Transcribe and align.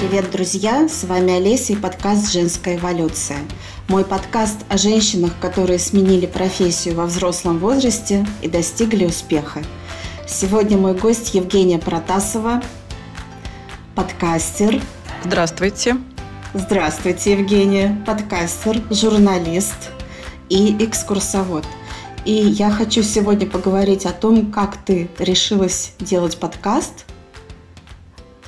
Привет, 0.00 0.30
друзья! 0.30 0.88
С 0.88 1.02
вами 1.02 1.32
Олеся 1.32 1.72
и 1.72 1.76
подкаст 1.76 2.30
«Женская 2.30 2.76
эволюция». 2.76 3.38
Мой 3.88 4.04
подкаст 4.04 4.58
о 4.68 4.78
женщинах, 4.78 5.32
которые 5.40 5.80
сменили 5.80 6.26
профессию 6.26 6.94
во 6.94 7.04
взрослом 7.06 7.58
возрасте 7.58 8.24
и 8.40 8.46
достигли 8.46 9.06
успеха. 9.06 9.60
Сегодня 10.24 10.78
мой 10.78 10.94
гость 10.94 11.34
Евгения 11.34 11.80
Протасова, 11.80 12.62
подкастер. 13.96 14.80
Здравствуйте. 15.24 15.96
Здравствуйте, 16.54 17.32
Евгения. 17.32 18.00
Подкастер, 18.06 18.80
журналист 18.90 19.90
и 20.48 20.76
экскурсовод. 20.78 21.64
И 22.24 22.32
я 22.34 22.70
хочу 22.70 23.02
сегодня 23.02 23.48
поговорить 23.50 24.06
о 24.06 24.12
том, 24.12 24.52
как 24.52 24.76
ты 24.76 25.10
решилась 25.18 25.90
делать 25.98 26.38
подкаст, 26.38 27.04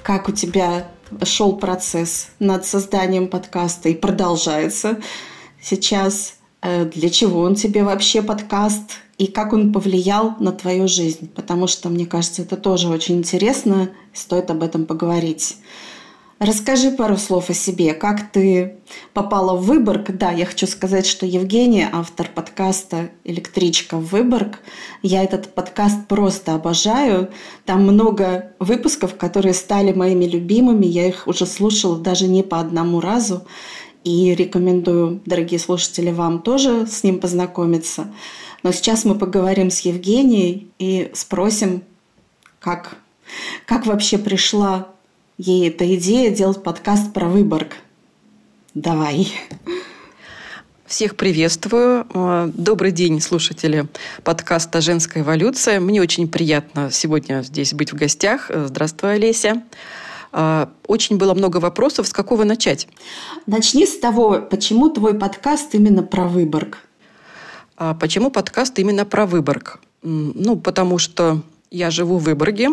как 0.04 0.28
у 0.28 0.32
тебя 0.32 0.86
шел 1.24 1.56
процесс 1.56 2.28
над 2.38 2.64
созданием 2.64 3.28
подкаста 3.28 3.88
и 3.88 3.94
продолжается 3.94 4.98
сейчас. 5.60 6.34
Э, 6.62 6.84
для 6.84 7.10
чего 7.10 7.40
он 7.40 7.54
тебе 7.54 7.84
вообще 7.84 8.22
подкаст 8.22 8.98
и 9.18 9.26
как 9.26 9.52
он 9.52 9.72
повлиял 9.72 10.34
на 10.40 10.52
твою 10.52 10.88
жизнь? 10.88 11.28
Потому 11.34 11.66
что, 11.66 11.88
мне 11.88 12.06
кажется, 12.06 12.42
это 12.42 12.56
тоже 12.56 12.88
очень 12.88 13.18
интересно, 13.18 13.90
стоит 14.12 14.50
об 14.50 14.62
этом 14.62 14.86
поговорить. 14.86 15.56
Расскажи 16.40 16.90
пару 16.90 17.18
слов 17.18 17.50
о 17.50 17.52
себе. 17.54 17.92
Как 17.92 18.32
ты 18.32 18.78
попала 19.12 19.54
в 19.54 19.66
Выборг? 19.66 20.10
Да, 20.16 20.30
я 20.30 20.46
хочу 20.46 20.66
сказать, 20.66 21.04
что 21.04 21.26
Евгения, 21.26 21.90
автор 21.92 22.30
подкаста 22.34 23.10
«Электричка 23.24 23.98
в 23.98 24.06
Выборг». 24.06 24.60
Я 25.02 25.22
этот 25.22 25.52
подкаст 25.52 26.08
просто 26.08 26.54
обожаю. 26.54 27.28
Там 27.66 27.82
много 27.82 28.52
выпусков, 28.58 29.18
которые 29.18 29.52
стали 29.52 29.92
моими 29.92 30.24
любимыми. 30.24 30.86
Я 30.86 31.08
их 31.08 31.28
уже 31.28 31.44
слушала 31.44 31.98
даже 31.98 32.26
не 32.26 32.42
по 32.42 32.58
одному 32.58 33.02
разу. 33.02 33.46
И 34.04 34.34
рекомендую, 34.34 35.20
дорогие 35.26 35.60
слушатели, 35.60 36.10
вам 36.10 36.40
тоже 36.40 36.86
с 36.86 37.04
ним 37.04 37.20
познакомиться. 37.20 38.10
Но 38.62 38.72
сейчас 38.72 39.04
мы 39.04 39.14
поговорим 39.14 39.70
с 39.70 39.80
Евгенией 39.80 40.70
и 40.78 41.10
спросим, 41.12 41.82
как, 42.60 42.96
как 43.66 43.84
вообще 43.84 44.16
пришла 44.16 44.88
ей 45.40 45.68
эта 45.68 45.94
идея 45.94 46.30
делать 46.30 46.62
подкаст 46.62 47.14
про 47.14 47.26
Выборг. 47.26 47.76
Давай. 48.74 49.32
Всех 50.84 51.16
приветствую. 51.16 52.06
Э, 52.12 52.50
добрый 52.52 52.92
день, 52.92 53.20
слушатели 53.22 53.86
подкаста 54.22 54.82
«Женская 54.82 55.20
эволюция». 55.20 55.80
Мне 55.80 56.02
очень 56.02 56.28
приятно 56.28 56.90
сегодня 56.90 57.42
здесь 57.42 57.72
быть 57.72 57.90
в 57.90 57.96
гостях. 57.96 58.50
Э, 58.50 58.66
здравствуй, 58.68 59.14
Олеся. 59.14 59.62
Э, 60.32 60.66
очень 60.86 61.16
было 61.16 61.32
много 61.32 61.56
вопросов. 61.56 62.06
С 62.06 62.12
какого 62.12 62.44
начать? 62.44 62.86
Начни 63.46 63.86
с 63.86 63.98
того, 63.98 64.42
почему 64.42 64.90
твой 64.90 65.14
подкаст 65.14 65.74
именно 65.74 66.02
про 66.02 66.28
Выборг? 66.28 66.78
А 67.78 67.94
почему 67.94 68.30
подкаст 68.30 68.78
именно 68.78 69.06
про 69.06 69.24
Выборг? 69.24 69.80
Ну, 70.02 70.56
потому 70.56 70.98
что 70.98 71.40
я 71.70 71.90
живу 71.90 72.18
в 72.18 72.24
Выборге, 72.24 72.68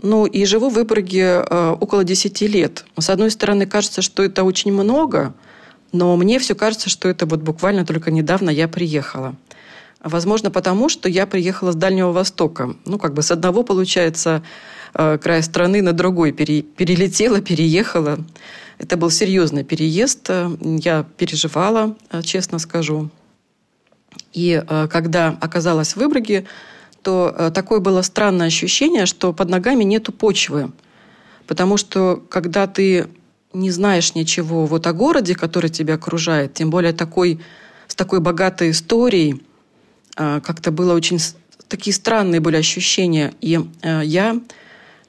ну, 0.00 0.26
и 0.26 0.44
живу 0.44 0.70
в 0.70 0.74
Выборге 0.74 1.44
э, 1.48 1.76
около 1.80 2.04
10 2.04 2.40
лет. 2.42 2.84
С 2.98 3.10
одной 3.10 3.30
стороны, 3.30 3.66
кажется, 3.66 4.02
что 4.02 4.22
это 4.22 4.44
очень 4.44 4.72
много, 4.72 5.34
но 5.92 6.16
мне 6.16 6.38
все 6.38 6.54
кажется, 6.54 6.88
что 6.88 7.08
это 7.08 7.26
вот 7.26 7.40
буквально 7.40 7.84
только 7.84 8.10
недавно 8.10 8.50
я 8.50 8.68
приехала. 8.68 9.34
Возможно, 10.02 10.50
потому 10.50 10.88
что 10.88 11.08
я 11.08 11.26
приехала 11.26 11.72
с 11.72 11.76
Дальнего 11.76 12.10
Востока. 12.10 12.74
Ну, 12.84 12.98
как 12.98 13.14
бы 13.14 13.22
с 13.22 13.30
одного, 13.30 13.62
получается, 13.62 14.42
э, 14.94 15.18
края 15.18 15.42
страны 15.42 15.82
на 15.82 15.92
другой 15.92 16.32
пере, 16.32 16.62
перелетела, 16.62 17.40
переехала. 17.40 18.18
Это 18.78 18.96
был 18.96 19.10
серьезный 19.10 19.62
переезд. 19.62 20.28
Я 20.60 21.04
переживала, 21.16 21.96
э, 22.10 22.22
честно 22.22 22.58
скажу. 22.58 23.10
И 24.34 24.62
когда 24.90 25.36
оказалась 25.40 25.92
в 25.92 25.96
Выборге, 25.96 26.44
то 27.02 27.34
э, 27.36 27.50
такое 27.52 27.80
было 27.80 28.02
странное 28.02 28.46
ощущение, 28.46 29.06
что 29.06 29.32
под 29.32 29.48
ногами 29.48 29.84
нету 29.84 30.12
почвы. 30.12 30.70
Потому 31.46 31.76
что 31.76 32.22
когда 32.28 32.66
ты 32.66 33.08
не 33.52 33.70
знаешь 33.70 34.14
ничего 34.14 34.66
вот 34.66 34.86
о 34.86 34.92
городе, 34.92 35.34
который 35.34 35.70
тебя 35.70 35.94
окружает, 35.94 36.54
тем 36.54 36.70
более 36.70 36.92
такой, 36.92 37.40
с 37.88 37.94
такой 37.94 38.20
богатой 38.20 38.70
историей, 38.70 39.42
э, 40.16 40.40
как-то 40.42 40.70
было 40.70 40.94
очень... 40.94 41.18
Такие 41.68 41.94
странные 41.94 42.40
были 42.40 42.56
ощущения. 42.56 43.32
И 43.40 43.58
э, 43.82 44.02
я, 44.04 44.40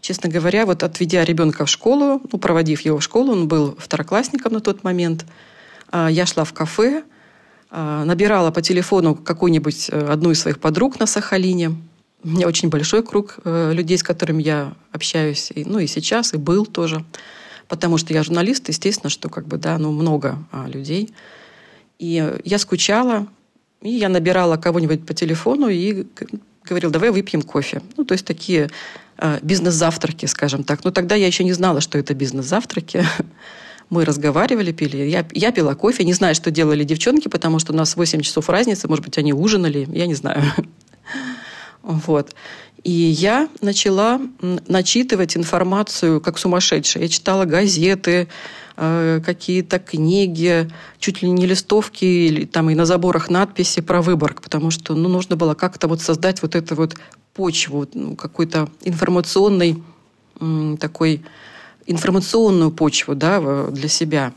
честно 0.02 0.30
говоря, 0.30 0.66
вот 0.66 0.84
отведя 0.84 1.24
ребенка 1.24 1.66
в 1.66 1.70
школу, 1.70 2.22
ну, 2.32 2.40
проводив 2.40 2.82
его 2.82 2.98
в 2.98 3.04
школу, 3.04 3.32
он 3.34 3.48
был 3.48 3.76
второклассником 3.78 4.54
на 4.54 4.60
тот 4.60 4.84
момент, 4.84 5.26
я 6.10 6.26
шла 6.26 6.44
в 6.44 6.54
кафе, 6.54 7.04
набирала 7.74 8.52
по 8.52 8.62
телефону 8.62 9.16
какую-нибудь 9.16 9.90
э, 9.92 10.08
одну 10.08 10.32
из 10.32 10.40
своих 10.40 10.60
подруг 10.60 11.00
на 11.00 11.08
Сахалине. 11.08 11.76
У 12.24 12.28
меня 12.28 12.48
очень 12.48 12.70
большой 12.70 13.04
круг 13.04 13.38
э, 13.44 13.72
людей, 13.74 13.98
с 13.98 14.04
которыми 14.04 14.44
я 14.44 14.74
общаюсь, 14.92 15.52
и, 15.54 15.66
ну 15.66 15.80
и 15.80 15.88
сейчас, 15.88 16.34
и 16.34 16.38
был 16.38 16.66
тоже. 16.66 17.04
Потому 17.68 17.98
что 17.98 18.14
я 18.14 18.22
журналист, 18.24 18.70
естественно, 18.70 19.10
что 19.10 19.30
как 19.30 19.48
бы, 19.48 19.58
да, 19.58 19.78
ну 19.80 19.92
много 19.92 20.38
а, 20.52 20.68
людей. 20.68 21.14
И 21.98 22.40
я 22.46 22.60
скучала, 22.60 23.28
и 23.82 23.90
я 23.90 24.10
набирала 24.10 24.58
кого-нибудь 24.58 25.06
по 25.06 25.14
телефону 25.14 25.68
и 25.70 26.06
говорил, 26.64 26.92
давай 26.92 27.10
выпьем 27.10 27.42
кофе. 27.42 27.82
Ну, 27.98 28.06
то 28.06 28.14
есть 28.14 28.26
такие 28.26 28.70
э, 29.18 29.40
бизнес-завтраки, 29.42 30.28
скажем 30.28 30.64
так. 30.64 30.84
Но 30.84 30.92
тогда 30.92 31.16
я 31.16 31.28
еще 31.28 31.44
не 31.44 31.54
знала, 31.54 31.82
что 31.82 31.98
это 31.98 32.14
бизнес-завтраки. 32.14 33.04
Мы 33.94 34.06
разговаривали, 34.06 34.72
пили. 34.72 34.98
Я, 35.04 35.24
я 35.34 35.52
пила 35.52 35.76
кофе. 35.76 36.04
Не 36.04 36.14
знаю, 36.14 36.34
что 36.34 36.50
делали 36.50 36.84
девчонки, 36.84 37.28
потому 37.28 37.60
что 37.60 37.74
у 37.74 37.76
нас 37.76 37.96
8 37.96 38.22
часов 38.22 38.50
разницы. 38.50 38.88
Может 38.88 39.06
быть, 39.06 39.20
они 39.20 39.34
ужинали. 39.34 39.88
Я 39.92 40.08
не 40.08 40.16
знаю. 40.16 40.42
Вот. 41.84 42.34
И 42.86 42.92
я 42.92 43.50
начала 43.60 44.22
начитывать 44.70 45.36
информацию 45.36 46.22
как 46.22 46.38
сумасшедшая. 46.38 47.04
Я 47.04 47.10
читала 47.10 47.44
газеты, 47.44 48.30
э, 48.78 49.20
какие-то 49.24 49.80
книги, 49.80 50.72
чуть 50.98 51.22
ли 51.22 51.30
не 51.30 51.46
листовки, 51.46 52.06
или 52.06 52.46
там 52.46 52.70
и 52.70 52.76
на 52.76 52.86
заборах 52.86 53.30
надписи 53.30 53.82
про 53.82 54.02
Выборг, 54.02 54.42
потому 54.42 54.72
что 54.72 54.96
ну, 54.96 55.10
нужно 55.10 55.36
было 55.36 55.56
как-то 55.56 55.90
вот 55.90 56.02
создать 56.02 56.42
вот 56.42 56.56
эту 56.56 56.76
вот 56.76 56.96
почву, 57.34 57.86
ну, 57.94 58.16
какой-то 58.16 58.70
информационный 58.86 59.84
такой 60.80 61.22
информационную 61.86 62.72
почву 62.72 63.16
да, 63.16 63.68
для 63.68 63.88
себя. 63.88 64.34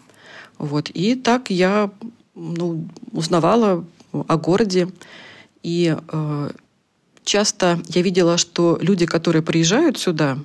Вот. 0.59 0.91
И 0.91 1.15
так 1.15 1.51
я 1.51 1.91
ну, 2.35 2.89
узнавала 3.13 3.85
о 4.13 4.37
городе. 4.37 4.89
И 5.63 5.97
э, 5.97 6.51
часто 7.25 7.81
я 7.89 8.03
видела, 8.03 8.39
что 8.39 8.79
люди, 8.81 9.07
которые 9.07 9.43
приезжают 9.43 9.99
сюда, 9.99 10.39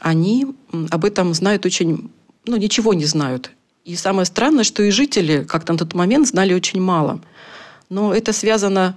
они 0.00 0.46
об 0.90 1.04
этом 1.04 1.34
знают 1.34 1.66
очень, 1.66 2.10
ну, 2.46 2.56
ничего 2.56 2.94
не 2.94 3.04
знают. 3.04 3.50
И 3.84 3.96
самое 3.96 4.24
странное, 4.24 4.64
что 4.64 4.82
и 4.82 4.90
жители 4.90 5.44
как-то 5.44 5.72
на 5.72 5.78
тот 5.78 5.94
момент 5.94 6.28
знали 6.28 6.54
очень 6.54 6.80
мало. 6.80 7.20
Но 7.88 8.14
это 8.14 8.32
связано 8.32 8.96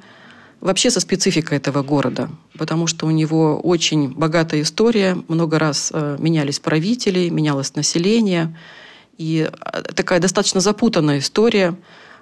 вообще 0.64 0.90
со 0.90 1.02
спецификой 1.02 1.58
этого 1.58 1.84
города, 1.84 2.30
потому 2.58 2.88
что 2.88 3.06
у 3.06 3.12
него 3.12 3.60
очень 3.60 4.14
богатая 4.14 4.62
история, 4.62 5.18
много 5.28 5.60
раз 5.60 5.92
э, 5.94 6.16
менялись 6.20 6.60
правители, 6.60 7.28
менялось 7.28 7.76
население, 7.76 8.58
и 9.18 9.50
э, 9.52 9.82
такая 9.94 10.22
достаточно 10.22 10.62
запутанная 10.62 11.20
история, 11.20 11.76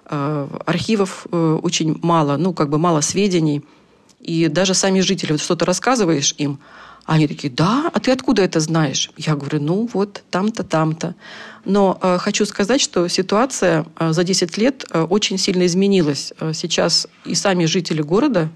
э, 0.05 0.47
архивов 0.65 1.27
очень 1.31 1.99
мало, 2.01 2.37
ну, 2.37 2.51
как 2.53 2.69
бы 2.69 2.79
мало 2.79 3.01
сведений, 3.01 3.63
и 4.19 4.47
даже 4.47 4.73
сами 4.73 5.01
жители, 5.01 5.33
вот 5.33 5.41
что-то 5.41 5.65
рассказываешь 5.65 6.33
им, 6.39 6.59
они 7.05 7.27
такие, 7.27 7.51
да, 7.51 7.89
а 7.93 7.99
ты 7.99 8.11
откуда 8.11 8.41
это 8.43 8.59
знаешь? 8.59 9.11
Я 9.17 9.35
говорю, 9.35 9.61
ну 9.61 9.89
вот 9.91 10.23
там-то, 10.29 10.63
там-то. 10.63 11.15
Но 11.65 11.97
э, 12.01 12.17
хочу 12.19 12.45
сказать, 12.45 12.81
что 12.81 13.07
ситуация 13.07 13.85
э, 13.97 14.13
за 14.13 14.23
10 14.23 14.57
лет 14.57 14.85
э, 14.89 15.01
очень 15.01 15.37
сильно 15.37 15.65
изменилась. 15.65 16.33
Э, 16.39 16.53
сейчас 16.53 17.07
и 17.25 17.35
сами 17.35 17.65
жители 17.65 18.01
города, 18.01 18.49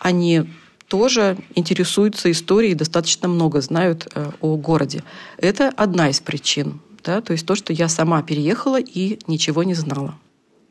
они 0.00 0.44
тоже 0.88 1.36
интересуются 1.54 2.30
историей, 2.30 2.74
достаточно 2.74 3.28
много 3.28 3.60
знают 3.60 4.08
э, 4.14 4.30
о 4.40 4.56
городе. 4.56 5.02
Это 5.38 5.72
одна 5.76 6.10
из 6.10 6.20
причин. 6.20 6.80
Да? 7.02 7.20
То 7.20 7.32
есть 7.32 7.46
то, 7.46 7.54
что 7.54 7.72
я 7.72 7.88
сама 7.88 8.22
переехала 8.22 8.80
и 8.80 9.18
ничего 9.26 9.62
не 9.62 9.74
знала. 9.74 10.14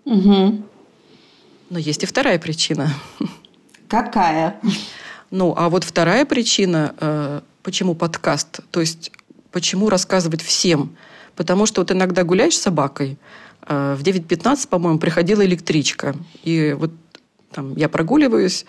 Угу. 0.06 0.64
Но 1.70 1.80
есть 1.80 2.04
и 2.04 2.06
вторая 2.06 2.40
причина. 2.40 2.94
Какая? 3.88 4.60
Ну, 5.36 5.54
а 5.58 5.68
вот 5.68 5.84
вторая 5.84 6.24
причина, 6.26 6.96
э, 6.98 7.42
почему 7.62 7.94
подкаст, 7.94 8.62
то 8.72 8.80
есть 8.80 9.12
почему 9.52 9.90
рассказывать 9.90 10.42
всем. 10.42 10.96
Потому 11.36 11.66
что 11.66 11.82
вот 11.82 11.92
иногда 11.92 12.24
гуляешь 12.24 12.56
с 12.56 12.62
собакой, 12.62 13.18
э, 13.68 13.98
в 14.00 14.02
9.15, 14.02 14.70
по-моему, 14.70 14.98
приходила 14.98 15.46
электричка. 15.46 16.16
И 16.44 16.74
вот 16.80 16.92
там 17.52 17.76
я 17.76 17.90
прогуливаюсь, 17.90 18.66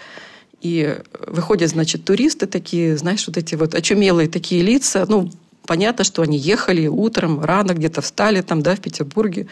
и 0.61 0.99
выходят, 1.29 1.71
значит, 1.71 2.05
туристы 2.05 2.47
такие, 2.47 2.97
знаешь, 2.97 3.25
вот 3.29 3.37
эти 3.37 3.55
вот 3.55 3.77
очумелые 3.77 4.29
такие 4.29 4.63
лица, 4.63 5.07
ну, 5.09 5.31
понятно, 5.67 6.03
что 6.03 6.23
они 6.23 6.37
ехали 6.37 6.89
утром, 6.89 7.45
рано 7.45 7.75
где-то 7.75 8.01
встали 8.01 8.41
там, 8.41 8.63
да, 8.63 8.75
в 8.75 8.81
Петербурге. 8.81 9.47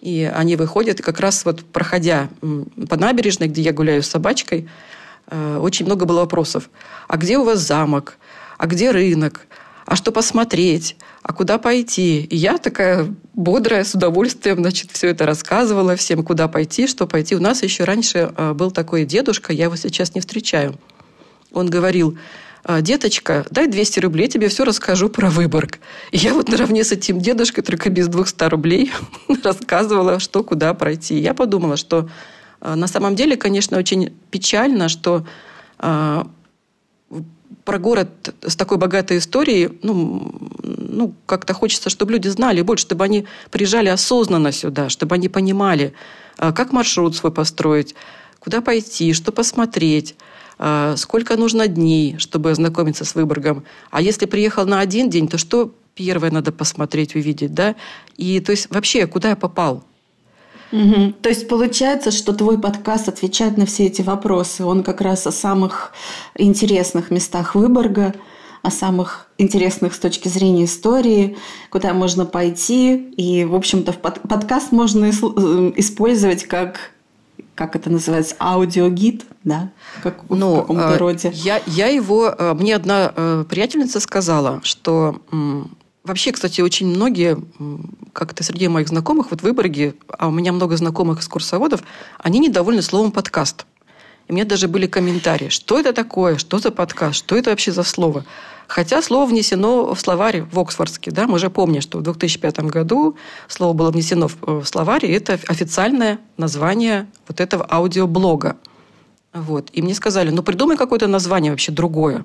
И 0.00 0.28
они 0.34 0.56
выходят, 0.56 0.98
и 0.98 1.02
как 1.04 1.20
раз 1.20 1.44
вот 1.44 1.64
проходя 1.64 2.28
по 2.88 2.96
набережной, 2.96 3.46
где 3.46 3.62
я 3.62 3.72
гуляю 3.72 4.02
с 4.02 4.08
собачкой, 4.08 4.68
очень 5.30 5.86
много 5.86 6.04
было 6.04 6.20
вопросов. 6.20 6.70
А 7.08 7.16
где 7.16 7.38
у 7.38 7.44
вас 7.44 7.60
замок? 7.60 8.18
А 8.58 8.66
где 8.66 8.90
рынок? 8.90 9.46
А 9.86 9.96
что 9.96 10.12
посмотреть? 10.12 10.96
А 11.22 11.32
куда 11.32 11.58
пойти? 11.58 12.22
И 12.24 12.36
я 12.36 12.58
такая 12.58 13.14
бодрая, 13.34 13.84
с 13.84 13.94
удовольствием, 13.94 14.58
значит, 14.58 14.90
все 14.92 15.08
это 15.08 15.26
рассказывала 15.26 15.96
всем, 15.96 16.22
куда 16.22 16.48
пойти, 16.48 16.86
что 16.86 17.06
пойти. 17.06 17.34
У 17.36 17.40
нас 17.40 17.62
еще 17.62 17.84
раньше 17.84 18.32
э, 18.36 18.52
был 18.52 18.70
такой 18.70 19.04
дедушка, 19.04 19.52
я 19.52 19.64
его 19.64 19.76
сейчас 19.76 20.14
не 20.14 20.20
встречаю. 20.20 20.78
Он 21.52 21.68
говорил, 21.68 22.18
«А, 22.64 22.80
деточка, 22.80 23.46
дай 23.50 23.66
200 23.66 24.00
рублей, 24.00 24.28
тебе 24.28 24.48
все 24.48 24.64
расскажу 24.64 25.10
про 25.10 25.28
Выборг. 25.28 25.80
И 26.12 26.18
я 26.18 26.32
вот 26.32 26.48
наравне 26.48 26.82
с 26.82 26.92
этим 26.92 27.20
дедушкой, 27.20 27.62
только 27.62 27.90
без 27.90 28.08
200 28.08 28.44
рублей, 28.44 28.92
рассказывала, 29.44 30.18
что 30.18 30.42
куда 30.42 30.72
пройти. 30.72 31.18
Я 31.18 31.34
подумала, 31.34 31.76
что 31.76 32.08
на 32.64 32.86
самом 32.86 33.14
деле, 33.14 33.36
конечно, 33.36 33.78
очень 33.78 34.12
печально, 34.30 34.88
что 34.88 35.26
а, 35.78 36.26
про 37.64 37.78
город 37.78 38.34
с 38.42 38.56
такой 38.56 38.78
богатой 38.78 39.18
историей, 39.18 39.78
ну, 39.82 40.32
ну, 40.62 41.14
как-то 41.26 41.54
хочется, 41.54 41.90
чтобы 41.90 42.12
люди 42.12 42.28
знали 42.28 42.62
больше, 42.62 42.86
чтобы 42.86 43.04
они 43.04 43.26
приезжали 43.50 43.88
осознанно 43.88 44.52
сюда, 44.52 44.88
чтобы 44.88 45.14
они 45.14 45.28
понимали, 45.28 45.94
как 46.36 46.72
маршрут 46.72 47.16
свой 47.16 47.32
построить, 47.32 47.94
куда 48.38 48.60
пойти, 48.60 49.12
что 49.12 49.32
посмотреть, 49.32 50.14
а, 50.58 50.96
сколько 50.96 51.36
нужно 51.36 51.66
дней, 51.66 52.18
чтобы 52.18 52.50
ознакомиться 52.50 53.04
с 53.04 53.14
Выборгом. 53.14 53.64
А 53.90 54.00
если 54.00 54.26
приехал 54.26 54.66
на 54.66 54.80
один 54.80 55.10
день, 55.10 55.28
то 55.28 55.38
что 55.38 55.74
первое 55.94 56.30
надо 56.30 56.52
посмотреть, 56.52 57.14
увидеть, 57.14 57.54
да? 57.54 57.74
И 58.16 58.40
то 58.40 58.52
есть 58.52 58.68
вообще, 58.70 59.06
куда 59.06 59.30
я 59.30 59.36
попал? 59.36 59.84
Угу. 60.74 61.12
То 61.22 61.28
есть 61.28 61.46
получается, 61.46 62.10
что 62.10 62.32
твой 62.32 62.58
подкаст 62.58 63.08
отвечает 63.08 63.56
на 63.56 63.64
все 63.64 63.86
эти 63.86 64.02
вопросы. 64.02 64.64
Он 64.64 64.82
как 64.82 65.00
раз 65.00 65.24
о 65.24 65.30
самых 65.30 65.92
интересных 66.36 67.12
местах 67.12 67.54
Выборга, 67.54 68.12
о 68.62 68.72
самых 68.72 69.28
интересных 69.38 69.94
с 69.94 70.00
точки 70.00 70.26
зрения 70.26 70.64
истории, 70.64 71.36
куда 71.70 71.94
можно 71.94 72.26
пойти. 72.26 72.96
И, 73.16 73.44
в 73.44 73.54
общем-то, 73.54 73.92
под 73.92 74.20
подкаст 74.22 74.72
можно 74.72 75.04
э, 75.04 75.10
использовать 75.76 76.44
как 76.44 76.90
как 77.54 77.76
это 77.76 77.88
называется, 77.88 78.34
аудиогид, 78.40 79.26
да, 79.44 79.70
как 80.02 80.24
ну, 80.28 80.56
в 80.56 80.60
каком-то 80.62 80.94
э, 80.94 80.96
роде. 80.96 81.30
Я, 81.34 81.60
я 81.68 81.86
его, 81.86 82.34
э, 82.36 82.52
мне 82.54 82.74
одна 82.74 83.44
приятельница 83.48 84.00
сказала, 84.00 84.60
что 84.64 85.20
вообще, 86.04 86.32
кстати, 86.32 86.60
очень 86.60 86.86
многие, 86.86 87.38
как-то 88.12 88.44
среди 88.44 88.68
моих 88.68 88.88
знакомых, 88.88 89.30
вот 89.30 89.40
в 89.40 89.44
Выборге, 89.44 89.94
а 90.08 90.28
у 90.28 90.30
меня 90.30 90.52
много 90.52 90.76
знакомых 90.76 91.18
экскурсоводов, 91.18 91.82
они 92.18 92.38
недовольны 92.38 92.82
словом 92.82 93.10
подкаст. 93.10 93.66
И 94.28 94.32
у 94.32 94.34
меня 94.34 94.44
даже 94.44 94.68
были 94.68 94.86
комментарии, 94.86 95.48
что 95.48 95.78
это 95.78 95.92
такое, 95.92 96.36
что 96.36 96.58
за 96.58 96.70
подкаст, 96.70 97.16
что 97.16 97.36
это 97.36 97.50
вообще 97.50 97.72
за 97.72 97.82
слово. 97.82 98.24
Хотя 98.66 99.02
слово 99.02 99.26
внесено 99.26 99.94
в 99.94 100.00
словарь 100.00 100.42
в 100.42 100.58
Оксфордский. 100.58 101.12
Да? 101.12 101.26
Мы 101.26 101.38
же 101.38 101.50
помним, 101.50 101.82
что 101.82 101.98
в 101.98 102.02
2005 102.02 102.60
году 102.60 103.16
слово 103.48 103.74
было 103.74 103.90
внесено 103.90 104.28
в 104.40 104.64
словарь, 104.64 105.04
и 105.04 105.12
это 105.12 105.38
официальное 105.48 106.18
название 106.38 107.06
вот 107.28 107.40
этого 107.40 107.66
аудиоблога. 107.70 108.56
Вот. 109.34 109.68
И 109.72 109.82
мне 109.82 109.94
сказали, 109.94 110.30
ну 110.30 110.42
придумай 110.42 110.76
какое-то 110.76 111.08
название 111.08 111.52
вообще 111.52 111.72
другое. 111.72 112.24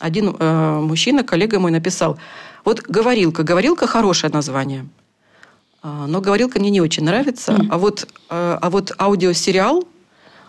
Один 0.00 0.34
э, 0.36 0.80
мужчина, 0.80 1.22
коллега 1.22 1.60
мой, 1.60 1.70
написал, 1.70 2.18
вот 2.68 2.80
«говорилка». 2.82 3.42
«Говорилка»– 3.42 3.86
хорошее 3.88 4.32
название. 4.32 4.86
А, 5.82 6.06
но 6.06 6.20
«говорилка» 6.20 6.58
мне 6.58 6.70
не 6.70 6.80
очень 6.80 7.04
нравится. 7.04 7.52
Mm. 7.52 7.68
А, 7.70 7.78
вот, 7.78 8.08
э, 8.30 8.58
а 8.60 8.70
вот 8.70 8.92
аудиосериал 8.98 9.84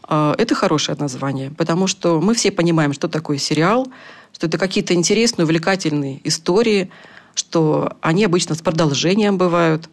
э,– 0.07 0.36
это 0.38 0.56
хорошее 0.56 0.98
название. 0.98 1.51
Потому 1.51 1.88
что 1.88 2.21
мы 2.21 2.33
все 2.33 2.51
понимаем, 2.51 2.94
что 2.94 3.07
такое 3.07 3.38
сериал– 3.38 3.88
что 4.33 4.48
это 4.48 4.57
какие-то 4.57 4.94
интересные, 4.94 5.45
увлекательные 5.45 6.21
истории, 6.24 6.92
что 7.36 7.98
они 8.01 8.25
обычно 8.25 8.56
с 8.56 8.62
продолжением 8.62 9.38
бывают. 9.38 9.89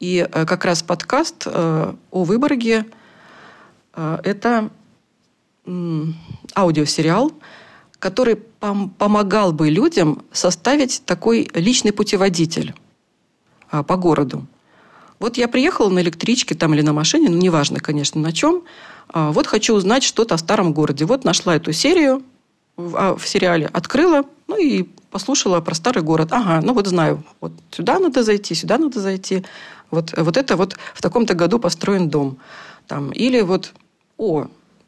И 0.00 0.26
как 0.30 0.64
раз 0.64 0.82
подкаст 0.82 1.46
о 1.46 1.96
Выборге 2.12 2.86
это 3.94 4.70
аудиосериал, 6.54 7.32
который 7.98 8.36
пом 8.36 8.90
помогал 8.90 9.52
бы 9.52 9.70
людям 9.70 10.22
составить 10.32 11.02
такой 11.04 11.50
личный 11.54 11.92
путеводитель 11.92 12.74
по 13.70 13.96
городу. 13.96 14.46
Вот 15.18 15.36
я 15.38 15.48
приехала 15.48 15.88
на 15.88 16.00
электричке 16.00 16.54
там 16.54 16.74
или 16.74 16.82
на 16.82 16.92
машине, 16.92 17.28
ну, 17.30 17.38
неважно, 17.38 17.80
конечно, 17.80 18.20
на 18.20 18.32
чем. 18.32 18.62
Вот 19.12 19.46
хочу 19.46 19.74
узнать 19.74 20.02
что-то 20.02 20.34
о 20.34 20.38
старом 20.38 20.72
городе. 20.72 21.04
Вот 21.04 21.24
нашла 21.24 21.56
эту 21.56 21.72
серию– 21.72 22.22
в, 22.76 22.96
а, 22.96 23.16
в 23.16 23.26
сериале 23.26 23.66
открыла, 23.72 24.24
ну 24.46 24.58
и 24.58 24.84
послушала 25.10 25.60
про 25.60 25.74
старый 25.74 26.02
город. 26.02 26.28
Ага, 26.32 26.60
ну 26.62 26.74
вот 26.74 26.86
знаю, 26.86 27.24
вот 27.40 27.52
сюда 27.70 27.98
надо 27.98 28.22
зайти, 28.22 28.54
сюда 28.54 28.78
надо 28.78 29.00
зайти. 29.00 29.44
Вот, 29.90 30.12
вот 30.16 30.36
это 30.36 30.56
вот 30.56 30.76
в 30.94 31.00
таком-то 31.00 31.34
году 31.34 31.58
построен 31.58 32.08
дом. 32.08 32.38
Там, 32.86 33.10
или 33.10 33.40
вот, 33.40 33.72
о, 34.18 34.46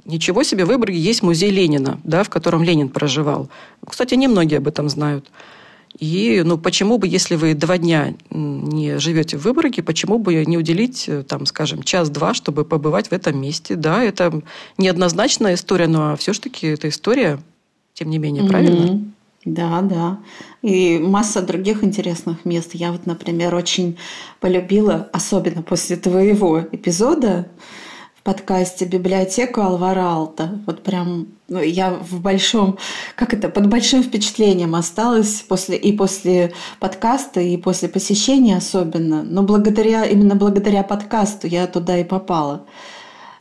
ничего 0.09 0.43
себе, 0.43 0.65
в 0.65 0.69
Выборге 0.69 0.99
есть 0.99 1.23
музей 1.23 1.51
Ленина, 1.51 2.01
да, 2.03 2.25
в 2.25 2.29
котором 2.29 2.65
Ленин 2.65 2.89
проживал. 2.89 3.49
Кстати, 3.87 4.15
немногие 4.15 4.59
об 4.59 4.67
этом 4.67 4.89
знают. 4.89 5.31
И 5.99 6.43
ну, 6.45 6.59
почему 6.59 6.99
бы, 6.99 7.09
если 7.09 7.35
вы 7.35 7.55
два 7.55 7.79
дня 7.79 8.15
не 8.31 8.99
живете 8.99 9.37
в 9.37 9.45
Выборге, 9.45 9.83
почему 9.83 10.19
бы 10.19 10.45
не 10.45 10.59
уделить, 10.59 11.09
там, 11.29 11.47
скажем, 11.47 11.83
час-два, 11.83 12.35
чтобы 12.35 12.65
побывать 12.65 13.09
в 13.09 13.13
этом 13.13 13.41
месте? 13.41 13.75
Да, 13.75 14.03
это 14.03 14.43
неоднозначная 14.77 15.55
история, 15.55 15.89
но 15.89 16.17
все-таки 16.17 16.67
это 16.67 16.89
история 16.89 17.39
тем 17.95 18.11
не 18.11 18.19
менее, 18.19 18.45
правильно? 18.45 19.03
Да, 19.45 19.81
да. 19.81 20.19
И 20.63 20.99
масса 20.99 21.43
других 21.43 21.83
интересных 21.83 22.45
мест. 22.45 22.75
Я 22.75 22.93
вот, 22.93 23.07
например, 23.07 23.55
очень 23.55 23.97
полюбила, 24.41 25.09
особенно 25.13 25.63
после 25.63 25.97
твоего 25.97 26.65
эпизода 26.71 27.49
подкасте 28.29 28.85
«Библиотеку 28.85 29.63
Алвара 29.63 30.03
Алта». 30.03 30.61
Вот 30.67 30.83
прям 30.83 31.29
ну, 31.49 31.63
я 31.63 31.95
в 31.95 32.21
большом, 32.21 32.77
как 33.17 33.33
это, 33.33 33.49
под 33.49 33.69
большим 33.69 34.03
впечатлением 34.03 34.75
осталась 34.75 35.41
после, 35.49 35.79
и 35.79 35.97
после 35.97 36.53
подкаста, 36.79 37.41
и 37.41 37.57
после 37.57 37.89
посещения 37.89 38.59
особенно. 38.59 39.23
Но 39.23 39.45
благодаря, 39.45 40.05
именно 40.05 40.35
благодаря 40.35 40.83
подкасту 40.83 41.47
я 41.47 41.67
туда 41.67 41.97
и 41.97 42.05
попала. 42.05 42.67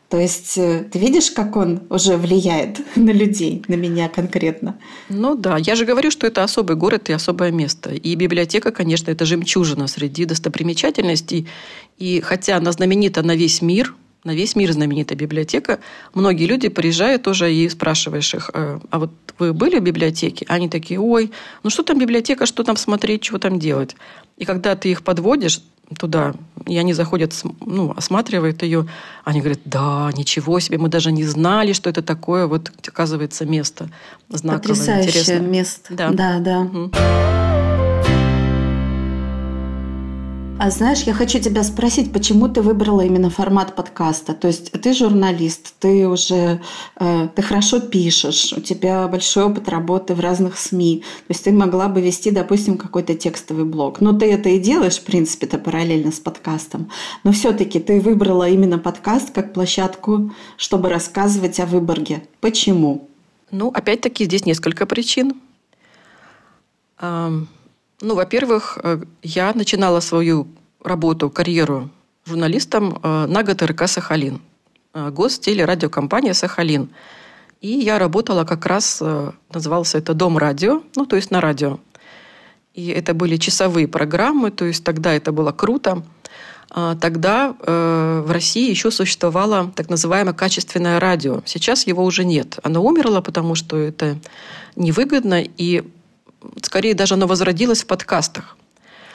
То 0.07 0.17
есть 0.21 0.57
э, 0.57 0.85
ты 0.89 0.99
видишь, 0.99 1.31
как 1.31 1.57
он 1.57 1.81
уже 1.89 2.15
влияет 2.15 2.79
на 2.95 3.11
людей, 3.11 3.63
на 3.67 3.73
меня 3.73 4.07
конкретно? 4.07 4.77
Ну 5.09 5.35
да, 5.35 5.57
я 5.57 5.75
же 5.75 5.83
говорю, 5.83 6.11
что 6.11 6.27
это 6.27 6.45
особый 6.45 6.77
город 6.77 7.09
и 7.09 7.13
особое 7.13 7.51
место. 7.51 7.89
И 7.89 8.15
библиотека, 8.15 8.71
конечно, 8.71 9.11
это 9.11 9.25
жемчужина 9.25 9.87
среди 9.87 10.23
достопримечательностей. 10.23 11.49
И 11.97 12.21
хотя 12.21 12.55
она 12.55 12.71
знаменита 12.71 13.21
на 13.21 13.35
весь 13.35 13.61
мир, 13.61 13.93
на 14.23 14.35
весь 14.35 14.55
мир 14.55 14.71
знаменита 14.71 15.15
библиотека, 15.15 15.79
многие 16.13 16.45
люди 16.45 16.69
приезжают 16.69 17.23
тоже 17.23 17.53
и 17.53 17.69
спрашиваешь 17.69 18.33
их, 18.33 18.49
«Э, 18.53 18.79
а 18.89 18.99
вот 18.99 19.11
вы 19.39 19.53
были 19.53 19.79
в 19.79 19.83
библиотеке? 19.83 20.45
Они 20.49 20.69
такие, 20.69 20.99
ой, 20.99 21.31
ну 21.63 21.69
что 21.69 21.83
там 21.83 21.99
библиотека, 21.99 22.45
что 22.45 22.63
там 22.63 22.77
смотреть, 22.77 23.21
чего 23.21 23.37
там 23.37 23.59
делать? 23.59 23.95
И 24.37 24.45
когда 24.45 24.75
ты 24.75 24.89
их 24.91 25.03
подводишь, 25.03 25.61
туда, 25.97 26.33
и 26.65 26.77
они 26.77 26.93
заходят, 26.93 27.33
ну, 27.61 27.93
осматривают 27.95 28.61
ее, 28.61 28.87
они 29.23 29.39
говорят, 29.39 29.59
да, 29.63 30.11
ничего 30.15 30.59
себе, 30.59 30.77
мы 30.77 30.89
даже 30.89 31.11
не 31.11 31.23
знали, 31.23 31.73
что 31.73 31.89
это 31.89 32.01
такое, 32.01 32.45
вот 32.45 32.71
оказывается 32.85 33.45
место 33.45 33.89
знаковое, 34.29 34.75
Потрясающее 34.75 35.09
интересное. 35.09 35.39
место. 35.39 35.93
Да, 35.93 36.09
да. 36.11 36.39
да. 36.39 36.59
Угу. 36.59 36.91
А 40.59 40.71
знаешь, 40.71 41.03
я 41.03 41.13
хочу 41.13 41.39
тебя 41.39 41.63
спросить, 41.63 42.11
почему 42.11 42.49
ты 42.49 42.63
выбрала 42.63 43.01
именно 43.01 43.29
формат 43.29 43.75
подкаста? 43.75 44.33
То 44.33 44.47
есть 44.47 44.71
ты 44.71 44.93
журналист, 44.93 45.75
ты 45.79 46.07
уже 46.07 46.61
э, 46.99 47.27
ты 47.35 47.41
хорошо 47.43 47.79
пишешь, 47.79 48.53
у 48.57 48.61
тебя 48.61 49.07
большой 49.07 49.43
опыт 49.43 49.69
работы 49.69 50.15
в 50.15 50.19
разных 50.19 50.57
СМИ. 50.57 51.03
То 51.27 51.31
есть 51.31 51.43
ты 51.43 51.51
могла 51.51 51.89
бы 51.89 52.01
вести, 52.01 52.31
допустим, 52.31 52.79
какой-то 52.79 53.13
текстовый 53.13 53.65
блог. 53.65 54.01
Но 54.01 54.13
ты 54.13 54.31
это 54.31 54.49
и 54.49 54.57
делаешь, 54.57 54.97
в 54.97 55.03
принципе, 55.03 55.45
это 55.45 55.59
параллельно 55.59 56.11
с 56.11 56.19
подкастом. 56.19 56.89
Но 57.23 57.31
все-таки 57.31 57.79
ты 57.79 58.01
выбрала 58.01 58.49
именно 58.49 58.79
подкаст 58.79 59.29
как 59.29 59.53
площадку, 59.53 60.33
чтобы 60.57 60.89
рассказывать 60.89 61.59
о 61.59 61.67
Выборге. 61.67 62.23
Почему? 62.41 63.07
Ну, 63.51 63.69
опять-таки, 63.69 64.25
здесь 64.25 64.45
несколько 64.47 64.87
причин. 64.87 65.39
Ну, 68.01 68.13
во-первых, 68.13 68.77
э, 68.83 68.99
я 69.23 69.53
начинала 69.53 70.01
свою 70.01 70.47
работу, 70.83 71.31
карьеру 71.31 71.89
журналистом 72.25 72.99
э, 73.01 73.25
на 73.25 73.41
ГТРК 73.41 73.87
«Сахалин», 73.87 74.39
э, 74.93 75.09
гостелерадиокомпания 75.09 76.33
«Сахалин». 76.33 76.89
И 77.59 77.69
я 77.69 77.97
работала 77.97 78.43
как 78.43 78.67
раз, 78.67 79.01
назывался 79.51 79.97
это 79.97 80.13
«Дом 80.13 80.37
радио», 80.37 80.83
ну, 80.95 81.07
то 81.07 81.15
есть 81.15 81.31
на 81.31 81.41
радио. 81.41 81.79
и 82.75 82.89
это 82.89 83.15
были 83.15 83.37
часовые 83.37 83.87
программы, 83.87 84.51
то 84.51 84.65
есть 84.65 84.83
тогда 84.83 85.13
это 85.13 85.31
было 85.31 85.51
круто. 85.51 86.03
А, 86.69 86.95
тогда 86.95 87.55
в 87.59 88.31
России 88.31 88.69
еще 88.69 88.91
существовало 88.91 89.71
так 89.75 89.89
называемое 89.89 90.35
качественное 90.35 90.99
радио. 90.99 91.41
Сейчас 91.45 91.87
его 91.87 92.03
уже 92.03 92.25
нет. 92.25 92.59
Оно 92.61 92.83
умерло, 92.83 93.21
потому 93.21 93.55
что 93.55 93.75
это 93.75 94.19
невыгодно, 94.75 95.41
и 95.41 95.83
скорее 96.63 96.93
даже 96.93 97.15
оно 97.15 97.27
возродилось 97.27 97.83
в 97.83 97.87
подкастах. 97.87 98.57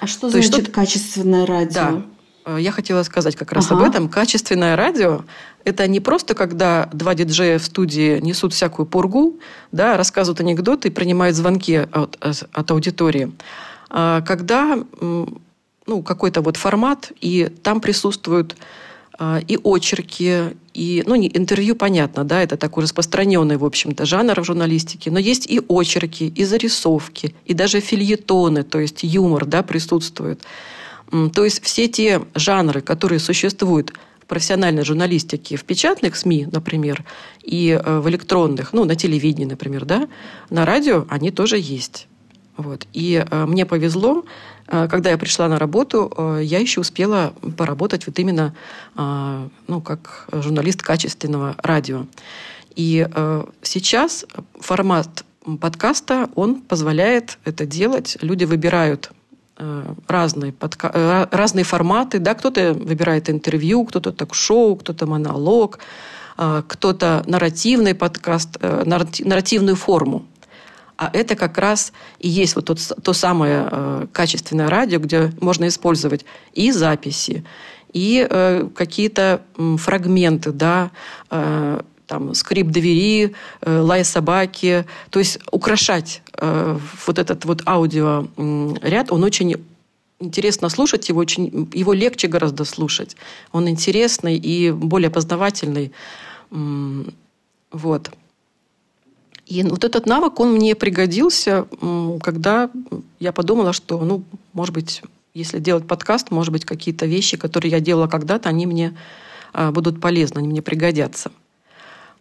А 0.00 0.06
что 0.06 0.22
То 0.22 0.30
значит 0.30 0.54
что... 0.54 0.70
качественное 0.70 1.46
радио? 1.46 1.72
Да. 1.72 2.02
Э, 2.44 2.56
я 2.60 2.72
хотела 2.72 3.02
сказать 3.02 3.36
как 3.36 3.52
раз 3.52 3.70
ага. 3.70 3.76
об 3.76 3.88
этом. 3.88 4.08
Качественное 4.08 4.76
радио– 4.76 5.24
это 5.64 5.86
не 5.86 6.00
просто, 6.00 6.34
когда 6.34 6.88
два 6.92 7.14
диджея 7.14 7.58
в 7.58 7.64
студии 7.64 8.18
несут 8.20 8.52
всякую 8.52 8.86
пургу, 8.86 9.38
да, 9.70 9.96
рассказывают 9.96 10.40
анекдоты 10.40 10.88
и 10.88 10.90
принимают 10.90 11.36
звонки 11.36 11.76
от, 11.76 12.16
от 12.20 12.70
аудитории. 12.70 13.32
А 13.90 14.22
когда 14.22 14.78
ну, 15.86 16.02
какой-то 16.02 16.40
вот 16.40 16.56
формат, 16.56 17.12
и 17.20 17.50
там 17.62 17.80
присутствуют 17.80 18.56
и 19.20 19.58
очерки, 19.62 20.54
и, 20.74 21.04
ну, 21.06 21.14
не, 21.14 21.30
интервью, 21.34 21.76
понятно, 21.76 22.24
да, 22.24 22.42
это 22.42 22.56
такой 22.56 22.84
распространенный, 22.84 23.56
в 23.56 23.64
общем-то, 23.64 24.06
жанр 24.06 24.40
в 24.40 24.44
журналистике, 24.44 25.10
но 25.10 25.18
есть 25.18 25.46
и 25.46 25.60
очерки, 25.68 26.28
и 26.28 26.44
зарисовки, 26.44 27.34
и 27.44 27.54
даже 27.54 27.80
фильетоны, 27.80 28.62
то 28.62 28.80
есть 28.80 29.02
юмор, 29.02 29.44
да, 29.44 29.62
присутствует. 29.62 30.42
То 31.34 31.44
есть 31.44 31.62
все 31.62 31.88
те 31.88 32.22
жанры, 32.34 32.80
которые 32.80 33.18
существуют 33.18 33.92
в 34.22 34.26
профессиональной 34.26 34.82
журналистике, 34.82 35.56
в 35.56 35.64
печатных 35.64 36.16
СМИ, 36.16 36.48
например, 36.50 37.04
и 37.42 37.78
э, 37.78 38.00
в 38.00 38.08
электронных, 38.08 38.72
ну, 38.72 38.84
на 38.84 38.94
телевидении, 38.94 39.44
например, 39.44 39.84
да, 39.84 40.08
на 40.48 40.64
радио, 40.64 41.04
они 41.10 41.30
тоже 41.30 41.58
есть. 41.58 42.06
Вот. 42.56 42.86
И 42.94 43.22
э, 43.28 43.46
мне 43.46 43.66
повезло, 43.66 44.24
когда 44.66 45.10
я 45.10 45.18
пришла 45.18 45.48
на 45.48 45.58
работу, 45.58 46.12
э, 46.16 46.40
я 46.42 46.58
еще 46.58 46.80
успела 46.80 47.34
поработать 47.56 48.06
вот 48.06 48.18
именно 48.18 48.54
э, 48.96 49.48
ну, 49.66 49.80
как 49.80 50.28
журналист 50.32 50.82
качественного 50.82 51.56
радио. 51.62 52.06
И 52.74 53.06
э, 53.12 53.44
сейчас 53.62 54.24
формат 54.58 55.24
подкаста, 55.60 56.28
он 56.34 56.60
позволяет 56.62 57.38
это 57.44 57.66
делать. 57.66 58.16
Люди 58.20 58.44
выбирают 58.44 59.10
э, 59.58 59.94
разные, 60.06 60.52
подка... 60.52 60.90
Э, 60.94 61.26
разные 61.30 61.64
форматы. 61.64 62.18
Да? 62.18 62.34
Кто-то 62.34 62.74
выбирает 62.74 63.28
интервью, 63.28 63.84
кто-то 63.84 64.12
ток-шоу, 64.12 64.76
кто-то 64.76 65.06
монолог, 65.06 65.78
э, 66.38 66.62
кто-то 66.66 67.22
нарративный 67.26 67.94
подкаст, 67.94 68.58
нарративную 68.62 69.76
форму. 69.76 70.26
А 70.96 71.10
это 71.12 71.36
как 71.36 71.58
раз 71.58 71.92
и 72.18 72.28
есть 72.28 72.56
вот 72.56 72.66
тот, 72.66 72.78
то 73.02 73.12
самое 73.12 73.68
э, 73.70 74.06
качественное 74.12 74.68
радио, 74.68 74.98
где 74.98 75.32
можно 75.40 75.66
использовать 75.66 76.24
и 76.52 76.70
записи, 76.70 77.44
и 77.92 78.26
э, 78.28 78.68
какие-то 78.74 79.42
э, 79.56 79.76
фрагменты, 79.78 80.52
да, 80.52 80.90
э, 81.30 81.80
там, 82.06 82.34
скрип 82.34 82.68
двери, 82.68 83.34
э, 83.62 83.78
лай 83.80 84.04
собаки. 84.04 84.84
То 85.10 85.18
есть 85.18 85.38
украшать 85.50 86.22
э, 86.38 86.78
вот 87.06 87.18
этот 87.18 87.44
вот 87.44 87.62
аудиоряд, 87.66 89.10
он 89.10 89.24
очень 89.24 89.56
интересно 90.20 90.68
слушать 90.68 91.08
его, 91.08 91.20
очень, 91.20 91.68
его 91.72 91.92
легче 91.92 92.28
гораздо 92.28 92.64
слушать. 92.64 93.16
Он 93.50 93.68
интересный 93.68 94.36
и 94.36 94.70
более 94.70 95.10
познавательный. 95.10 95.92
Вот. 96.50 98.10
И 99.52 99.62
вот 99.64 99.84
этот 99.84 100.06
навык, 100.06 100.40
он 100.40 100.54
мне 100.54 100.74
пригодился, 100.74 101.66
когда 102.22 102.70
я 103.20 103.32
подумала, 103.32 103.74
что, 103.74 104.02
ну, 104.02 104.24
может 104.54 104.72
быть, 104.72 105.02
если 105.34 105.58
делать 105.58 105.86
подкаст, 105.86 106.30
может 106.30 106.52
быть, 106.52 106.64
какие-то 106.64 107.04
вещи, 107.04 107.36
которые 107.36 107.70
я 107.70 107.80
делала 107.80 108.06
когда-то, 108.06 108.48
они 108.48 108.64
мне 108.64 108.96
а, 109.52 109.70
будут 109.70 110.00
полезны, 110.00 110.38
они 110.38 110.48
мне 110.48 110.62
пригодятся. 110.62 111.32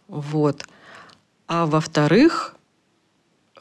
Вот. 0.08 0.66
А 1.48 1.64
во-вторых, 1.64 2.54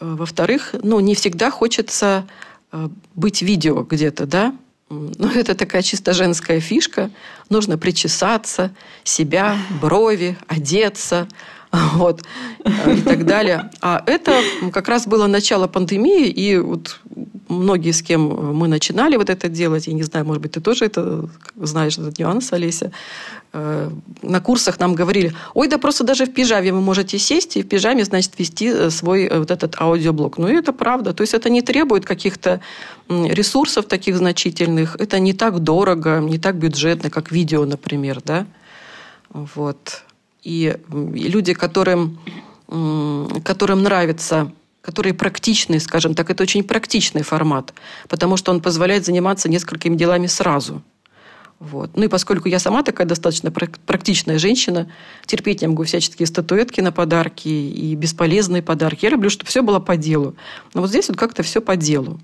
э, 0.02 0.16
во-вторых, 0.16 0.76
ну, 0.84 1.00
не 1.00 1.16
всегда 1.16 1.50
хочется 1.50 2.28
э, 2.74 2.90
быть 3.16 3.42
видео 3.42 3.84
где-то, 3.84 4.26
да, 4.26 4.54
ну, 4.90 5.30
это 5.34 5.56
такая 5.56 5.82
чисто 5.82 6.12
женская 6.14 6.60
фишка. 6.60 7.10
Нужно 7.48 7.78
причесаться, 7.78 8.76
себя, 9.06 9.56
брови, 9.82 10.38
одеться, 10.48 11.30
вот, 11.96 12.22
э, 12.66 12.96
и 12.96 13.02
так 13.02 13.26
далее. 13.26 13.70
А 13.82 14.04
это 14.06 14.42
как 14.74 14.90
раз 14.90 15.08
было 15.08 15.28
начало 15.28 15.68
пандемии, 15.68 16.28
и 16.28 16.58
вот 16.58 17.00
многие, 17.48 17.92
с 17.92 18.02
кем 18.02 18.22
мы 18.56 18.68
начинали 18.68 19.16
вот 19.16 19.30
это 19.30 19.48
делать, 19.50 19.88
я 19.88 19.94
не 19.94 20.04
знаю, 20.04 20.26
может 20.26 20.42
быть, 20.42 20.52
ты 20.52 20.62
тоже 20.62 20.86
это 20.86 21.30
знаешь, 21.56 21.98
этот 21.98 22.20
нюанс, 22.20 22.52
Олеся, 22.54 22.92
э, 23.54 23.90
на 24.22 24.42
курсах 24.42 24.80
нам 24.80 24.96
говорили, 24.96 25.34
ой, 25.54 25.68
да 25.68 25.78
просто 25.78 26.04
даже 26.04 26.26
в 26.26 26.34
пижаме 26.34 26.74
вы 26.74 26.82
можете 26.82 27.18
сесть 27.18 27.58
и 27.58 27.64
в 27.64 27.68
пижаме, 27.68 28.04
значит, 28.04 28.38
вести 28.38 28.68
э, 28.68 28.90
свой 28.90 29.30
вот 29.30 29.52
этот 29.52 29.80
аудиоблог. 29.80 30.38
Ну, 30.38 30.48
и 30.48 30.54
это 30.54 30.74
правда. 30.74 31.14
То 31.14 31.22
есть 31.22 31.34
это 31.34 31.50
не 31.50 31.62
требует 31.62 32.06
каких-то 32.06 32.60
ресурсов 33.10 33.86
таких 33.86 34.18
значительных, 34.18 34.96
это 35.00 35.20
не 35.20 35.34
так 35.34 35.60
дорого, 35.60 36.20
не 36.20 36.38
так 36.38 36.56
бюджетно, 36.56 37.10
как 37.10 37.32
видео, 37.32 37.66
например, 37.66 38.22
да. 38.26 38.46
Вот. 39.30 40.04
И, 40.44 40.78
люди, 40.90 41.54
которым, 41.54 42.20
которым 43.44 43.84
нравится 43.84 44.52
которые 44.82 45.14
практичные, 45.14 45.80
скажем 45.80 46.16
так, 46.16 46.30
это 46.30 46.44
очень 46.44 46.64
практичный 46.64 47.22
формат, 47.22 47.72
потому 48.10 48.36
что 48.36 48.52
он 48.52 48.62
позволяет 48.62 49.06
заниматься 49.06 49.48
несколькими 49.48 49.96
делами 49.96 50.28
сразу. 50.28 50.82
Вот. 51.60 51.92
Ну 51.96 52.06
и 52.06 52.08
поскольку 52.08 52.48
я 52.48 52.58
сама 52.58 52.82
такая 52.82 53.06
достаточно 53.06 53.52
практичная 53.52 54.40
женщина, 54.40 54.92
терпеть 55.28 55.62
не 55.62 55.68
могу 55.68 55.84
всяческие 55.84 56.26
статуэтки 56.26 56.82
на 56.82 56.92
подарки 56.92 57.48
и 57.48 57.94
бесполезные 57.94 58.64
подарки. 58.64 59.06
Я 59.06 59.12
люблю, 59.12 59.30
чтобы 59.30 59.48
все 59.48 59.62
было 59.62 59.80
по 59.80 59.96
делу. 59.96 60.36
Но 60.74 60.82
вот 60.82 60.90
здесь 60.90 61.08
вот 61.08 61.18
как-то 61.18 61.44
все 61.44 61.62
по 61.62 61.76
делу. 61.76 62.20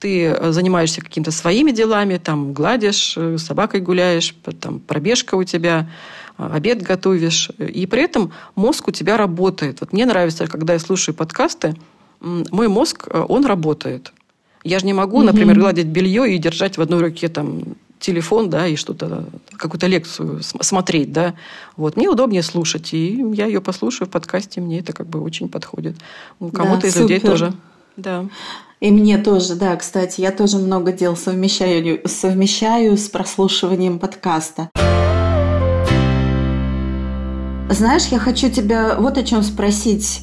Ты 0.00 0.24
э, 0.24 0.50
занимаешься 0.50 1.00
какими-то 1.00 1.30
своими 1.30 1.70
делами, 1.70 2.16
там 2.16 2.52
гладишь, 2.52 3.14
э, 3.16 3.38
собакой 3.38 3.80
гуляешь, 3.80 4.34
там 4.60 4.80
пробежка 4.80 5.36
у 5.36 5.44
тебя, 5.44 5.88
обед 6.38 6.82
готовишь, 6.82 7.50
и 7.58 7.86
при 7.86 8.02
этом 8.02 8.32
мозг 8.54 8.88
у 8.88 8.90
тебя 8.92 9.16
работает. 9.16 9.80
Вот 9.80 9.92
мне 9.92 10.06
нравится, 10.06 10.46
когда 10.46 10.72
я 10.72 10.78
слушаю 10.78 11.14
подкасты, 11.14 11.74
мой 12.20 12.68
мозг, 12.68 13.08
э, 13.10 13.24
он 13.28 13.44
работает. 13.44 14.12
Я 14.64 14.78
же 14.78 14.86
не 14.86 14.92
могу, 14.92 15.22
например, 15.22 15.58
гладить 15.58 15.86
белье 15.86 16.34
и 16.34 16.38
держать 16.38 16.78
в 16.78 16.80
одной 16.80 17.00
руке 17.00 17.28
там 17.28 17.62
телефон, 18.00 18.50
да, 18.50 18.66
и 18.66 18.76
что-то, 18.76 19.24
какую-то 19.56 19.86
лекцию 19.86 20.40
смотреть, 20.42 21.12
да. 21.12 21.34
Вот. 21.76 21.96
Мне 21.96 22.08
удобнее 22.08 22.42
слушать, 22.42 22.92
и 22.92 23.24
я 23.32 23.46
ее 23.46 23.60
послушаю 23.60 24.08
в 24.08 24.10
подкасте, 24.10 24.60
мне 24.60 24.80
это 24.80 24.92
как 24.92 25.06
бы 25.06 25.20
очень 25.20 25.48
подходит. 25.48 25.96
Кому-то 26.38 26.82
да, 26.82 26.88
из 26.88 26.92
супер. 26.92 27.02
людей 27.02 27.20
тоже. 27.20 27.52
Да. 27.96 28.26
И 28.80 28.92
мне 28.92 29.18
тоже, 29.18 29.56
да, 29.56 29.74
кстати, 29.76 30.20
я 30.20 30.30
тоже 30.30 30.58
много 30.58 30.92
дел 30.92 31.16
совмещаю, 31.16 32.00
совмещаю 32.06 32.96
с 32.96 33.08
прослушиванием 33.08 33.98
подкаста. 33.98 34.70
Знаешь, 37.70 38.06
я 38.06 38.18
хочу 38.18 38.48
тебя 38.48 38.96
вот 38.98 39.18
о 39.18 39.22
чем 39.22 39.42
спросить. 39.42 40.20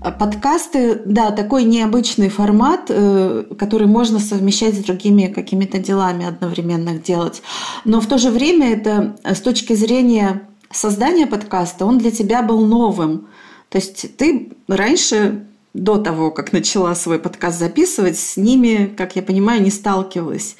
Подкасты, 0.00 1.00
да, 1.06 1.30
такой 1.30 1.64
необычный 1.64 2.28
формат, 2.28 2.86
э, 2.88 3.44
который 3.56 3.86
можно 3.86 4.18
совмещать 4.18 4.74
с 4.74 4.84
другими 4.84 5.28
какими-то 5.28 5.78
делами 5.78 6.26
одновременно 6.26 6.94
делать. 6.98 7.42
Но 7.84 8.00
в 8.00 8.06
то 8.06 8.18
же 8.18 8.30
время 8.30 8.72
это 8.72 9.16
с 9.24 9.40
точки 9.40 9.74
зрения 9.74 10.42
создания 10.70 11.26
подкаста, 11.26 11.86
он 11.86 11.98
для 11.98 12.10
тебя 12.10 12.42
был 12.42 12.66
новым. 12.66 13.28
То 13.68 13.78
есть 13.78 14.16
ты 14.16 14.52
раньше, 14.68 15.46
до 15.72 15.96
того, 15.96 16.30
как 16.30 16.52
начала 16.52 16.94
свой 16.94 17.18
подкаст 17.18 17.58
записывать, 17.58 18.18
с 18.18 18.36
ними, 18.36 18.92
как 18.96 19.16
я 19.16 19.22
понимаю, 19.22 19.62
не 19.62 19.70
сталкивалась. 19.70 20.56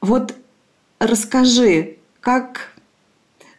Вот 0.00 0.34
расскажи, 0.98 1.98
как, 2.20 2.72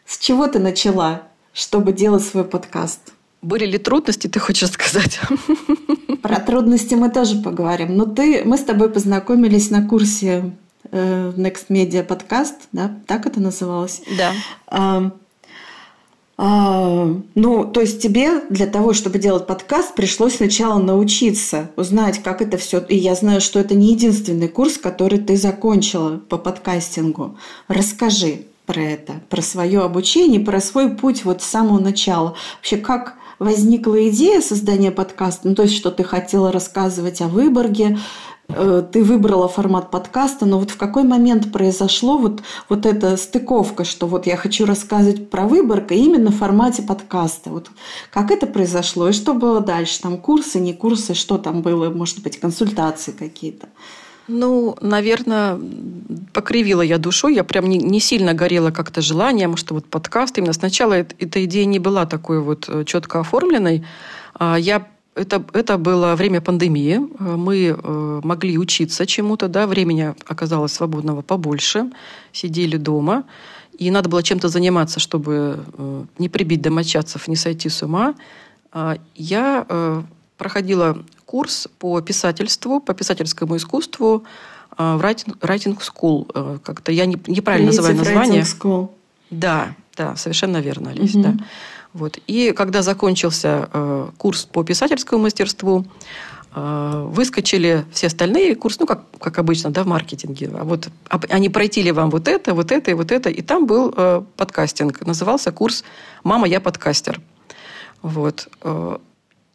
с 0.05 0.17
чего 0.17 0.47
ты 0.47 0.59
начала? 0.59 1.30
Чтобы 1.53 1.93
делать 1.93 2.23
свой 2.23 2.43
подкаст. 2.43 3.13
Были 3.41 3.65
ли 3.65 3.77
трудности, 3.77 4.27
ты 4.27 4.39
хочешь 4.39 4.69
сказать? 4.69 5.19
Про 6.21 6.39
трудности 6.39 6.93
мы 6.93 7.09
тоже 7.09 7.37
поговорим. 7.37 7.95
Но 7.95 8.05
ты, 8.05 8.43
мы 8.45 8.57
с 8.57 8.63
тобой 8.63 8.89
познакомились 8.89 9.71
на 9.71 9.87
курсе 9.87 10.51
э, 10.91 11.31
Next 11.35 11.67
Media 11.69 12.05
Podcast, 12.07 12.53
да? 12.71 12.99
Так 13.07 13.25
это 13.25 13.39
называлось? 13.39 14.01
Да. 14.15 14.33
А, 14.67 15.11
а, 16.37 17.07
ну, 17.35 17.65
то 17.65 17.81
есть 17.81 18.01
тебе 18.01 18.41
для 18.49 18.67
того, 18.67 18.93
чтобы 18.93 19.19
делать 19.19 19.47
подкаст, 19.47 19.95
пришлось 19.95 20.37
сначала 20.37 20.79
научиться, 20.79 21.71
узнать, 21.75 22.21
как 22.23 22.41
это 22.41 22.57
все. 22.57 22.79
И 22.79 22.95
я 22.95 23.15
знаю, 23.15 23.41
что 23.41 23.59
это 23.59 23.75
не 23.75 23.91
единственный 23.91 24.47
курс, 24.47 24.77
который 24.77 25.19
ты 25.19 25.35
закончила 25.35 26.17
по 26.17 26.37
подкастингу. 26.37 27.37
Расскажи, 27.67 28.45
про 28.71 28.81
это, 28.81 29.21
про 29.29 29.41
свое 29.41 29.81
обучение, 29.81 30.39
про 30.39 30.61
свой 30.61 30.95
путь 30.95 31.25
вот 31.25 31.41
с 31.41 31.45
самого 31.45 31.79
начала. 31.79 32.35
Вообще, 32.57 32.77
как 32.77 33.15
возникла 33.37 34.07
идея 34.07 34.39
создания 34.39 34.91
подкаста, 34.91 35.49
ну, 35.49 35.55
то 35.55 35.63
есть, 35.63 35.75
что 35.75 35.91
ты 35.91 36.05
хотела 36.05 36.53
рассказывать 36.53 37.19
о 37.21 37.27
Выборге, 37.27 37.97
э, 38.47 38.83
ты 38.89 39.03
выбрала 39.03 39.49
формат 39.49 39.91
подкаста, 39.91 40.45
но 40.45 40.57
вот 40.57 40.71
в 40.71 40.77
какой 40.77 41.03
момент 41.03 41.51
произошло 41.51 42.17
вот, 42.17 42.43
вот 42.69 42.85
эта 42.85 43.17
стыковка, 43.17 43.83
что 43.83 44.07
вот 44.07 44.25
я 44.25 44.37
хочу 44.37 44.65
рассказывать 44.65 45.29
про 45.29 45.47
Выборг 45.47 45.91
именно 45.91 46.31
в 46.31 46.37
формате 46.37 46.81
подкаста. 46.81 47.49
Вот 47.49 47.71
как 48.09 48.31
это 48.31 48.47
произошло 48.47 49.09
и 49.09 49.11
что 49.11 49.33
было 49.33 49.59
дальше? 49.59 50.01
Там 50.01 50.17
курсы, 50.17 50.61
не 50.61 50.73
курсы, 50.73 51.13
что 51.13 51.37
там 51.37 51.61
было, 51.61 51.89
может 51.89 52.23
быть, 52.23 52.39
консультации 52.39 53.11
какие-то? 53.11 53.67
Ну, 54.33 54.77
наверное, 54.79 55.59
покривила 56.31 56.81
я 56.81 56.97
душой. 56.97 57.35
Я 57.35 57.43
прям 57.43 57.65
не, 57.65 57.77
не 57.77 57.99
сильно 57.99 58.33
горела 58.33 58.71
как-то 58.71 59.01
желанием, 59.01 59.57
что 59.57 59.73
вот 59.73 59.85
подкаст. 59.85 60.37
Именно 60.37 60.53
сначала 60.53 60.93
эта 60.93 61.43
идея 61.43 61.65
не 61.65 61.79
была 61.79 62.05
такой 62.05 62.39
вот 62.39 62.69
э, 62.69 62.85
четко 62.85 63.19
оформленной. 63.19 63.83
А 64.39 64.55
я 64.55 64.87
это, 65.15 65.43
это 65.51 65.77
было 65.77 66.15
время 66.15 66.39
пандемии. 66.39 67.01
Мы 67.19 67.75
э, 67.77 68.21
могли 68.23 68.57
учиться 68.57 69.05
чему-то, 69.05 69.49
да, 69.49 69.67
времени 69.67 70.15
оказалось 70.25 70.71
свободного 70.71 71.21
побольше, 71.21 71.91
сидели 72.31 72.77
дома, 72.77 73.25
и 73.77 73.91
надо 73.91 74.07
было 74.07 74.23
чем-то 74.23 74.47
заниматься, 74.47 75.01
чтобы 75.01 75.59
э, 75.77 76.03
не 76.19 76.29
прибить 76.29 76.61
домочадцев, 76.61 77.27
не 77.27 77.35
сойти 77.35 77.67
с 77.67 77.83
ума. 77.83 78.15
А 78.71 78.97
я 79.15 80.05
проходила 80.37 81.03
курс 81.31 81.69
по 81.79 82.01
писательству, 82.01 82.81
по 82.81 82.93
писательскому 82.93 83.55
искусству 83.55 84.25
э, 84.77 84.97
в 84.97 85.01
Writing, 85.01 85.39
writing 85.39 85.79
School. 85.79 86.29
Э, 86.35 86.57
как-то 86.61 86.91
я 86.91 87.05
не, 87.05 87.17
неправильно 87.27 87.67
называю 87.67 87.95
название. 87.95 88.41
School. 88.41 88.89
Да, 89.29 89.73
да, 89.95 90.17
совершенно 90.17 90.57
верно, 90.57 90.89
Олесь, 90.89 91.15
угу. 91.15 91.23
да. 91.23 91.33
Вот. 91.93 92.19
И 92.27 92.51
когда 92.51 92.81
закончился 92.81 93.69
э, 93.71 94.09
курс 94.17 94.43
по 94.43 94.65
писательскому 94.65 95.23
мастерству, 95.23 95.85
э, 96.53 97.07
выскочили 97.07 97.85
все 97.93 98.07
остальные 98.07 98.55
курсы, 98.55 98.79
ну, 98.81 98.85
как, 98.85 99.03
как 99.17 99.39
обычно, 99.39 99.69
да, 99.69 99.83
в 99.83 99.87
маркетинге. 99.87 100.51
А 100.53 100.65
вот 100.65 100.89
они 101.29 101.47
пройти 101.47 101.81
ли 101.81 101.93
вам 101.93 102.09
вот 102.09 102.27
это, 102.27 102.53
вот 102.53 102.73
это 102.73 102.91
и 102.91 102.93
вот 102.93 103.13
это. 103.13 103.29
И 103.29 103.41
там 103.41 103.65
был 103.67 103.93
э, 103.95 104.21
подкастинг. 104.35 105.05
Назывался 105.05 105.53
курс 105.53 105.85
«Мама, 106.25 106.45
я 106.45 106.59
подкастер». 106.59 107.21
Вот. 108.01 108.49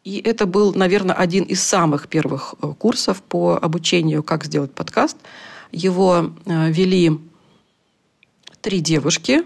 И 0.07 0.21
это 0.23 0.45
был, 0.45 0.73
наверное, 0.73 1.13
один 1.13 1.43
из 1.43 1.61
самых 1.61 2.07
первых 2.07 2.55
э, 2.61 2.73
курсов 2.79 3.21
по 3.21 3.57
обучению, 3.61 4.23
как 4.23 4.45
сделать 4.45 4.71
подкаст. 4.71 5.17
Его 5.73 6.31
э, 6.45 6.71
вели 6.71 7.19
три 8.61 8.79
девушки. 8.79 9.43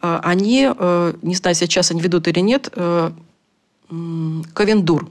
Э, 0.00 0.20
они, 0.22 0.70
не 1.20 1.34
знаю, 1.34 1.54
сейчас 1.54 1.90
они 1.90 2.00
ведут 2.00 2.28
или 2.28 2.40
нет, 2.40 2.70
Ковендур, 4.54 5.10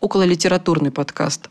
около 0.00 0.24
литературный 0.24 0.90
подкаст. 0.90 1.48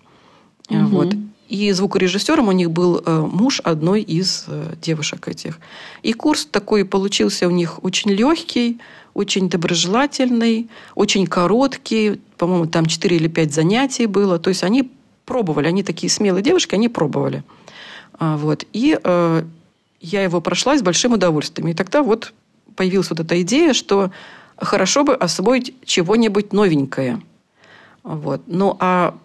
Угу. 0.69 0.85
Вот. 0.87 1.15
И 1.47 1.71
звукорежиссером 1.71 2.49
у 2.49 2.51
них 2.51 2.69
был 2.69 3.01
муж 3.05 3.61
одной 3.63 4.01
из 4.01 4.45
девушек 4.81 5.29
этих. 5.29 5.57
И 6.01 6.11
курс 6.11 6.45
такой 6.45 6.83
получился 6.83 7.47
у 7.47 7.51
них 7.51 7.81
очень 7.81 8.11
легкий, 8.11 8.81
очень 9.13 9.49
доброжелательный, 9.49 10.69
очень 10.95 11.27
короткий, 11.27 12.21
по-моему, 12.37 12.65
там 12.65 12.85
4 12.85 13.15
или 13.15 13.27
5 13.27 13.53
занятий 13.53 14.05
было. 14.05 14.39
То 14.39 14.49
есть 14.49 14.63
они 14.63 14.91
пробовали, 15.25 15.67
они 15.67 15.83
такие 15.83 16.09
смелые 16.09 16.43
девушки, 16.43 16.75
они 16.75 16.89
пробовали. 16.89 17.43
А, 18.13 18.37
вот. 18.37 18.65
И 18.73 18.99
э, 19.01 19.43
я 19.99 20.23
его 20.23 20.41
прошла 20.41 20.77
с 20.77 20.81
большим 20.81 21.13
удовольствием. 21.13 21.67
И 21.69 21.73
тогда 21.73 22.03
вот 22.03 22.33
появилась 22.75 23.09
вот 23.09 23.19
эта 23.19 23.41
идея, 23.41 23.73
что 23.73 24.11
хорошо 24.57 25.03
бы 25.03 25.15
освоить 25.15 25.73
чего-нибудь 25.85 26.53
новенькое. 26.53 27.21
Вот. 28.03 28.41
Ну, 28.47 28.77
а 28.79 29.15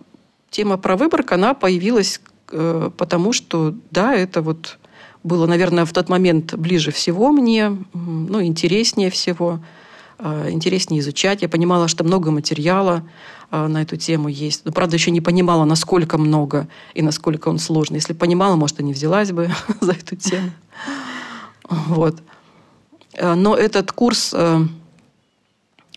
тема 0.51 0.77
про 0.77 0.97
выборг, 0.97 1.33
она 1.33 1.55
появилась 1.55 2.21
э, 2.51 2.91
потому, 2.97 3.33
что, 3.33 3.75
да, 3.91 4.15
это 4.15 4.43
вот 4.43 4.79
было, 5.27 5.47
наверное, 5.47 5.85
в 5.85 5.93
тот 5.93 6.09
момент 6.09 6.55
ближе 6.55 6.93
всего 6.93 7.33
мне, 7.33 7.77
ну, 7.93 8.43
интереснее 8.43 9.11
всего. 9.11 9.61
Э, 10.19 10.49
интереснее 10.51 11.01
изучать. 11.01 11.43
Я 11.43 11.49
понимала, 11.49 11.89
что 11.89 12.05
много 12.05 12.31
материала 12.31 13.03
э, 13.51 13.67
на 13.67 13.83
эту 13.83 13.97
тему 13.97 14.29
есть. 14.29 14.65
Но, 14.65 14.73
правда, 14.73 14.97
еще 14.97 15.11
не 15.11 15.21
понимала, 15.21 15.65
насколько 15.65 16.17
много 16.17 16.69
и 16.95 17.03
насколько 17.03 17.49
он 17.49 17.59
сложный. 17.59 17.97
Если 17.97 18.15
понимала, 18.15 18.57
может, 18.57 18.81
и 18.81 18.83
не 18.83 18.93
взялась 18.93 19.33
бы 19.33 19.51
за 19.81 19.93
эту 19.93 20.17
тему. 20.17 20.51
Вот. 21.69 22.23
Э, 23.13 23.35
но 23.35 23.55
этот 23.55 23.93
курс, 23.93 24.35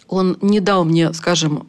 он 0.07 0.37
не 0.41 0.59
дал 0.59 0.83
мне, 0.85 1.13
скажем, 1.13 1.67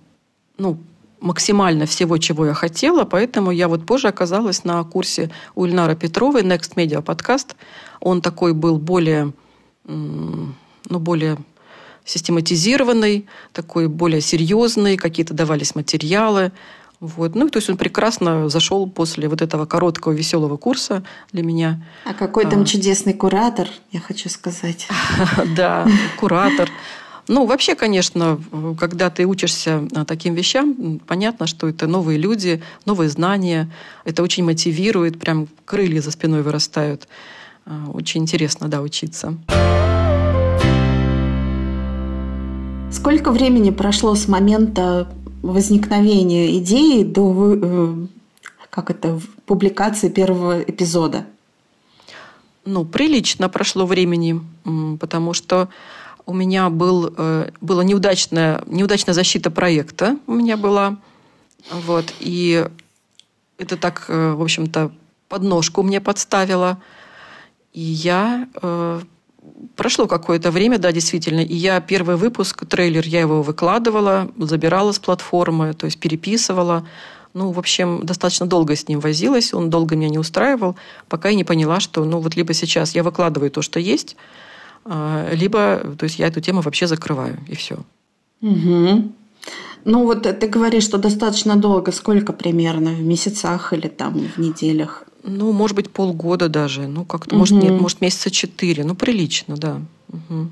ну, 0.59 0.79
максимально 1.21 1.87
всего, 1.87 2.19
чего 2.19 2.47
я 2.47 2.55
хотела, 2.55 3.05
поэтому 3.05 3.51
я 3.51 3.69
вот 3.69 3.87
позже 3.87 4.09
оказалась 4.09 4.65
на 4.65 4.83
курсе 4.85 5.31
у 5.55 5.67
Ильнара 5.67 5.95
Петровой 5.95 6.43
Next 6.43 6.75
Media 6.75 7.03
Podcast. 7.03 7.55
Он 8.01 8.21
такой 8.23 8.55
был 8.55 8.79
более, 8.79 9.33
ну, 9.85 10.55
более 10.89 11.37
систематизированный, 12.05 13.27
такой 13.53 13.89
более 13.89 14.21
серьезный, 14.21 14.97
какие-то 14.97 15.35
давались 15.35 15.75
материалы. 15.75 16.53
Вот. 17.01 17.35
Ну, 17.35 17.49
то 17.49 17.59
есть 17.59 17.71
он 17.71 17.79
прекрасно 17.79 18.49
зашел 18.51 18.89
после 18.89 19.29
вот 19.29 19.41
этого 19.41 19.65
короткого 19.65 20.13
веселого 20.13 20.57
курса 20.59 21.03
для 21.33 21.43
меня. 21.43 21.83
А 22.05 22.13
какой 22.13 22.45
там 22.45 22.63
а. 22.63 22.65
чудесный 22.67 23.15
куратор, 23.15 23.69
я 23.91 24.01
хочу 24.01 24.29
сказать. 24.29 24.87
Да, 25.57 25.87
куратор. 26.19 26.69
Ну, 27.31 27.47
вообще, 27.47 27.77
конечно, 27.77 28.41
когда 28.77 29.09
ты 29.09 29.25
учишься 29.25 29.87
таким 30.09 30.35
вещам, 30.35 30.99
понятно, 31.07 31.47
что 31.47 31.69
это 31.69 31.87
новые 31.87 32.19
люди, 32.19 32.61
новые 32.87 33.09
знания. 33.09 33.71
Это 34.05 34.25
очень 34.25 34.43
мотивирует, 34.43 35.21
прям 35.21 35.47
крылья 35.65 36.01
за 36.01 36.11
спиной 36.11 36.43
вырастают. 36.43 37.07
А, 37.67 37.89
очень 37.95 38.23
интересно, 38.23 38.67
да, 38.67 38.83
учиться. 38.83 39.39
Сколько 42.91 43.31
времени 43.31 43.71
прошло 43.71 44.17
с 44.17 44.27
момента 44.27 45.09
возникновения 45.41 46.59
идеи 46.59 47.05
до 47.05 47.55
э, 47.63 48.07
как 48.71 48.91
это, 48.91 49.21
публикации 49.47 50.09
первого 50.09 50.61
эпизода? 50.63 51.27
Ну, 52.65 52.85
прилично 52.85 53.49
прошло 53.49 53.87
времени, 53.87 54.41
потому 54.99 55.33
что 55.33 55.69
у 56.27 56.35
меня 56.35 56.71
был, 56.71 57.13
э, 57.17 57.51
была 57.61 57.85
неудачная, 57.85 58.63
неудачная 58.67 59.15
защита 59.15 59.51
проекта 59.51 60.17
у 60.27 60.35
меня 60.35 60.57
была. 60.57 60.99
Вот, 61.71 62.13
и 62.21 62.67
это 63.59 63.77
так, 63.77 64.07
э, 64.09 64.33
в 64.33 64.43
общем-то, 64.43 64.93
подножку 65.29 65.83
мне 65.83 66.01
подставило. 66.01 66.81
И 67.73 67.81
я 67.81 68.49
прошло 69.77 70.07
какое-то 70.07 70.51
время, 70.51 70.79
да, 70.79 70.93
действительно. 70.93 71.41
И 71.41 71.55
я 71.55 71.81
первый 71.81 72.17
выпуск, 72.17 72.67
трейлер, 72.67 73.07
я 73.07 73.21
его 73.21 73.43
выкладывала, 73.43 74.31
забирала 74.37 74.93
с 74.93 74.99
платформы, 74.99 75.75
то 75.75 75.87
есть 75.87 75.99
переписывала. 75.99 76.87
Ну, 77.33 77.53
в 77.53 77.59
общем, 77.59 78.05
достаточно 78.05 78.47
долго 78.47 78.75
с 78.75 78.89
ним 78.89 78.99
возилась, 78.99 79.55
он 79.55 79.71
долго 79.71 79.95
меня 79.95 80.09
не 80.09 80.19
устраивал, 80.19 80.77
пока 81.09 81.29
я 81.29 81.37
не 81.37 81.45
поняла, 81.45 81.79
что, 81.79 82.05
ну, 82.05 82.19
вот 82.19 82.35
либо 82.35 82.53
сейчас 82.55 82.95
я 82.95 83.05
выкладываю 83.05 83.51
то, 83.53 83.63
что 83.63 83.79
есть, 83.79 84.17
либо, 85.33 85.95
то 85.99 86.05
есть 86.05 86.19
я 86.19 86.27
эту 86.27 86.41
тему 86.41 86.63
вообще 86.63 86.87
закрываю, 86.87 87.39
и 87.47 87.55
все. 87.55 87.79
Угу. 88.43 89.13
Ну, 89.85 90.05
вот 90.05 90.23
ты 90.23 90.47
говоришь, 90.49 90.85
что 90.85 90.99
достаточно 90.99 91.57
долго. 91.57 91.93
Сколько 91.93 92.33
примерно? 92.33 92.91
В 92.91 93.03
месяцах 93.03 93.73
или 93.73 93.89
там 93.89 94.19
в 94.37 94.39
неделях? 94.39 95.05
Ну, 95.23 95.53
может 95.53 95.77
быть, 95.77 95.91
полгода 95.91 96.49
даже. 96.49 96.87
Ну, 96.87 97.05
как-то, 97.05 97.35
угу. 97.35 97.41
может, 97.41 97.63
нет, 97.63 97.81
может, 97.81 98.01
месяца 98.01 98.31
четыре. 98.31 98.85
Ну, 98.85 98.95
прилично, 98.95 99.57
да. 99.57 99.81
Угу. 100.09 100.49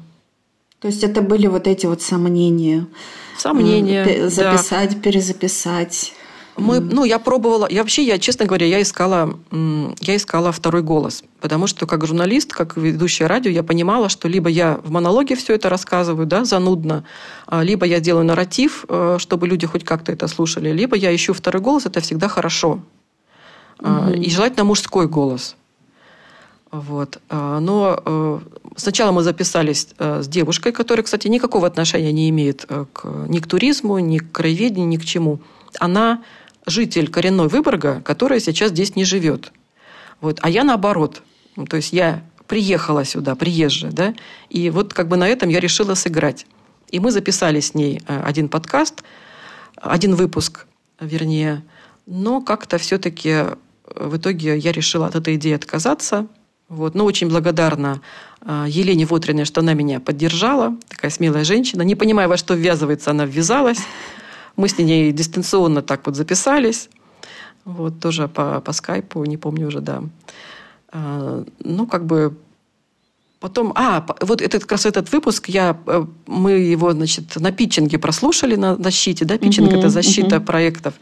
То 0.81 0.88
есть 0.88 1.03
это 1.03 1.22
были 1.22 1.46
вот 1.46 1.66
эти 1.66 1.87
вот 1.87 2.03
сомнения. 2.03 2.87
Сомнения. 3.37 4.29
Записать, 4.29 4.94
да. 4.94 5.01
перезаписать. 5.01 6.12
Мы, 6.59 6.81
ну, 6.81 7.05
я 7.05 7.18
пробовала, 7.18 7.68
я 7.71 7.83
вообще, 7.83 8.03
я, 8.03 8.18
честно 8.18 8.44
говоря, 8.44 8.66
я 8.66 8.83
искала, 8.83 9.38
я 9.53 10.16
искала 10.16 10.51
второй 10.51 10.83
голос, 10.83 11.23
потому 11.40 11.68
что 11.68 11.87
как 11.87 12.05
журналист, 12.07 12.53
как 12.53 12.77
ведущая 12.77 13.27
радио, 13.27 13.51
я 13.51 13.62
понимала, 13.62 14.09
что 14.09 14.29
либо 14.29 14.49
я 14.49 14.81
в 14.83 14.90
монологе 14.90 15.37
все 15.37 15.55
это 15.55 15.68
рассказываю, 15.68 16.27
да, 16.27 16.44
занудно, 16.44 17.05
а, 17.47 17.62
либо 17.62 17.87
я 17.87 18.01
делаю 18.01 18.25
нарратив, 18.25 18.85
э, 18.88 19.18
чтобы 19.21 19.47
люди 19.47 19.66
хоть 19.66 19.85
как-то 19.85 20.12
это 20.12 20.27
слушали, 20.27 20.73
либо 20.73 20.97
я 20.97 21.14
ищу 21.14 21.33
второй 21.33 21.62
голос, 21.62 21.87
это 21.87 22.01
всегда 22.01 22.29
хорошо, 22.29 22.81
угу. 23.81 24.11
и 24.11 24.29
желательно 24.29 24.64
мужской 24.64 25.07
голос. 25.07 25.55
Вот. 26.73 27.21
А, 27.29 27.61
но 27.61 28.03
э, 28.05 28.38
сначала 28.77 29.12
мы 29.12 29.23
записались 29.23 29.88
э, 29.99 30.23
с 30.23 30.29
девушкой, 30.29 30.73
которая, 30.73 31.05
кстати, 31.05 31.29
никакого 31.29 31.68
отношения 31.68 32.12
не 32.12 32.29
имеет 32.31 32.66
к, 32.92 33.05
ни 33.29 33.38
к 33.38 33.47
туризму, 33.47 34.01
ни 34.01 34.18
к 34.18 34.33
краеведению, 34.33 34.88
ни 34.88 34.97
к 34.97 35.05
чему. 35.05 35.38
Она 35.79 36.23
житель 36.69 37.09
коренной 37.09 37.49
Выборга, 37.49 38.01
которая 38.05 38.41
сейчас 38.41 38.71
здесь 38.71 38.97
не 38.97 39.05
живет. 39.05 39.53
Вот. 40.21 40.39
А 40.43 40.51
я 40.51 40.65
наоборот. 40.65 41.23
То 41.69 41.77
есть 41.77 41.93
я 41.93 42.23
приехала 42.47 43.05
сюда, 43.05 43.35
приезжая, 43.35 43.93
да, 43.93 44.15
и 44.49 44.71
вот 44.71 44.95
как 44.95 45.09
бы 45.09 45.17
на 45.17 45.29
этом 45.29 45.49
я 45.49 45.61
решила 45.61 45.95
сыграть. 45.95 46.47
И 46.91 47.01
мы 47.01 47.11
записали 47.11 47.61
с 47.61 47.75
ней 47.75 48.01
один 48.07 48.49
подкаст, 48.49 49.03
один 49.77 50.15
выпуск, 50.15 50.67
вернее, 51.01 51.63
но 52.07 52.41
как-то 52.41 52.79
все-таки 52.79 53.45
в 53.95 54.17
итоге 54.17 54.57
я 54.57 54.73
решила 54.73 55.07
от 55.07 55.15
этой 55.15 55.35
идеи 55.35 55.55
отказаться. 55.55 56.27
Вот. 56.69 56.95
Но 56.95 57.05
очень 57.05 57.29
благодарна 57.29 58.01
Елене 58.45 59.07
Вотриной, 59.07 59.45
что 59.45 59.61
она 59.61 59.75
меня 59.75 60.01
поддержала. 60.01 60.77
Такая 60.89 61.11
смелая 61.11 61.45
женщина. 61.45 61.83
Не 61.83 61.95
понимая, 61.95 62.29
во 62.29 62.37
что 62.37 62.55
ввязывается, 62.55 63.11
она 63.11 63.25
ввязалась. 63.25 63.79
Мы 64.59 64.68
с 64.68 64.77
ней 64.77 65.12
дистанционно 65.12 65.83
так 65.83 66.05
вот 66.05 66.16
записались. 66.16 66.90
Вот 67.64 68.01
тоже 68.01 68.29
по, 68.29 68.61
по 68.61 68.73
скайпу, 68.73 69.25
не 69.25 69.37
помню 69.37 69.68
уже, 69.68 69.81
да. 69.81 70.03
Ну, 70.92 71.87
как 71.87 72.07
бы 72.07 72.37
Потом, 73.40 73.72
а, 73.77 74.05
вот 74.20 74.42
этот 74.42 74.62
как 74.62 74.72
раз 74.72 74.87
этот 74.87 75.12
выпуск, 75.12 75.48
я, 75.48 75.79
э, 75.87 76.05
мы 76.27 76.53
его, 76.53 76.90
значит, 76.90 77.37
на 77.37 77.53
питчинге 77.53 77.96
прослушали 77.96 78.57
на 78.57 78.74
защите, 78.74 79.24
да, 79.24 79.38
питчинг 79.38 79.70
uh-huh,– 79.70 79.79
это 79.79 79.90
защита 79.90 80.37
uh-huh. 80.37 80.44
проектов. 80.44 80.94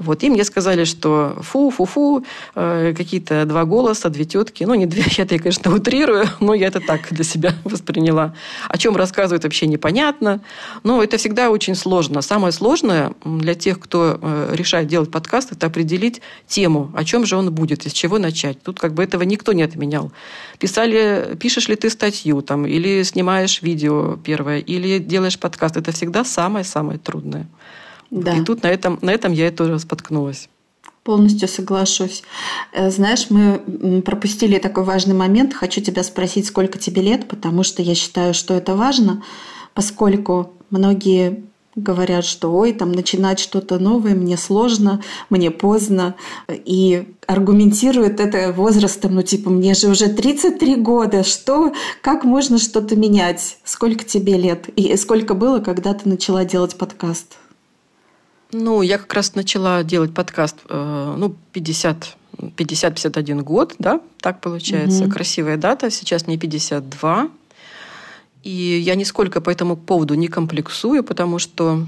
Вот, 0.00 0.24
и 0.24 0.28
мне 0.28 0.42
сказали, 0.42 0.82
что 0.84 1.36
фу, 1.40 1.70
фу, 1.70 1.84
фу, 1.84 2.24
э, 2.56 2.94
какие-то 2.96 3.44
два 3.44 3.64
голоса, 3.64 4.08
две 4.08 4.24
тетки, 4.24 4.64
ну, 4.64 4.74
не 4.74 4.86
две, 4.86 5.04
я 5.16 5.22
это, 5.22 5.38
конечно, 5.38 5.72
утрирую, 5.72 6.26
но 6.40 6.52
я 6.54 6.66
это 6.66 6.80
так 6.80 7.12
для 7.12 7.22
себя 7.22 7.54
восприняла. 7.64 8.34
О 8.68 8.76
чем 8.76 8.96
рассказывают, 8.96 9.44
вообще 9.44 9.68
непонятно, 9.68 10.40
но 10.82 11.00
это 11.00 11.16
всегда 11.16 11.50
очень 11.50 11.76
сложно. 11.76 12.22
Самое 12.22 12.52
сложное 12.52 13.12
для 13.24 13.54
тех, 13.54 13.78
кто 13.78 14.18
э, 14.20 14.48
решает 14.52 14.88
делать 14.88 15.12
подкаст, 15.12 15.52
это 15.52 15.68
определить 15.68 16.22
тему, 16.48 16.90
о 16.96 17.04
чем 17.04 17.24
же 17.24 17.36
он 17.36 17.52
будет, 17.52 17.86
из 17.86 17.92
чего 17.92 18.18
начать. 18.18 18.60
Тут 18.64 18.80
как 18.80 18.94
бы 18.94 19.04
этого 19.04 19.22
никто 19.22 19.52
не 19.52 19.62
отменял. 19.62 20.10
Писали, 20.58 21.36
пишешь 21.38 21.68
ли 21.68 21.76
ты 21.83 21.83
статью, 21.90 22.42
там, 22.42 22.66
или 22.66 23.02
снимаешь 23.02 23.62
видео 23.62 24.16
первое, 24.16 24.58
или 24.58 24.98
делаешь 24.98 25.38
подкаст. 25.38 25.76
Это 25.76 25.92
всегда 25.92 26.24
самое-самое 26.24 26.98
трудное. 26.98 27.46
Да. 28.10 28.36
И 28.36 28.44
тут 28.44 28.62
на 28.62 28.68
этом, 28.68 28.98
на 29.02 29.10
этом 29.10 29.32
я 29.32 29.48
и 29.48 29.50
тоже 29.50 29.78
споткнулась. 29.78 30.48
Полностью 31.02 31.48
соглашусь. 31.48 32.22
Э, 32.72 32.90
знаешь, 32.90 33.26
мы 33.28 34.02
пропустили 34.02 34.58
такой 34.58 34.84
важный 34.84 35.14
момент. 35.14 35.52
Хочу 35.52 35.80
тебя 35.80 36.02
спросить, 36.02 36.46
сколько 36.46 36.78
тебе 36.78 37.02
лет, 37.02 37.28
потому 37.28 37.62
что 37.62 37.82
я 37.82 37.94
считаю, 37.94 38.32
что 38.34 38.54
это 38.54 38.74
важно, 38.74 39.22
поскольку 39.74 40.54
многие 40.70 41.44
говорят, 41.76 42.24
что 42.24 42.52
ой, 42.52 42.72
там 42.72 42.92
начинать 42.92 43.38
что-то 43.38 43.78
новое, 43.78 44.14
мне 44.14 44.36
сложно, 44.36 45.02
мне 45.30 45.50
поздно. 45.50 46.14
И 46.48 47.08
аргументируют 47.26 48.20
это 48.20 48.52
возрастом, 48.52 49.14
ну 49.14 49.22
типа, 49.22 49.50
мне 49.50 49.74
же 49.74 49.88
уже 49.88 50.08
33 50.08 50.76
года, 50.76 51.24
что, 51.24 51.72
как 52.02 52.24
можно 52.24 52.58
что-то 52.58 52.96
менять? 52.96 53.58
Сколько 53.64 54.04
тебе 54.04 54.36
лет? 54.36 54.68
И 54.76 54.96
сколько 54.96 55.34
было, 55.34 55.60
когда 55.60 55.94
ты 55.94 56.08
начала 56.08 56.44
делать 56.44 56.76
подкаст? 56.76 57.38
Ну, 58.52 58.82
я 58.82 58.98
как 58.98 59.12
раз 59.14 59.34
начала 59.34 59.82
делать 59.82 60.14
подкаст, 60.14 60.56
э, 60.68 61.14
ну, 61.18 61.34
50 61.52 62.16
50-51 62.56 63.42
год, 63.42 63.74
да, 63.78 64.00
так 64.20 64.40
получается. 64.40 65.04
Угу. 65.04 65.12
Красивая 65.12 65.56
дата. 65.56 65.90
Сейчас 65.90 66.26
мне 66.26 66.36
52. 66.36 67.28
И 68.44 68.78
я 68.84 68.94
нисколько 68.94 69.40
по 69.40 69.50
этому 69.50 69.76
поводу 69.76 70.14
не 70.14 70.28
комплексую, 70.28 71.02
потому 71.02 71.38
что 71.38 71.86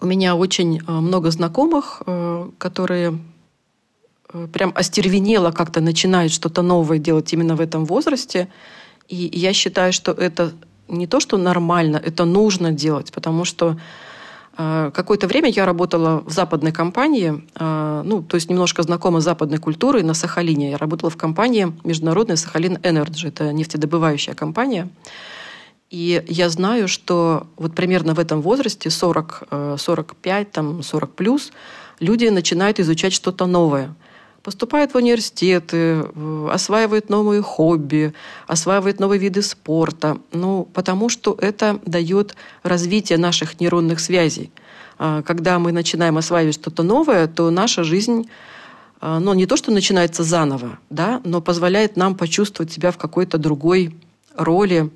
у 0.00 0.06
меня 0.06 0.36
очень 0.36 0.78
э, 0.78 0.92
много 0.92 1.30
знакомых, 1.32 2.02
э, 2.06 2.50
которые 2.58 3.18
э, 4.32 4.46
прям 4.52 4.72
остервенело 4.76 5.50
как-то 5.50 5.80
начинают 5.80 6.32
что-то 6.32 6.62
новое 6.62 6.98
делать 6.98 7.32
именно 7.32 7.56
в 7.56 7.60
этом 7.60 7.84
возрасте. 7.86 8.48
И 9.08 9.30
я 9.32 9.52
считаю, 9.52 9.92
что 9.92 10.12
это 10.12 10.52
не 10.88 11.08
то, 11.08 11.18
что 11.18 11.38
нормально, 11.38 11.96
это 11.96 12.24
нужно 12.24 12.70
делать, 12.70 13.12
потому 13.12 13.44
что 13.44 13.76
Какое-то 14.54 15.26
время 15.26 15.48
я 15.48 15.64
работала 15.64 16.22
в 16.26 16.30
западной 16.30 16.72
компании, 16.72 17.42
ну, 17.58 18.22
то 18.22 18.34
есть 18.34 18.50
немножко 18.50 18.82
знакома 18.82 19.20
с 19.20 19.24
западной 19.24 19.56
культурой 19.58 20.02
на 20.02 20.12
Сахалине. 20.12 20.72
Я 20.72 20.76
работала 20.76 21.10
в 21.10 21.16
компании 21.16 21.72
международная 21.84 22.36
Sakhalin 22.36 22.78
Energy, 22.82 23.28
это 23.28 23.50
нефтедобывающая 23.52 24.34
компания. 24.34 24.90
И 25.92 26.24
я 26.26 26.48
знаю, 26.48 26.88
что 26.88 27.46
вот 27.58 27.74
примерно 27.74 28.14
в 28.14 28.18
этом 28.18 28.40
возрасте, 28.40 28.88
40, 28.88 29.76
45, 29.76 30.46
э, 30.46 30.50
там, 30.50 30.82
40 30.82 31.14
плюс, 31.14 31.52
люди 32.00 32.24
начинают 32.28 32.80
изучать 32.80 33.12
что-то 33.12 33.44
новое. 33.44 33.94
Поступают 34.42 34.92
в 34.92 34.96
университеты, 34.96 36.04
осваивают 36.50 37.08
новые 37.08 37.42
хобби, 37.42 38.12
осваивают 38.48 38.98
новые 38.98 39.20
виды 39.20 39.40
спорта. 39.40 40.18
Ну, 40.32 40.68
потому 40.74 41.08
что 41.08 41.36
это 41.40 41.78
дает 41.86 42.34
развитие 42.64 43.18
наших 43.18 43.60
нейронных 43.60 44.00
связей. 44.00 44.50
А, 44.98 45.22
когда 45.22 45.58
мы 45.58 45.70
начинаем 45.70 46.18
осваивать 46.18 46.56
что-то 46.56 46.82
новое, 46.82 47.28
то 47.28 47.50
наша 47.50 47.84
жизнь 47.84 48.28
а, 49.00 49.18
ну, 49.18 49.34
не 49.34 49.46
то, 49.46 49.56
что 49.56 49.72
начинается 49.72 50.22
заново, 50.22 50.78
да, 50.88 51.20
но 51.24 51.40
позволяет 51.40 51.96
нам 51.96 52.16
почувствовать 52.16 52.72
себя 52.72 52.92
в 52.92 52.98
какой-то 52.98 53.36
другой 53.36 53.94
роли, 54.36 54.90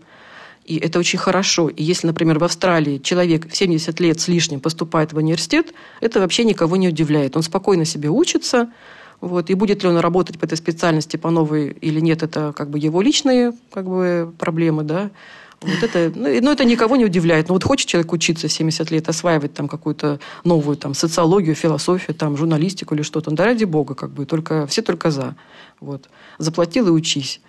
и 0.64 0.76
это 0.76 0.98
очень 0.98 1.18
хорошо. 1.18 1.68
И 1.68 1.82
если, 1.82 2.06
например, 2.06 2.38
в 2.38 2.44
Австралии 2.44 2.98
человек 2.98 3.48
в 3.48 3.56
70 3.56 3.98
лет 4.00 4.20
с 4.20 4.28
лишним 4.28 4.60
поступает 4.60 5.12
в 5.12 5.16
университет, 5.16 5.72
это 6.00 6.20
вообще 6.20 6.44
никого 6.44 6.76
не 6.76 6.88
удивляет. 6.88 7.36
Он 7.36 7.42
спокойно 7.42 7.84
себе 7.84 8.08
учится, 8.08 8.70
вот. 9.20 9.50
И 9.50 9.54
будет 9.54 9.82
ли 9.82 9.88
он 9.88 9.98
работать 9.98 10.38
по 10.38 10.44
этой 10.44 10.56
специальности 10.56 11.16
по 11.16 11.30
новой 11.30 11.68
или 11.80 12.00
нет, 12.00 12.22
это 12.22 12.52
как 12.54 12.70
бы 12.70 12.78
его 12.78 13.00
личные 13.02 13.52
как 13.72 13.86
бы, 13.86 14.32
проблемы. 14.38 14.82
Да? 14.82 15.10
Вот 15.62 15.82
это, 15.82 16.12
ну, 16.14 16.28
ну, 16.42 16.52
это 16.52 16.64
никого 16.64 16.96
не 16.96 17.04
удивляет. 17.04 17.48
Ну, 17.48 17.54
вот 17.54 17.64
хочет 17.64 17.88
человек 17.88 18.12
учиться 18.12 18.48
70 18.48 18.90
лет, 18.90 19.08
осваивать 19.08 19.54
там 19.54 19.68
какую-то 19.68 20.20
новую 20.44 20.76
там, 20.76 20.94
социологию, 20.94 21.54
философию, 21.54 22.14
там, 22.14 22.36
журналистику 22.36 22.94
или 22.94 23.02
что-то. 23.02 23.30
Да 23.30 23.44
ради 23.44 23.64
бога, 23.64 23.94
как 23.94 24.10
бы, 24.10 24.26
только, 24.26 24.66
все 24.66 24.82
только 24.82 25.10
за. 25.10 25.34
Вот. 25.80 26.08
Заплатил 26.38 26.88
и 26.88 26.90
учись. 26.90 27.40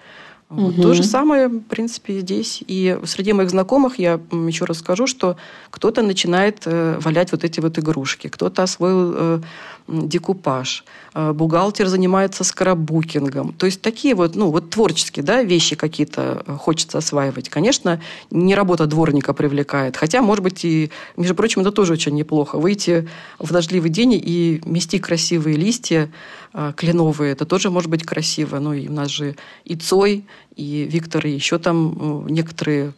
Вот. 0.50 0.76
Угу. 0.76 0.82
То 0.82 0.94
же 0.94 1.04
самое, 1.04 1.50
в 1.50 1.60
принципе, 1.60 2.22
здесь. 2.22 2.64
И 2.66 2.98
среди 3.04 3.34
моих 3.34 3.50
знакомых 3.50 4.00
я 4.00 4.22
еще 4.32 4.64
раз 4.64 4.80
скажу, 4.80 5.06
что 5.06 5.36
кто-то 5.70 6.02
начинает 6.02 6.62
э, 6.66 6.98
валять 7.02 7.34
вот 7.34 7.44
эти 7.44 7.60
вот 7.60 7.78
игрушки, 7.78 8.28
кто-то 8.30 8.64
освоил 8.64 9.14
э, 9.16 9.42
декупаж, 9.88 10.84
э, 11.14 11.34
бухгалтер 11.34 11.88
занимается 11.88 12.44
скраббукингом. 12.44 13.54
То 13.54 13.66
есть 13.66 13.82
такие 13.82 14.16
вот, 14.16 14.36
ну, 14.36 14.52
вот 14.52 14.70
творческие 14.70 15.24
да, 15.24 15.44
вещи 15.44 15.76
какие-то 15.76 16.44
э, 16.46 16.58
хочется 16.58 16.98
осваивать. 16.98 17.50
Конечно, 17.50 18.02
не 18.30 18.56
работа 18.56 18.86
дворника 18.86 19.34
привлекает. 19.34 19.98
Хотя, 19.98 20.22
может 20.22 20.44
быть, 20.44 20.66
и, 20.66 20.92
между 21.16 21.36
прочим, 21.36 21.62
это 21.62 21.72
тоже 21.72 21.94
очень 21.94 22.16
неплохо. 22.16 22.58
Выйти 22.58 23.08
в 23.40 23.52
дождливый 23.52 23.90
день 23.90 24.14
и 24.14 24.62
мести 24.66 25.00
красивые 25.00 25.56
листья 25.56 26.12
э, 26.54 26.74
кленовые, 26.76 27.32
это 27.32 27.46
тоже 27.46 27.70
может 27.70 27.90
быть 27.90 28.04
красиво. 28.04 28.60
Ну, 28.60 28.74
и 28.74 28.88
у 28.88 28.94
нас 28.94 29.10
же 29.10 29.36
и 29.64 29.76
Цой, 29.76 30.26
и 30.56 30.88
Виктор, 30.90 31.26
и 31.26 31.32
еще 31.32 31.60
там 31.60 32.28
некоторые 32.28 32.94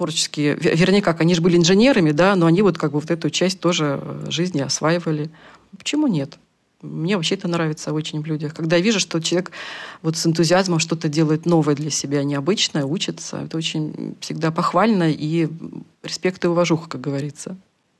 творческие, 0.00 0.54
вернее 0.54 1.02
как, 1.02 1.20
они 1.20 1.34
же 1.34 1.42
были 1.42 1.58
инженерами, 1.58 2.10
да, 2.12 2.34
но 2.34 2.46
они 2.46 2.62
вот 2.62 2.78
как 2.78 2.92
бы 2.92 3.00
вот 3.00 3.10
эту 3.10 3.28
часть 3.28 3.60
тоже 3.60 4.00
жизни 4.28 4.62
осваивали. 4.62 5.28
Почему 5.76 6.06
нет? 6.06 6.38
Мне 6.82 7.16
вообще 7.16 7.34
это 7.34 7.46
нравится 7.46 7.92
очень 7.92 8.22
в 8.22 8.26
людях. 8.26 8.54
Когда 8.54 8.76
я 8.76 8.82
вижу, 8.82 9.00
что 9.00 9.20
человек 9.20 9.50
вот 10.02 10.16
с 10.16 10.26
энтузиазмом 10.26 10.78
что-то 10.78 11.08
делает 11.08 11.44
новое 11.44 11.74
для 11.74 11.90
себя, 11.90 12.24
необычное, 12.24 12.84
учится, 12.84 13.42
это 13.44 13.56
очень 13.58 14.16
всегда 14.20 14.50
похвально 14.50 15.10
и 15.10 15.48
респект 16.02 16.44
и 16.44 16.48
уважуха, 16.48 16.88
как 16.88 17.00
говорится. 17.02 17.56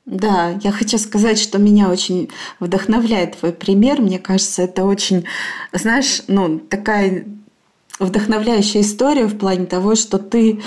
Да, 0.07 0.59
я 0.63 0.71
хочу 0.71 0.97
сказать, 0.97 1.37
что 1.37 1.59
меня 1.59 1.89
очень 1.89 2.29
вдохновляет 2.59 3.37
твой 3.37 3.53
пример. 3.53 4.01
Мне 4.01 4.17
кажется, 4.17 4.63
это 4.63 4.83
очень, 4.83 5.25
знаешь, 5.73 6.23
ну, 6.27 6.57
такая 6.57 7.25
вдохновляющая 7.99 8.81
история 8.81 9.27
в 9.27 9.37
плане 9.37 9.67
того, 9.67 9.93
что 9.93 10.17
ты 10.17 10.61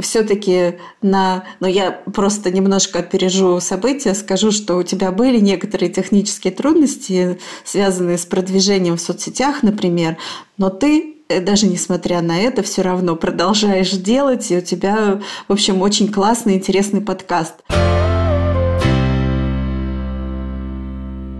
все-таки 0.00 0.78
на... 1.02 1.44
Ну, 1.60 1.66
я 1.66 1.92
просто 1.92 2.50
немножко 2.50 3.00
опережу 3.00 3.60
события, 3.60 4.14
скажу, 4.14 4.50
что 4.50 4.76
у 4.76 4.82
тебя 4.82 5.12
были 5.12 5.38
некоторые 5.38 5.90
технические 5.90 6.52
трудности, 6.52 7.38
связанные 7.64 8.18
с 8.18 8.26
продвижением 8.26 8.96
в 8.96 9.00
соцсетях, 9.00 9.62
например, 9.62 10.16
но 10.56 10.70
ты 10.70 11.16
э, 11.28 11.40
даже 11.40 11.66
несмотря 11.66 12.20
на 12.22 12.38
это, 12.38 12.62
все 12.62 12.82
равно 12.82 13.16
продолжаешь 13.16 13.92
делать, 13.92 14.50
и 14.50 14.58
у 14.58 14.60
тебя, 14.60 15.20
в 15.46 15.52
общем, 15.52 15.82
очень 15.82 16.12
классный, 16.12 16.54
интересный 16.54 17.00
подкаст. 17.00 17.54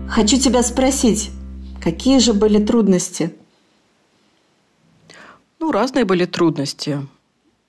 Хочу 0.09 0.37
тебя 0.37 0.63
спросить, 0.63 1.29
какие 1.81 2.19
же 2.19 2.33
были 2.33 2.63
трудности? 2.63 3.33
Ну, 5.59 5.71
разные 5.71 6.05
были 6.05 6.25
трудности. 6.25 7.05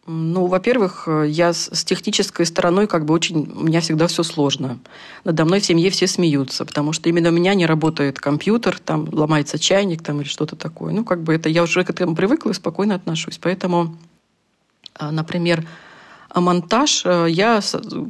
Ну, 0.07 0.47
во-первых, 0.47 1.09
я 1.27 1.53
с, 1.53 1.85
технической 1.85 2.47
стороной 2.47 2.87
как 2.87 3.05
бы 3.05 3.15
очень... 3.15 3.53
У 3.55 3.65
меня 3.65 3.81
всегда 3.81 4.07
все 4.07 4.23
сложно. 4.23 4.79
Надо 5.25 5.45
мной 5.45 5.61
в 5.61 5.65
семье 5.65 5.91
все 5.91 6.07
смеются, 6.07 6.65
потому 6.65 6.93
что 6.93 7.09
именно 7.09 7.29
у 7.29 7.33
меня 7.33 7.55
не 7.55 7.67
работает 7.67 8.19
компьютер, 8.19 8.79
там 8.79 9.09
ломается 9.13 9.59
чайник 9.59 10.03
там, 10.03 10.21
или 10.21 10.29
что-то 10.29 10.57
такое. 10.57 10.93
Ну, 10.93 11.05
как 11.05 11.23
бы 11.23 11.35
это... 11.35 11.49
Я 11.49 11.63
уже 11.63 11.85
к 11.85 11.91
этому 11.91 12.17
привыкла 12.17 12.51
и 12.51 12.55
спокойно 12.55 12.95
отношусь. 12.95 13.39
Поэтому, 13.39 13.97
а, 14.95 15.13
например, 15.13 15.67
монтаж 16.35 17.03
э, 17.05 17.27
я 17.29 17.61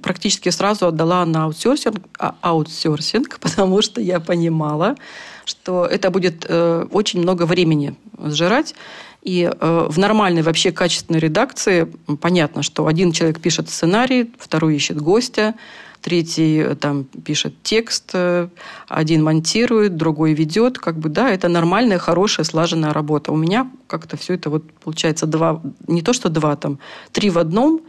практически 0.03 0.51
сразу 0.51 0.87
отдала 0.87 1.25
на 1.25 1.45
аутсорсинг, 1.45 2.07
аутсорсинг, 2.19 3.39
потому 3.41 3.83
что 3.83 4.01
я 4.01 4.21
понимала, 4.21 4.97
что 5.45 5.87
это 5.87 6.11
будет 6.11 6.45
э, 6.49 6.87
очень 6.91 7.21
много 7.21 7.45
времени 7.45 7.97
сжирать. 8.19 8.75
И 9.23 9.51
э, 9.51 9.87
в 9.89 9.99
нормальной 9.99 10.43
вообще 10.43 10.73
качественной 10.73 11.21
редакции 11.21 11.93
понятно, 12.21 12.63
что 12.63 12.87
один 12.87 13.13
человек 13.13 13.41
пишет 13.41 13.69
сценарий, 13.69 14.33
второй 14.39 14.77
ищет 14.77 15.01
гостя, 15.01 15.55
третий 16.01 16.59
э, 16.59 16.75
там 16.75 17.05
пишет 17.05 17.55
текст, 17.63 18.11
э, 18.15 18.49
один 18.89 19.23
монтирует, 19.23 19.97
другой 19.97 20.33
ведет. 20.33 20.79
Как 20.79 20.99
бы, 20.99 21.09
да, 21.09 21.31
это 21.31 21.49
нормальная, 21.49 21.99
хорошая, 21.99 22.45
слаженная 22.45 22.93
работа. 22.93 23.33
У 23.33 23.37
меня 23.37 23.71
как-то 23.87 24.17
все 24.17 24.35
это 24.35 24.51
вот 24.51 24.65
получается 24.85 25.27
два, 25.27 25.61
не 25.87 26.03
то 26.03 26.13
что 26.13 26.29
два, 26.29 26.57
там, 26.57 26.79
три 27.13 27.31
в 27.31 27.39
одном. 27.39 27.83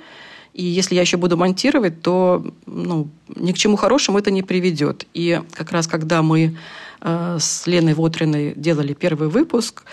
И 0.54 0.66
если 0.66 0.96
я 0.96 1.02
еще 1.02 1.16
буду 1.16 1.38
монтировать, 1.38 2.02
то 2.02 2.46
ну, 2.66 3.08
ни 3.36 3.54
к 3.54 3.58
чему 3.58 3.78
хорошему 3.78 4.20
это 4.20 4.32
не 4.32 4.44
приведет. 4.44 5.08
И 5.14 5.42
как 5.54 5.72
раз 5.72 5.88
когда 5.88 6.22
мы 6.22 6.58
э, 7.00 7.38
с 7.40 7.68
Леной 7.68 7.94
Вотриной 7.94 8.54
делали 8.56 8.94
первый 8.94 9.30
выпуск, 9.30 9.84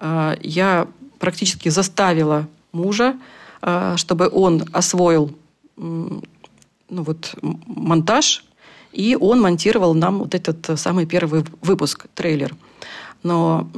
я 0.00 0.86
практически 1.18 1.68
заставила 1.68 2.46
мужа, 2.72 3.16
э, 3.62 3.94
чтобы 3.96 4.28
он 4.32 4.64
освоил 4.72 5.34
ну, 5.76 6.22
вот, 6.88 7.34
монтаж, 7.42 8.44
и 8.92 9.16
он 9.20 9.40
монтировал 9.40 9.94
нам 9.94 10.18
вот 10.18 10.34
этот 10.34 10.78
самый 10.78 11.06
первый 11.06 11.44
выпуск, 11.60 12.06
трейлер. 12.14 12.56
Но 13.22 13.68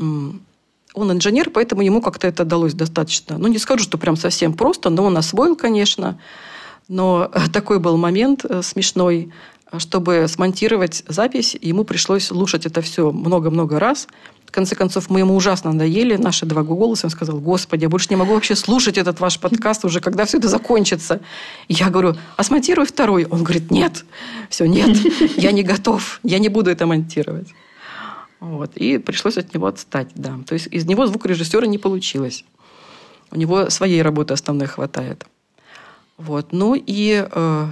он 0.95 1.13
инженер, 1.13 1.51
поэтому 1.51 1.83
ему 1.83 2.01
как-то 2.01 2.27
это 2.27 2.45
далось 2.45 2.75
достаточно. 2.75 3.39
Ну, 3.39 3.49
не 3.49 3.59
скажу, 3.59 3.83
что 3.85 3.99
прям 3.99 4.17
совсем 4.17 4.55
просто, 4.55 4.91
но 4.91 5.05
он 5.05 5.17
освоил, 5.17 5.57
конечно. 5.57 6.19
Но 6.89 7.31
такой 7.53 7.81
был 7.81 7.97
момент 7.97 8.45
э, 8.45 8.63
смешной, 8.63 9.33
чтобы 9.79 10.27
смонтировать 10.29 11.05
запись, 11.07 11.57
ему 11.61 11.85
пришлось 11.85 12.25
слушать 12.25 12.67
это 12.67 12.81
все 12.81 13.13
много-много 13.13 13.79
раз. 13.79 14.09
В 14.45 14.51
конце 14.51 14.75
концов, 14.75 15.11
мы 15.11 15.21
ему 15.21 15.37
ужасно 15.37 15.73
надоели, 15.73 16.17
наши 16.17 16.45
два 16.45 16.65
голоса. 16.65 17.07
Он 17.07 17.11
сказал, 17.11 17.39
господи, 17.39 17.85
я 17.85 17.89
больше 17.89 18.09
не 18.11 18.17
могу 18.17 18.35
вообще 18.35 18.57
слушать 18.57 18.99
этот 18.99 19.21
ваш 19.21 19.39
подкаст 19.39 19.85
уже, 19.85 20.01
когда 20.01 20.25
все 20.25 20.39
это 20.39 20.49
закончится. 20.49 21.21
Я 21.69 21.89
говорю, 21.89 22.17
а 22.37 22.43
смонтируй 22.43 22.87
второй. 22.87 23.27
Он 23.27 23.45
говорит, 23.45 23.71
нет, 23.71 24.05
все, 24.49 24.67
нет, 24.67 24.97
я 25.37 25.53
не 25.53 25.63
готов, 25.63 26.19
я 26.25 26.41
не 26.41 26.49
буду 26.49 26.69
это 26.71 26.87
монтировать. 26.87 27.49
Вот. 28.41 28.77
И 28.77 28.99
пришлось 28.99 29.37
от 29.37 29.55
него 29.55 29.69
отстать, 29.69 30.09
да. 30.17 30.37
То 30.47 30.55
есть 30.55 30.67
из 30.73 30.85
него 30.85 31.07
звукорежиссера 31.07 31.67
не 31.67 31.79
получилось. 31.79 32.45
У 33.31 33.37
него 33.37 33.71
своей 33.71 34.03
работы 34.03 34.35
основной 34.35 34.67
хватает. 34.67 35.27
Вот. 36.17 36.53
Ну 36.53 36.75
и, 36.75 37.25
э, 37.31 37.67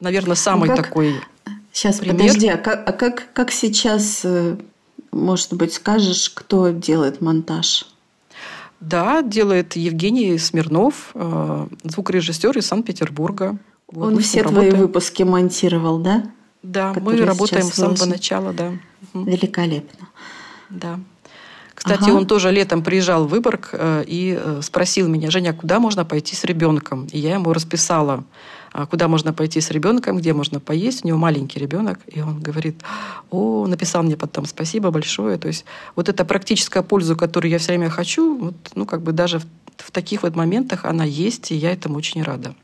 наверное, 0.00 0.36
самый 0.36 0.70
ну, 0.70 0.76
как... 0.76 0.86
такой 0.86 1.20
Сейчас, 1.74 1.98
пример... 1.98 2.16
подожди, 2.16 2.46
а 2.46 2.56
как, 2.56 2.88
а 2.88 2.92
как, 2.92 3.32
как 3.32 3.50
сейчас 3.50 4.20
э, 4.22 4.56
может 5.10 5.52
быть, 5.54 5.74
скажешь, 5.74 6.30
кто 6.30 6.68
делает 6.68 7.20
монтаж? 7.20 7.86
Да, 8.78 9.22
делает 9.22 9.74
Евгений 9.74 10.38
Смирнов, 10.38 11.10
э, 11.14 11.66
звукорежиссер 11.82 12.56
из 12.58 12.66
Санкт-Петербурга. 12.68 13.58
Вот, 13.90 14.12
Он 14.12 14.20
все 14.20 14.42
твои 14.42 14.54
работаем. 14.54 14.76
выпуски 14.76 15.24
монтировал, 15.24 15.98
да? 15.98 16.30
Да, 16.62 16.94
мы 17.00 17.16
работаем 17.16 17.64
с 17.64 17.74
самого 17.74 18.04
начала, 18.04 18.52
да. 18.52 18.72
Великолепно. 19.12 20.08
Да. 20.70 21.00
Кстати, 21.74 22.04
ага. 22.04 22.12
он 22.12 22.26
тоже 22.28 22.52
летом 22.52 22.84
приезжал 22.84 23.24
в 23.24 23.30
Выборг 23.30 23.70
э, 23.72 24.04
и 24.06 24.40
спросил 24.62 25.08
меня, 25.08 25.28
Женя, 25.32 25.52
куда 25.52 25.80
можно 25.80 26.04
пойти 26.04 26.36
с 26.36 26.44
ребенком? 26.44 27.06
И 27.10 27.18
я 27.18 27.34
ему 27.34 27.52
расписала 27.52 28.22
куда 28.90 29.08
можно 29.08 29.32
пойти 29.32 29.60
с 29.60 29.70
ребенком, 29.70 30.18
где 30.18 30.32
можно 30.32 30.58
поесть. 30.60 31.04
У 31.04 31.08
него 31.08 31.18
маленький 31.18 31.60
ребенок, 31.60 32.00
и 32.06 32.20
он 32.20 32.40
говорит, 32.40 32.82
о, 33.30 33.66
написал 33.66 34.02
мне 34.02 34.16
потом 34.16 34.46
спасибо 34.46 34.90
большое. 34.90 35.38
То 35.38 35.48
есть 35.48 35.64
вот 35.94 36.08
эта 36.08 36.24
практическая 36.24 36.82
польза, 36.82 37.14
которую 37.14 37.50
я 37.50 37.58
все 37.58 37.68
время 37.68 37.88
хочу, 37.88 38.36
вот, 38.36 38.54
ну 38.74 38.84
как 38.84 39.02
бы 39.02 39.12
даже 39.12 39.38
в, 39.38 39.44
в 39.76 39.90
таких 39.90 40.24
вот 40.24 40.34
моментах 40.34 40.84
она 40.84 41.04
есть, 41.04 41.52
и 41.52 41.54
я 41.54 41.72
этому 41.72 41.96
очень 41.96 42.22
рада. 42.22 42.54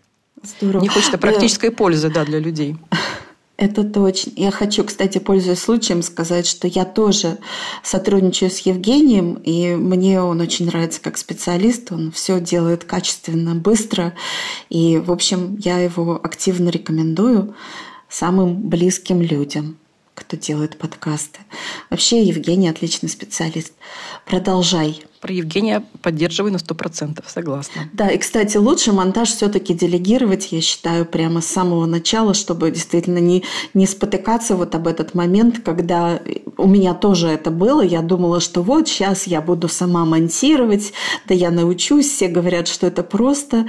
Здорово. 0.43 0.81
Мне 0.81 0.89
хочется 0.89 1.19
практической 1.19 1.71
пользы, 1.71 2.11
да, 2.11 2.25
для 2.25 2.39
людей. 2.39 2.77
Это 3.61 3.85
точно. 3.85 4.33
Я 4.37 4.51
хочу, 4.51 4.85
кстати, 4.85 5.19
пользуясь 5.19 5.59
случаем, 5.59 6.03
сказать, 6.03 6.47
что 6.47 6.67
я 6.67 6.87
тоже 6.87 7.37
сотрудничаю 7.83 8.51
с 8.51 8.61
Евгением, 8.61 9.35
и 9.35 9.75
мне 9.75 10.23
он 10.23 10.41
очень 10.41 10.65
нравится 10.65 10.99
как 11.03 11.19
специалист. 11.19 11.93
Он 11.93 12.11
все 12.11 12.41
делает 12.41 12.85
качественно, 12.85 13.55
быстро. 13.55 14.15
И, 14.71 14.97
в 14.97 15.13
общем, 15.13 15.59
я 15.59 15.79
его 15.79 16.19
активно 16.23 16.71
рекомендую 16.71 17.55
самым 18.09 18.67
близким 18.67 19.21
людям 19.21 19.77
кто 20.15 20.37
делает 20.37 20.77
подкасты. 20.77 21.41
Вообще 21.89 22.23
Евгений 22.23 22.69
отличный 22.69 23.09
специалист. 23.09 23.73
Продолжай. 24.27 25.03
Про 25.21 25.35
Евгения 25.35 25.85
поддерживаю 26.01 26.51
на 26.53 26.59
сто 26.59 26.75
процентов, 26.75 27.27
согласна. 27.29 27.83
Да, 27.93 28.09
и, 28.09 28.17
кстати, 28.17 28.57
лучше 28.57 28.93
монтаж 28.93 29.29
все-таки 29.29 29.75
делегировать, 29.75 30.49
я 30.51 30.63
считаю, 30.63 31.05
прямо 31.05 31.43
с 31.43 31.47
самого 31.47 31.85
начала, 31.85 32.33
чтобы 32.33 32.71
действительно 32.71 33.19
не, 33.19 33.45
не 33.75 33.87
спотыкаться 33.87 34.57
вот 34.57 34.75
об 34.75 34.87
этот 34.87 35.15
момент, 35.15 35.61
когда 35.63 36.21
у 36.57 36.67
меня 36.67 36.95
тоже 36.95 37.29
это 37.29 37.51
было. 37.51 37.83
Я 37.83 38.01
думала, 38.01 38.41
что 38.41 38.63
вот 38.63 38.89
сейчас 38.89 39.27
я 39.27 39.43
буду 39.43 39.69
сама 39.69 40.07
монтировать, 40.07 40.95
да 41.27 41.35
я 41.35 41.51
научусь. 41.51 42.09
Все 42.11 42.29
говорят, 42.29 42.67
что 42.67 42.87
это 42.87 43.03
просто 43.03 43.67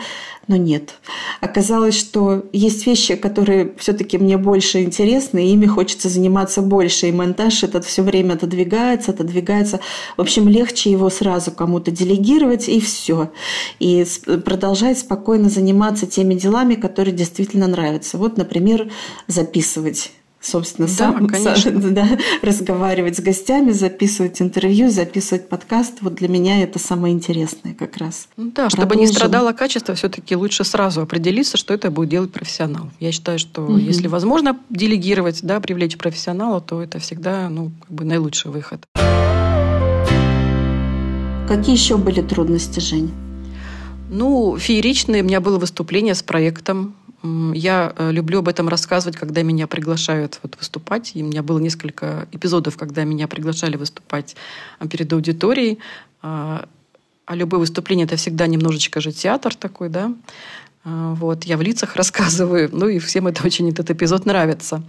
но 0.51 0.57
нет. 0.57 0.95
Оказалось, 1.39 1.97
что 1.97 2.43
есть 2.51 2.85
вещи, 2.85 3.15
которые 3.15 3.73
все-таки 3.77 4.17
мне 4.17 4.37
больше 4.37 4.81
интересны, 4.81 5.47
и 5.47 5.53
ими 5.53 5.65
хочется 5.65 6.09
заниматься 6.09 6.61
больше. 6.61 7.07
И 7.07 7.11
монтаж 7.13 7.63
этот 7.63 7.85
все 7.85 8.01
время 8.03 8.33
отодвигается, 8.33 9.11
отодвигается. 9.11 9.79
В 10.17 10.21
общем, 10.21 10.49
легче 10.49 10.91
его 10.91 11.09
сразу 11.09 11.40
кому-то 11.49 11.89
делегировать, 11.89 12.69
и 12.69 12.79
все. 12.79 13.31
И 13.79 14.05
продолжать 14.45 14.99
спокойно 14.99 15.49
заниматься 15.49 16.05
теми 16.05 16.35
делами, 16.35 16.75
которые 16.75 17.15
действительно 17.15 17.65
нравятся. 17.65 18.19
Вот, 18.19 18.37
например, 18.37 18.91
записывать 19.25 20.11
собственно, 20.41 20.87
да, 20.87 20.93
сам, 20.93 21.27
конечно. 21.27 21.81
Сам, 21.81 21.93
да, 21.93 22.07
разговаривать 22.41 23.17
с 23.17 23.21
гостями, 23.21 23.71
записывать 23.71 24.41
интервью, 24.41 24.89
записывать 24.89 25.47
подкаст. 25.47 25.99
Вот 26.01 26.15
для 26.15 26.27
меня 26.27 26.61
это 26.63 26.79
самое 26.79 27.13
интересное 27.13 27.73
как 27.73 27.97
раз. 27.97 28.27
Ну 28.37 28.51
да, 28.53 28.69
чтобы 28.69 28.95
не 28.95 29.07
страдало 29.07 29.53
качество, 29.53 29.95
все-таки 29.95 30.35
лучше 30.35 30.63
сразу 30.63 31.01
определиться, 31.01 31.57
что 31.57 31.73
это 31.73 31.91
будет 31.91 32.09
делать 32.09 32.31
профессионал. 32.31 32.89
Я 32.99 33.11
считаю, 33.11 33.39
что 33.39 33.61
угу. 33.61 33.77
если 33.77 34.07
возможно 34.07 34.59
делегировать, 34.69 35.39
да, 35.43 35.59
привлечь 35.59 35.97
профессионала, 35.97 36.59
то 36.59 36.81
это 36.81 36.99
всегда 36.99 37.47
ну, 37.49 37.71
как 37.81 37.91
бы 37.91 38.03
наилучший 38.03 38.51
выход. 38.51 38.85
Какие 41.51 41.75
еще 41.75 41.97
были 41.97 42.21
трудности, 42.21 42.79
Жень? 42.79 43.11
Ну, 44.09 44.57
фееричные. 44.57 45.21
У 45.21 45.25
меня 45.25 45.41
было 45.41 45.59
выступление 45.59 46.15
с 46.15 46.23
проектом 46.23 46.95
я 47.53 47.93
э, 47.97 48.11
люблю 48.11 48.39
об 48.39 48.47
этом 48.47 48.69
рассказывать, 48.69 49.17
когда 49.17 49.43
меня 49.43 49.67
приглашают 49.67 50.39
вот 50.43 50.55
выступать. 50.57 51.11
И 51.13 51.21
у 51.21 51.25
меня 51.27 51.43
было 51.43 51.59
несколько 51.59 52.29
эпизодов, 52.31 52.77
когда 52.77 53.03
меня 53.03 53.27
приглашали 53.27 53.75
выступать 53.75 54.37
э, 54.79 54.87
перед 54.87 55.11
аудиторией. 55.11 55.79
А, 56.21 56.69
а 57.25 57.35
любое 57.35 57.59
выступление– 57.59 58.05
это 58.07 58.15
всегда 58.15 58.47
немножечко 58.47 59.01
же 59.01 59.11
театр 59.11 59.53
такой, 59.53 59.89
да. 59.89 60.13
А, 60.85 61.15
вот, 61.15 61.43
я 61.43 61.57
в 61.57 61.61
лицах 61.61 61.95
рассказываю, 61.97 62.69
ну 62.71 62.87
и 62.87 62.97
всем 62.99 63.27
это 63.27 63.45
очень 63.45 63.69
этот 63.69 63.91
эпизод 63.91 64.25
нравится. 64.25 64.83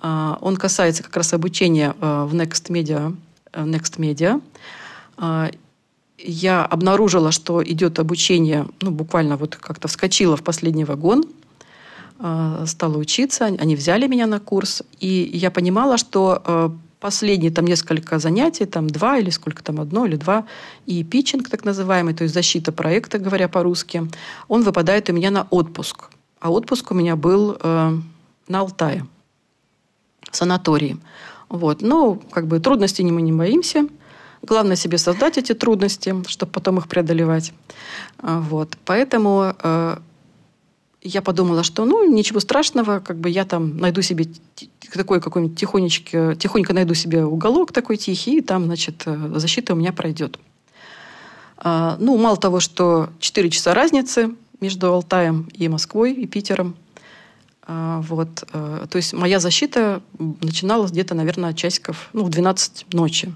А, 0.00 0.38
он 0.40 0.56
касается 0.56 1.02
как 1.02 1.16
раз 1.16 1.34
обучения 1.34 1.96
э, 2.00 2.26
в 2.30 2.32
Next 2.32 2.70
Media. 2.70 3.12
Next 3.52 3.98
Media. 3.98 4.40
Я 6.18 6.64
обнаружила, 6.64 7.30
что 7.30 7.62
идет 7.62 7.98
обучение, 7.98 8.66
ну, 8.80 8.90
буквально 8.90 9.36
вот 9.36 9.56
как-то 9.56 9.88
вскочила 9.88 10.36
в 10.36 10.42
последний 10.42 10.84
вагон– 10.84 11.24
Э, 12.18 12.64
стала 12.66 12.96
учиться, 12.96 13.44
они 13.44 13.76
взяли 13.76 14.06
меня 14.06 14.26
на 14.26 14.40
курс, 14.40 14.82
и 15.00 15.30
я 15.34 15.50
понимала, 15.50 15.98
что 15.98 16.42
э, 16.44 16.70
последние 16.98 17.50
там 17.50 17.66
несколько 17.66 18.18
занятий, 18.18 18.64
там 18.64 18.88
два 18.88 19.18
или 19.18 19.30
сколько 19.30 19.62
там, 19.62 19.80
одно 19.80 20.06
или 20.06 20.16
два, 20.16 20.46
и 20.86 21.04
питчинг 21.04 21.50
так 21.50 21.64
называемый, 21.64 22.14
то 22.14 22.24
есть 22.24 22.34
защита 22.34 22.72
проекта, 22.72 23.18
говоря 23.18 23.48
по-русски, 23.48 24.08
он 24.48 24.62
выпадает 24.62 25.10
у 25.10 25.12
меня 25.12 25.30
на 25.30 25.46
отпуск. 25.50 26.08
А 26.40 26.50
отпуск 26.50 26.90
у 26.90 26.94
меня 26.94 27.16
был 27.16 27.58
э, 27.60 27.98
на 28.48 28.60
Алтае, 28.60 29.06
в 30.30 30.36
санатории. 30.36 30.96
Вот. 31.50 31.82
Ну, 31.82 32.20
как 32.30 32.46
бы 32.46 32.60
трудностей 32.60 33.04
мы 33.04 33.20
не 33.20 33.32
боимся. 33.32 33.86
Главное 34.42 34.76
себе 34.76 34.98
создать 34.98 35.38
эти 35.38 35.54
трудности, 35.54 36.14
чтобы 36.28 36.52
потом 36.52 36.78
их 36.78 36.88
преодолевать. 36.88 37.52
Вот. 38.22 38.76
Поэтому 38.84 39.54
я 41.06 41.22
подумала, 41.22 41.62
что 41.62 41.84
ну 41.84 42.10
ничего 42.10 42.40
страшного, 42.40 43.00
как 43.00 43.18
бы 43.18 43.30
я 43.30 43.44
там 43.44 43.78
найду 43.78 44.02
себе 44.02 44.26
такой 44.92 45.20
какой-нибудь 45.20 45.58
тихонечко, 45.58 46.34
тихонько 46.36 46.72
найду 46.72 46.94
себе 46.94 47.24
уголок 47.24 47.72
такой 47.72 47.96
тихий, 47.96 48.38
и 48.38 48.40
там, 48.40 48.64
значит, 48.64 49.02
э, 49.06 49.32
защита 49.36 49.74
у 49.74 49.76
меня 49.76 49.92
пройдет. 49.92 50.38
А, 51.58 51.96
ну, 52.00 52.16
мало 52.16 52.36
того, 52.36 52.60
что 52.60 53.10
4 53.20 53.50
часа 53.50 53.74
разницы 53.74 54.34
между 54.60 54.92
Алтаем 54.92 55.48
и 55.52 55.68
Москвой, 55.68 56.12
и 56.12 56.26
Питером, 56.26 56.76
А, 57.68 58.00
вот. 58.02 58.44
Э, 58.52 58.86
то 58.88 58.96
есть 58.96 59.12
моя 59.12 59.40
защита 59.40 60.00
начиналась 60.18 60.92
где-то, 60.92 61.14
наверное, 61.14 61.52
часиков 61.52 62.10
ну, 62.12 62.24
в 62.24 62.30
12 62.30 62.86
ночи. 62.92 63.32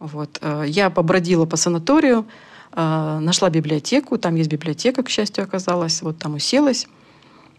Вот. 0.00 0.38
Э, 0.40 0.64
я 0.66 0.90
побродила 0.90 1.46
по 1.46 1.56
санаторию, 1.56 2.26
э, 2.72 3.18
нашла 3.20 3.50
библиотеку, 3.50 4.18
там 4.18 4.34
есть 4.34 4.50
библиотека, 4.50 5.02
к 5.04 5.08
счастью, 5.08 5.44
оказалась, 5.44 6.02
вот 6.02 6.18
там 6.18 6.34
уселась. 6.34 6.88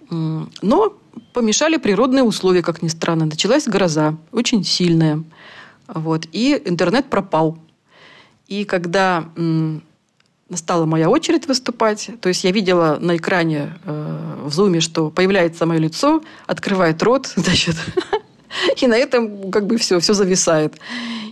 Но 0.10 0.98
помешали 1.32 1.78
природные 1.78 2.24
условия, 2.24 2.62
как 2.62 2.82
ни 2.82 2.90
странно. 2.90 3.26
Началась 3.26 3.66
гроза, 3.66 4.18
очень 4.34 4.66
сильная. 4.66 5.24
Вот. 5.88 6.28
И 6.34 6.62
интернет 6.66 7.10
пропал. 7.10 7.58
И 8.48 8.66
когда 8.66 9.30
настала 10.52 10.86
моя 10.86 11.10
очередь 11.10 11.48
выступать. 11.48 12.12
То 12.20 12.30
есть 12.30 12.44
я 12.44 12.52
видела 12.52 12.98
на 13.00 13.16
экране 13.16 13.74
э, 13.86 14.44
в 14.44 14.54
зуме, 14.54 14.82
что 14.82 15.10
появляется 15.10 15.66
мое 15.66 15.80
лицо, 15.80 16.22
открывает 16.46 17.02
рот, 17.02 17.32
значит, 17.36 17.78
и 18.82 18.88
на 18.88 18.98
этом 18.98 19.52
как 19.52 19.66
бы 19.66 19.78
все, 19.78 20.00
все 20.00 20.14
зависает. 20.14 20.76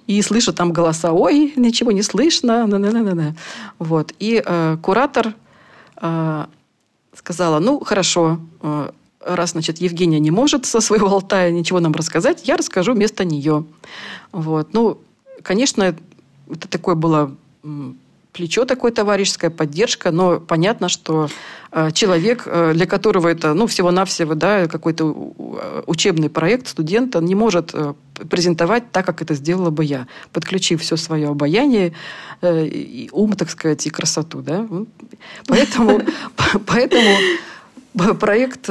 И 0.07 0.21
слышу 0.21 0.53
там 0.53 0.73
голоса, 0.73 1.11
ой, 1.11 1.53
ничего 1.55 1.91
не 1.91 2.01
слышно, 2.01 2.67
на 2.67 2.77
-на 2.77 2.91
-на 2.91 3.03
-на 3.03 3.13
-на. 3.13 3.33
Вот. 3.79 4.13
И 4.19 4.41
э, 4.45 4.77
куратор 4.81 5.33
э, 6.01 6.45
сказала, 7.13 7.59
ну, 7.59 7.79
хорошо, 7.79 8.39
э, 8.61 8.89
раз, 9.25 9.51
значит, 9.51 9.81
Евгения 9.81 10.19
не 10.19 10.31
может 10.31 10.65
со 10.65 10.81
своего 10.81 11.07
алтая 11.07 11.51
ничего 11.51 11.79
нам 11.79 11.93
рассказать, 11.93 12.47
я 12.47 12.57
расскажу 12.57 12.93
вместо 12.93 13.25
нее. 13.25 13.63
Вот. 14.31 14.73
Ну, 14.73 14.97
конечно, 15.43 15.95
это 16.49 16.67
такое 16.67 16.95
было 16.95 17.31
плечо 18.33 18.65
такое 18.65 18.91
товарищеская 18.91 19.49
поддержка, 19.49 20.11
но 20.11 20.39
понятно, 20.39 20.87
что 20.89 21.29
э, 21.71 21.91
человек, 21.91 22.43
э, 22.45 22.73
для 22.73 22.85
которого 22.85 23.27
это 23.27 23.53
ну, 23.53 23.67
всего-навсего 23.67 24.35
да, 24.35 24.67
какой-то 24.67 25.05
учебный 25.87 26.29
проект, 26.29 26.67
студент, 26.67 27.15
он 27.15 27.25
не 27.25 27.35
может 27.35 27.71
э, 27.73 27.93
презентовать 28.29 28.91
так, 28.91 29.05
как 29.05 29.21
это 29.21 29.33
сделала 29.33 29.71
бы 29.71 29.83
я, 29.83 30.07
подключив 30.31 30.81
все 30.81 30.95
свое 30.95 31.29
обаяние, 31.29 31.93
и 32.41 33.09
ум, 33.11 33.33
так 33.33 33.49
сказать, 33.49 33.85
и 33.85 33.89
красоту. 33.89 34.41
Да? 34.41 34.67
Поэтому, 35.47 36.01
поэтому 36.65 37.09
проект, 38.19 38.69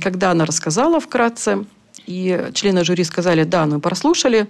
когда 0.00 0.30
она 0.30 0.44
рассказала 0.44 1.00
вкратце, 1.00 1.64
и 2.06 2.50
члены 2.52 2.84
жюри 2.84 3.04
сказали, 3.04 3.44
да, 3.44 3.66
мы 3.66 3.80
прослушали, 3.80 4.48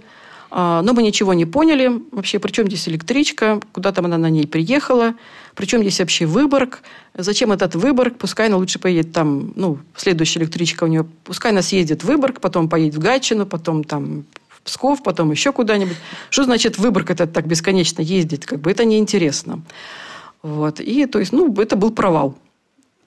но 0.51 0.93
мы 0.93 1.03
ничего 1.03 1.35
не 1.35 1.47
поняли 1.47 2.01
вообще, 2.13 2.39
при 2.39 2.51
чем 2.53 2.67
здесь 2.67 2.89
электричка, 2.89 3.61
куда 3.73 3.93
там 3.93 4.05
она 4.05 4.19
на 4.19 4.31
ней 4.31 4.47
приехала, 4.47 5.15
при 5.55 5.67
чем 5.67 5.81
здесь 5.83 5.99
вообще 6.01 6.27
Выборг, 6.27 6.83
зачем 7.17 7.53
этот 7.53 7.75
Выборг, 7.75 8.17
пускай 8.19 8.49
она 8.49 8.57
лучше 8.57 8.79
поедет 8.79 9.13
там, 9.13 9.53
ну, 9.57 9.79
следующая 9.97 10.41
электричка 10.41 10.85
у 10.85 10.87
нее, 10.87 11.07
пускай 11.25 11.53
она 11.53 11.63
съездит 11.63 12.03
в 12.03 12.07
Выборг, 12.07 12.41
потом 12.41 12.69
поедет 12.69 12.95
в 12.95 12.99
Гатчину, 12.99 13.47
потом 13.47 13.85
там 13.85 14.25
в 14.49 14.63
Псков, 14.63 15.03
потом 15.03 15.31
еще 15.31 15.53
куда-нибудь. 15.53 15.97
Что 16.31 16.45
значит 16.45 16.79
Выборг 16.79 17.11
это 17.11 17.27
так 17.27 17.47
бесконечно 17.47 18.03
ездить? 18.03 18.47
Как 18.47 18.61
бы 18.61 18.71
это 18.71 18.85
неинтересно. 18.85 19.63
Вот. 20.43 20.81
И, 20.81 21.07
то 21.07 21.19
есть, 21.19 21.33
ну, 21.33 21.53
это 21.61 21.77
был 21.77 21.91
провал. 21.91 22.37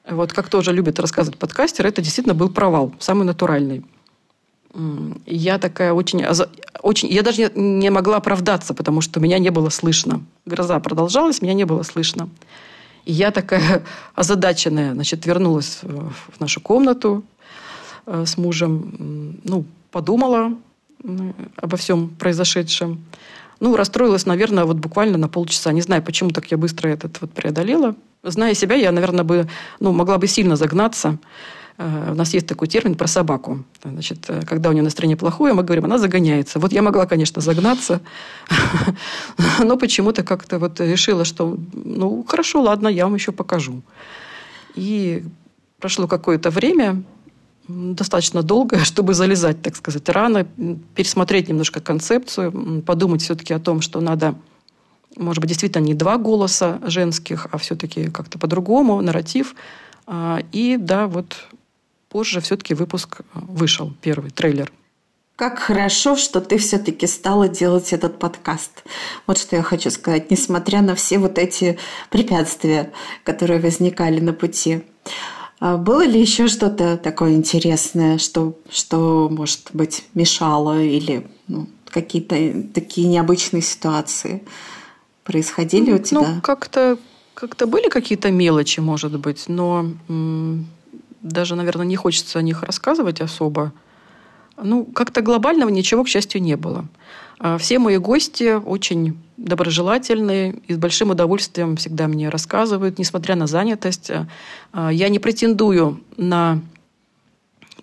Вот 0.09 0.31
как 0.31 0.49
тоже 0.49 0.71
любят 0.71 0.99
рассказывать 0.99 1.37
подкастер, 1.37 1.85
это 1.85 2.01
действительно 2.01 2.33
был 2.33 2.49
провал, 2.49 2.93
самый 2.99 3.25
натуральный 3.25 3.83
я 5.25 5.57
такая 5.57 5.93
очень, 5.93 6.25
очень... 6.81 7.09
Я 7.09 7.23
даже 7.23 7.51
не 7.55 7.89
могла 7.89 8.17
оправдаться, 8.17 8.73
потому 8.73 9.01
что 9.01 9.19
меня 9.19 9.39
не 9.39 9.49
было 9.49 9.69
слышно. 9.69 10.21
Гроза 10.45 10.79
продолжалась, 10.79 11.41
меня 11.41 11.53
не 11.53 11.65
было 11.65 11.83
слышно. 11.83 12.29
И 13.05 13.13
я 13.13 13.31
такая 13.31 13.83
озадаченная, 14.15 14.93
значит, 14.93 15.25
вернулась 15.25 15.79
в 15.81 16.39
нашу 16.39 16.61
комнату 16.61 17.23
э, 18.05 18.25
с 18.25 18.37
мужем. 18.37 19.39
Ну, 19.43 19.65
подумала 19.91 20.53
обо 21.55 21.77
всем 21.77 22.09
произошедшем. 22.09 23.03
Ну, 23.59 23.75
расстроилась, 23.75 24.25
наверное, 24.25 24.65
вот 24.65 24.77
буквально 24.77 25.17
на 25.17 25.27
полчаса. 25.27 25.71
Не 25.71 25.81
знаю, 25.81 26.03
почему 26.03 26.29
так 26.29 26.51
я 26.51 26.57
быстро 26.57 26.89
этот 26.89 27.21
вот 27.21 27.31
преодолела. 27.31 27.95
Зная 28.23 28.53
себя, 28.53 28.75
я, 28.75 28.91
наверное, 28.91 29.23
бы, 29.23 29.47
ну, 29.79 29.93
могла 29.93 30.17
бы 30.17 30.27
сильно 30.27 30.55
загнаться. 30.55 31.17
Э, 31.77 32.11
у 32.11 32.15
нас 32.15 32.33
есть 32.33 32.47
такой 32.47 32.67
термин 32.67 32.95
про 32.95 33.07
собаку. 33.07 33.63
Значит, 33.83 34.25
э, 34.29 34.41
когда 34.45 34.69
у 34.69 34.73
нее 34.73 34.83
настроение 34.83 35.17
плохое, 35.17 35.53
мы 35.53 35.63
говорим, 35.63 35.85
она 35.85 35.97
загоняется. 35.97 36.59
Вот 36.59 36.71
я 36.71 36.81
могла, 36.81 37.05
конечно, 37.05 37.41
загнаться, 37.41 38.01
но 39.59 39.77
почему-то 39.77 40.23
как-то 40.23 40.59
вот 40.59 40.79
решила, 40.79 41.25
что 41.25 41.57
ну 41.73 42.25
хорошо, 42.27 42.61
ладно, 42.61 42.87
я 42.87 43.05
вам 43.05 43.15
еще 43.15 43.31
покажу. 43.31 43.81
И 44.75 45.23
прошло 45.79 46.07
какое-то 46.07 46.49
время, 46.49 47.03
достаточно 47.67 48.41
долгое, 48.41 48.79
чтобы 48.83 49.13
залезать, 49.13 49.61
так 49.61 49.75
сказать, 49.75 50.09
рано, 50.09 50.45
пересмотреть 50.95 51.47
немножко 51.47 51.79
концепцию, 51.79 52.81
подумать 52.81 53.21
все-таки 53.21 53.53
о 53.53 53.59
том, 53.59 53.81
что 53.81 54.01
надо, 54.01 54.33
может 55.15 55.41
быть, 55.41 55.49
действительно 55.49 55.83
не 55.83 55.93
два 55.93 56.17
голоса 56.17 56.79
женских, 56.85 57.47
а 57.51 57.57
все-таки 57.59 58.09
как-то 58.09 58.39
по-другому, 58.39 58.99
нарратив. 59.01 59.53
А, 60.07 60.39
и 60.53 60.77
да, 60.79 61.07
вот 61.07 61.35
позже 62.17 62.41
все-таки 62.41 62.73
выпуск 62.73 63.19
э, 63.19 63.23
вышел, 63.33 63.93
первый 64.01 64.31
трейлер. 64.31 64.71
Как 65.35 65.59
хорошо, 65.59 66.15
что 66.15 66.41
ты 66.41 66.57
все-таки 66.57 67.05
стала 67.05 67.47
делать 67.47 67.93
этот 67.93 68.17
подкаст. 68.17 68.83
Вот 69.27 69.37
что 69.37 69.55
я 69.55 69.61
хочу 69.61 69.91
сказать, 69.91 70.31
несмотря 70.31 70.81
на 70.81 70.95
все 70.95 71.19
вот 71.19 71.37
эти 71.37 71.77
препятствия, 72.09 72.91
которые 73.23 73.59
возникали 73.59 74.19
на 74.19 74.33
пути. 74.33 74.81
А 75.59 75.77
было 75.77 76.03
ли 76.03 76.19
еще 76.19 76.47
что-то 76.47 76.97
такое 76.97 77.33
интересное, 77.33 78.17
что, 78.17 78.57
что 78.71 79.29
может 79.29 79.69
быть, 79.73 80.05
мешало 80.15 80.81
или 80.81 81.27
ну, 81.47 81.67
какие-то 81.85 82.35
такие 82.73 83.07
необычные 83.07 83.61
ситуации 83.61 84.41
происходили 85.23 85.93
у 85.93 85.99
тебя? 85.99 86.21
Ну, 86.21 86.41
как-то 86.41 86.97
как-то 87.35 87.67
были 87.67 87.89
какие-то 87.89 88.31
мелочи, 88.31 88.79
может 88.79 89.19
быть, 89.19 89.43
но 89.47 89.85
даже, 91.21 91.55
наверное, 91.55 91.85
не 91.85 91.95
хочется 91.95 92.39
о 92.39 92.41
них 92.41 92.63
рассказывать 92.63 93.21
особо. 93.21 93.73
Ну, 94.61 94.85
как-то 94.85 95.21
глобального 95.21 95.69
ничего, 95.69 96.03
к 96.03 96.07
счастью, 96.07 96.41
не 96.41 96.57
было. 96.57 96.87
А 97.39 97.57
все 97.57 97.77
мои 97.77 97.97
гости 97.97 98.55
очень 98.55 99.17
доброжелательные 99.37 100.53
и 100.67 100.73
с 100.73 100.77
большим 100.77 101.11
удовольствием 101.11 101.77
всегда 101.77 102.07
мне 102.07 102.29
рассказывают, 102.29 102.97
несмотря 102.97 103.35
на 103.35 103.45
занятость. 103.45 104.11
А, 104.73 104.89
я 104.89 105.09
не 105.09 105.19
претендую 105.19 106.01
на 106.17 106.59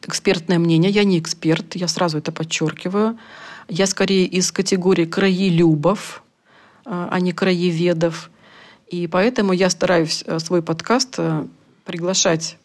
экспертное 0.02 0.58
мнение, 0.58 0.90
я 0.90 1.04
не 1.04 1.18
эксперт, 1.18 1.76
я 1.76 1.86
сразу 1.86 2.18
это 2.18 2.32
подчеркиваю. 2.32 3.16
Я 3.68 3.86
скорее 3.86 4.26
из 4.26 4.50
категории 4.50 5.04
краелюбов, 5.04 6.24
а, 6.84 7.08
а 7.10 7.20
не 7.20 7.32
краеведов. 7.32 8.30
И 8.88 9.06
поэтому 9.06 9.52
я 9.52 9.70
стараюсь 9.70 10.24
свой 10.38 10.62
подкаст 10.62 11.18
приглашать 11.84 12.58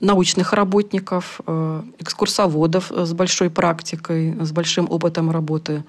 научных 0.00 0.52
работников, 0.52 1.40
э, 1.46 1.82
экскурсоводов 1.98 2.90
с 2.90 3.12
большой 3.12 3.50
практикой, 3.50 4.36
с 4.40 4.52
большим 4.52 4.90
опытом 4.90 5.30
работы. 5.30 5.84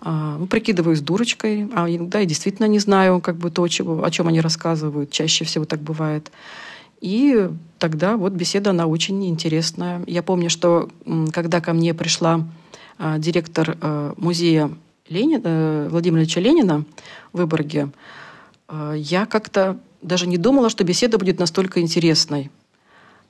А, 0.00 0.36
ну, 0.38 0.46
прикидываюсь 0.46 1.00
дурочкой, 1.00 1.68
а 1.74 1.88
иногда 1.88 2.20
я 2.20 2.26
действительно 2.26 2.66
не 2.66 2.78
знаю 2.78 3.20
как 3.20 3.36
бы 3.36 3.50
то, 3.50 3.64
о 3.64 3.68
чем 4.10 4.28
они 4.28 4.40
рассказывают. 4.40 5.10
Чаще 5.10 5.44
всего 5.44 5.64
так 5.64 5.80
бывает. 5.80 6.30
И 7.00 7.48
тогда 7.78 8.16
вот 8.16 8.32
беседа, 8.32 8.70
она 8.70 8.86
очень 8.86 9.24
интересная. 9.26 10.02
Я 10.06 10.22
помню, 10.22 10.50
что 10.50 10.88
когда 11.32 11.60
ко 11.60 11.72
мне 11.72 11.94
пришла 11.94 12.46
а, 12.98 13.18
директор 13.18 13.76
э, 13.80 14.14
музея 14.16 14.70
Ленина, 15.08 15.42
э, 15.44 15.88
Владимира 15.90 16.22
Ильича 16.22 16.40
Ленина 16.40 16.84
в 17.32 17.38
Выборге, 17.38 17.90
я 18.94 19.24
как-то 19.24 19.78
даже 20.02 20.26
не 20.26 20.36
думала, 20.36 20.68
что 20.68 20.84
беседа 20.84 21.16
будет 21.16 21.38
настолько 21.38 21.80
интересной. 21.80 22.50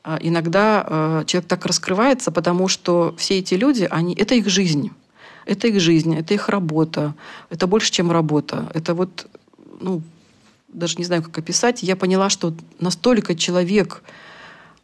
А, 0.08 0.18
иногда 0.22 0.86
э, 0.88 1.24
человек 1.26 1.48
так 1.48 1.66
раскрывается, 1.66 2.30
потому 2.30 2.66
что 2.66 3.14
все 3.18 3.40
эти 3.40 3.52
люди, 3.52 3.86
они, 3.90 4.14
это 4.14 4.34
их 4.34 4.48
жизнь. 4.48 4.90
Это 5.44 5.68
их 5.68 5.80
жизнь, 5.80 6.16
это 6.16 6.32
их 6.32 6.48
работа. 6.48 7.14
Это 7.50 7.66
больше, 7.66 7.92
чем 7.92 8.10
работа. 8.10 8.70
Это 8.72 8.94
вот, 8.94 9.26
ну, 9.80 10.00
даже 10.68 10.96
не 10.96 11.04
знаю, 11.04 11.22
как 11.22 11.36
описать. 11.36 11.82
Я 11.82 11.94
поняла, 11.94 12.30
что 12.30 12.54
настолько 12.80 13.34
человек 13.34 14.02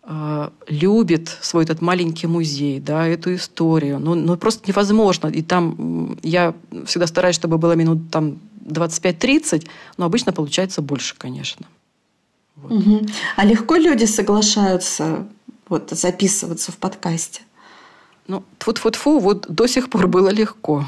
э, 0.02 0.50
любит 0.68 1.38
свой 1.40 1.64
этот 1.64 1.80
маленький 1.80 2.26
музей, 2.26 2.78
да, 2.78 3.06
эту 3.06 3.34
историю. 3.34 3.98
Ну, 4.00 4.14
ну, 4.14 4.36
просто 4.36 4.68
невозможно. 4.68 5.28
И 5.28 5.40
там 5.40 6.18
я 6.22 6.52
всегда 6.84 7.06
стараюсь, 7.06 7.36
чтобы 7.36 7.56
было 7.56 7.72
минут 7.72 8.10
там 8.10 8.40
25-30, 8.66 9.66
но 9.96 10.04
обычно 10.04 10.32
получается 10.34 10.82
больше, 10.82 11.14
конечно. 11.16 11.64
Вот. 12.56 12.72
Угу. 12.72 13.06
А 13.36 13.44
легко 13.44 13.76
люди 13.76 14.04
соглашаются 14.04 15.26
вот, 15.68 15.90
записываться 15.90 16.72
в 16.72 16.76
подкасте? 16.76 17.42
Ну, 18.26 18.42
тфу-тфу-тфу, 18.58 19.18
вот 19.18 19.46
до 19.48 19.66
сих 19.66 19.90
пор 19.90 20.08
было 20.08 20.28
легко. 20.28 20.86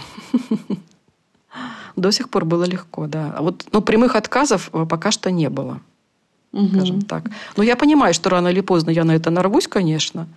До 1.96 2.12
сих 2.12 2.28
пор 2.28 2.44
было 2.44 2.64
легко, 2.64 3.06
да. 3.06 3.32
А 3.34 3.42
вот, 3.42 3.64
ну, 3.72 3.80
прямых 3.80 4.16
отказов 4.16 4.68
э, 4.74 4.84
пока 4.86 5.10
что 5.10 5.30
не 5.30 5.48
было, 5.48 5.80
угу. 6.52 6.68
скажем 6.68 7.02
так. 7.02 7.24
Но 7.56 7.62
я 7.62 7.74
понимаю, 7.74 8.12
что 8.12 8.28
рано 8.28 8.48
или 8.48 8.60
поздно 8.60 8.90
я 8.90 9.04
на 9.04 9.12
это 9.12 9.30
нарвусь, 9.30 9.66
конечно. 9.66 10.28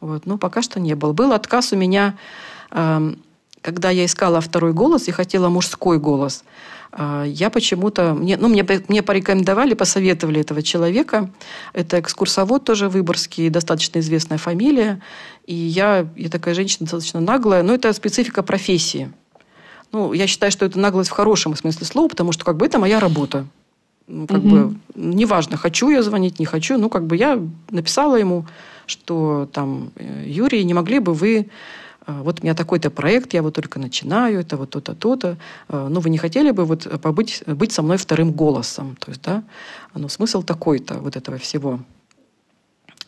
Вот. 0.00 0.26
Но 0.26 0.36
пока 0.36 0.60
что 0.60 0.78
не 0.78 0.94
был. 0.94 1.14
Был 1.14 1.32
отказ 1.32 1.72
у 1.72 1.76
меня, 1.76 2.16
эм, 2.70 3.18
когда 3.62 3.88
я 3.88 4.04
искала 4.04 4.42
второй 4.42 4.74
голос 4.74 5.08
и 5.08 5.10
хотела 5.10 5.48
мужской 5.48 5.98
голос. 5.98 6.44
Э, 6.92 7.24
я 7.26 7.50
почему-то... 7.50 8.14
Мне, 8.14 8.36
ну, 8.36 8.48
мне, 8.48 8.66
мне 8.88 9.02
порекомендовали, 9.02 9.74
посоветовали 9.74 10.40
этого 10.40 10.62
человека. 10.62 11.30
Это 11.72 12.00
экскурсовод 12.00 12.64
тоже 12.64 12.88
выборский, 12.88 13.48
достаточно 13.48 13.98
известная 13.98 14.38
фамилия. 14.38 15.00
И 15.46 15.54
я, 15.54 16.06
я 16.16 16.28
такая 16.28 16.54
женщина 16.54 16.80
достаточно 16.80 17.20
наглая. 17.20 17.62
Но 17.62 17.74
это 17.74 17.92
специфика 17.92 18.42
профессии. 18.42 19.12
Ну, 19.92 20.12
я 20.12 20.26
считаю, 20.26 20.52
что 20.52 20.66
это 20.66 20.78
наглость 20.78 21.10
в 21.10 21.14
хорошем 21.14 21.54
смысле 21.56 21.86
слова, 21.86 22.08
потому 22.08 22.32
что 22.32 22.44
как 22.44 22.56
бы 22.56 22.66
это 22.66 22.78
моя 22.78 23.00
работа. 23.00 23.46
Ну, 24.08 24.26
как 24.26 24.38
угу. 24.38 24.48
бы 24.48 24.76
неважно, 24.94 25.56
хочу 25.56 25.90
я 25.90 26.02
звонить, 26.02 26.38
не 26.38 26.46
хочу. 26.46 26.78
Ну, 26.78 26.88
как 26.88 27.06
бы 27.06 27.16
я 27.16 27.40
написала 27.70 28.16
ему, 28.16 28.46
что 28.86 29.48
там, 29.52 29.90
э, 29.96 30.24
Юрий, 30.26 30.64
не 30.64 30.74
могли 30.74 31.00
бы 31.00 31.12
вы 31.12 31.48
вот 32.06 32.40
у 32.40 32.42
меня 32.42 32.54
такой-то 32.54 32.90
проект, 32.90 33.34
я 33.34 33.42
вот 33.42 33.54
только 33.54 33.78
начинаю, 33.78 34.40
это 34.40 34.56
вот 34.56 34.70
то-то, 34.70 34.94
то-то. 34.94 35.36
Э, 35.68 35.88
ну, 35.90 36.00
вы 36.00 36.10
не 36.10 36.18
хотели 36.18 36.52
бы 36.52 36.64
вот 36.64 37.00
побыть, 37.00 37.42
быть 37.46 37.72
со 37.72 37.82
мной 37.82 37.96
вторым 37.96 38.32
голосом? 38.32 38.96
То 38.96 39.10
есть, 39.10 39.22
да, 39.22 39.42
ну, 39.94 40.08
смысл 40.08 40.42
такой-то 40.42 40.94
вот 40.94 41.16
этого 41.16 41.38
всего. 41.38 41.80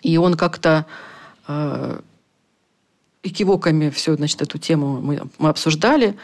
И 0.03 0.17
он 0.17 0.35
как-то 0.35 0.87
э, 1.47 2.01
и 3.23 3.31
кивоками 3.31 3.91
все, 3.91 4.17
значит, 4.17 4.43
эту 4.43 4.59
тему 4.59 5.01
мы, 5.01 5.21
мы 5.39 5.49
обсуждали. 5.49 6.17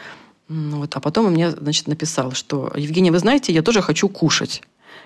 Вот, 0.47 0.95
а 0.95 0.99
потом 0.99 1.27
он 1.27 1.33
мне, 1.33 1.51
значит, 1.51 1.87
написал, 1.87 2.31
что 2.31 2.71
«Евгения, 2.75 3.11
вы 3.11 3.19
знаете, 3.19 3.53
я 3.53 3.61
тоже 3.61 3.81
хочу 3.81 4.09
кушать». 4.09 4.61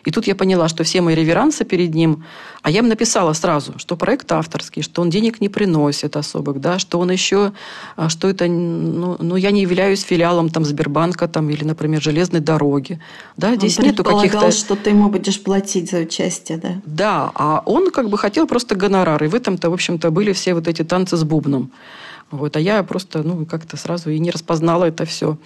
И 0.05 0.11
тут 0.11 0.27
я 0.27 0.35
поняла, 0.35 0.67
что 0.67 0.83
все 0.83 1.01
мои 1.01 1.15
реверансы 1.15 1.65
перед 1.65 1.93
ним, 1.93 2.23
а 2.61 2.71
я 2.71 2.79
им 2.79 2.87
написала 2.87 3.33
сразу, 3.33 3.73
что 3.77 3.95
проект 3.95 4.31
авторский, 4.31 4.81
что 4.81 5.01
он 5.01 5.09
денег 5.09 5.41
не 5.41 5.49
приносит 5.49 6.15
особых, 6.15 6.59
да, 6.59 6.79
что 6.79 6.99
он 6.99 7.11
еще, 7.11 7.51
а, 7.95 8.09
что 8.09 8.29
это, 8.29 8.47
ну, 8.47 9.17
ну 9.19 9.35
я 9.35 9.51
не 9.51 9.61
являюсь 9.61 10.01
филиалом 10.01 10.49
там 10.49 10.65
Сбербанка 10.65 11.27
там 11.27 11.49
или, 11.49 11.63
например, 11.63 12.01
железной 12.01 12.41
дороги, 12.41 12.99
да, 13.37 13.55
здесь 13.55 13.79
он 13.79 13.85
нету 13.85 14.03
каких-то. 14.03 14.51
что 14.51 14.75
ты 14.75 14.91
ему 14.91 15.09
будешь 15.09 15.41
платить 15.41 15.91
за 15.91 15.99
участие, 15.99 16.57
да? 16.57 16.81
Да, 16.85 17.31
а 17.35 17.61
он 17.65 17.91
как 17.91 18.09
бы 18.09 18.17
хотел 18.17 18.47
просто 18.47 18.75
гонорар, 18.75 19.23
и 19.23 19.27
в 19.27 19.35
этом-то, 19.35 19.69
в 19.69 19.73
общем-то, 19.73 20.11
были 20.11 20.33
все 20.33 20.53
вот 20.53 20.67
эти 20.67 20.83
танцы 20.83 21.17
с 21.17 21.23
бубном. 21.23 21.71
Вот, 22.31 22.55
а 22.55 22.59
я 22.59 22.83
просто, 22.83 23.23
ну, 23.23 23.45
как-то 23.45 23.75
сразу 23.75 24.11
и 24.11 24.19
не 24.19 24.29
распознала 24.29 24.85
это 24.85 25.05
все. 25.05 25.37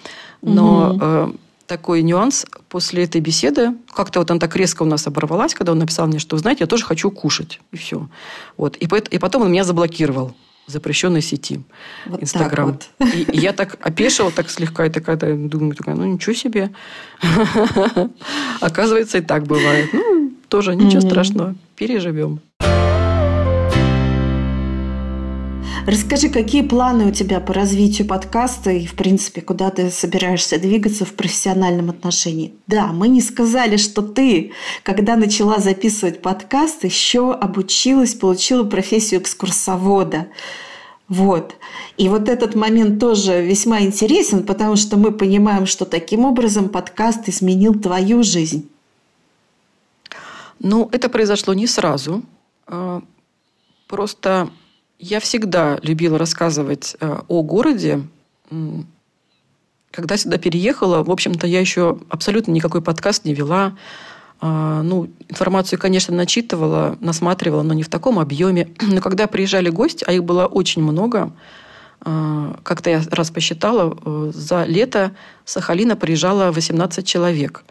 Но 0.42 0.90
угу. 0.90 0.98
э, 1.00 1.32
такой 1.66 2.02
нюанс 2.02 2.46
после 2.68 3.04
этой 3.04 3.20
беседы, 3.20 3.74
как-то 3.94 4.20
вот 4.20 4.30
он 4.30 4.38
так 4.38 4.54
резко 4.56 4.82
у 4.82 4.86
нас 4.86 5.06
оборвалась, 5.06 5.54
когда 5.54 5.72
он 5.72 5.78
написал 5.78 6.06
мне, 6.06 6.18
что, 6.18 6.36
знаете, 6.36 6.64
я 6.64 6.66
тоже 6.66 6.84
хочу 6.84 7.10
кушать, 7.10 7.60
и 7.72 7.76
все. 7.76 8.08
Вот, 8.56 8.76
и, 8.76 8.84
и 8.84 9.18
потом 9.18 9.42
он 9.42 9.52
меня 9.52 9.64
заблокировал 9.64 10.34
в 10.66 10.70
запрещенной 10.70 11.20
сети 11.20 11.62
вот 12.06 12.22
Инстаграм. 12.22 12.72
Вот. 12.72 12.88
И, 13.14 13.22
и 13.22 13.38
я 13.38 13.52
так 13.52 13.76
опешила, 13.80 14.30
так 14.30 14.50
слегка, 14.50 14.86
и 14.86 14.90
такая, 14.90 15.16
думаю, 15.16 15.74
такая, 15.74 15.94
ну 15.94 16.04
ничего 16.04 16.34
себе. 16.34 16.70
Оказывается, 18.60 19.18
и 19.18 19.22
так 19.22 19.46
бывает. 19.46 19.90
Ну, 19.92 20.32
тоже 20.48 20.74
ничего 20.74 21.00
страшного, 21.00 21.54
переживем. 21.76 22.40
Расскажи, 25.86 26.30
какие 26.30 26.62
планы 26.62 27.04
у 27.04 27.10
тебя 27.10 27.40
по 27.40 27.52
развитию 27.52 28.08
подкаста 28.08 28.70
и, 28.70 28.86
в 28.86 28.94
принципе, 28.94 29.42
куда 29.42 29.68
ты 29.68 29.90
собираешься 29.90 30.58
двигаться 30.58 31.04
в 31.04 31.12
профессиональном 31.12 31.90
отношении? 31.90 32.54
Да, 32.66 32.86
мы 32.86 33.08
не 33.08 33.20
сказали, 33.20 33.76
что 33.76 34.00
ты, 34.00 34.52
когда 34.82 35.14
начала 35.14 35.58
записывать 35.58 36.22
подкаст, 36.22 36.84
еще 36.84 37.34
обучилась, 37.34 38.14
получила 38.14 38.64
профессию 38.64 39.20
экскурсовода. 39.20 40.28
Вот. 41.08 41.54
И 41.98 42.08
вот 42.08 42.30
этот 42.30 42.54
момент 42.54 42.98
тоже 42.98 43.44
весьма 43.44 43.82
интересен, 43.82 44.44
потому 44.44 44.76
что 44.76 44.96
мы 44.96 45.12
понимаем, 45.12 45.66
что 45.66 45.84
таким 45.84 46.24
образом 46.24 46.70
подкаст 46.70 47.28
изменил 47.28 47.74
твою 47.74 48.22
жизнь. 48.22 48.70
Ну, 50.60 50.88
это 50.92 51.10
произошло 51.10 51.52
не 51.52 51.66
сразу. 51.66 52.22
А, 52.66 53.02
просто 53.86 54.48
я 54.98 55.20
всегда 55.20 55.78
любила 55.82 56.18
рассказывать 56.18 56.96
э, 57.00 57.18
о 57.28 57.42
городе. 57.42 58.02
Когда 59.90 60.16
сюда 60.16 60.38
переехала, 60.38 61.04
в 61.04 61.10
общем-то, 61.10 61.46
я 61.46 61.60
еще 61.60 61.98
абсолютно 62.08 62.52
никакой 62.52 62.82
подкаст 62.82 63.24
не 63.24 63.34
вела. 63.34 63.76
А, 64.40 64.82
ну, 64.82 65.08
информацию, 65.28 65.78
конечно, 65.78 66.14
начитывала, 66.14 66.98
насматривала, 67.00 67.62
но 67.62 67.74
не 67.74 67.82
в 67.82 67.88
таком 67.88 68.18
объеме. 68.18 68.68
Но 68.80 69.00
когда 69.00 69.26
приезжали 69.26 69.70
гости, 69.70 70.04
а 70.06 70.12
их 70.12 70.24
было 70.24 70.46
очень 70.46 70.82
много, 70.82 71.32
а, 72.00 72.58
как-то 72.62 72.90
я 72.90 73.02
раз 73.10 73.30
посчитала, 73.30 73.96
э, 74.04 74.32
за 74.34 74.64
лето 74.64 75.12
Сахалина 75.44 75.96
приезжало 75.96 76.50
18 76.52 77.06
человек. 77.06 77.64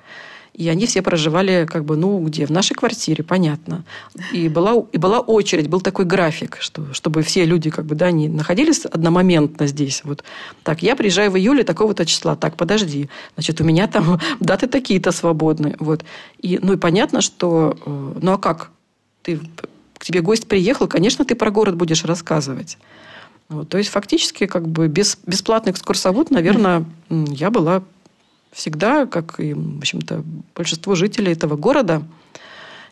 И 0.54 0.70
они 0.70 0.86
все 0.86 1.02
проживали 1.02 1.68
как 1.70 1.84
бы, 1.84 1.98
ну, 1.98 2.20
где? 2.20 2.46
В 2.46 2.52
нашей 2.52 2.76
квартире, 2.76 3.24
понятно. 3.24 3.84
И 4.32 4.50
была, 4.50 4.86
и 4.92 4.98
была 4.98 5.20
очередь, 5.20 5.68
был 5.68 5.82
такой 5.82 6.06
график, 6.06 6.58
что, 6.60 6.94
чтобы 6.94 7.24
все 7.24 7.44
люди 7.46 7.72
как 7.72 7.86
бы, 7.86 7.96
да, 7.96 8.12
не 8.12 8.30
находились 8.30 8.86
одномоментно 8.86 9.66
здесь. 9.66 10.02
Вот. 10.04 10.24
Так, 10.62 10.84
я 10.84 10.96
приезжаю 10.96 11.32
в 11.32 11.38
июле 11.38 11.64
такого-то 11.64 12.06
числа. 12.06 12.36
Так, 12.36 12.56
подожди. 12.56 13.10
Значит, 13.34 13.62
у 13.62 13.64
меня 13.64 13.88
там 13.88 14.20
даты 14.40 14.68
такие-то 14.68 15.12
свободные. 15.12 15.76
Вот. 15.80 16.06
И, 16.40 16.60
ну, 16.62 16.74
и 16.74 16.78
понятно, 16.78 17.22
что... 17.22 17.76
Э, 17.86 18.14
ну, 18.22 18.34
а 18.34 18.38
как? 18.38 18.70
Ты, 19.24 19.40
к 19.98 20.06
тебе 20.06 20.22
гость 20.22 20.48
приехал, 20.48 20.88
конечно, 20.88 21.26
ты 21.26 21.34
про 21.34 21.50
город 21.50 21.78
будешь 21.78 22.04
рассказывать. 22.04 22.78
Вот, 23.50 23.70
то 23.70 23.78
есть, 23.78 23.90
фактически, 23.90 24.46
как 24.46 24.68
бы 24.68 24.88
без, 24.88 25.18
бесплатный 25.26 25.72
экскурсовод, 25.72 26.30
наверное, 26.30 26.86
я 27.10 27.50
была 27.50 27.84
всегда, 28.54 29.06
как 29.06 29.40
и, 29.40 29.54
в 29.54 29.80
общем-то, 29.80 30.24
большинство 30.56 30.96
жителей 30.96 31.34
этого 31.34 31.56
города. 31.58 32.04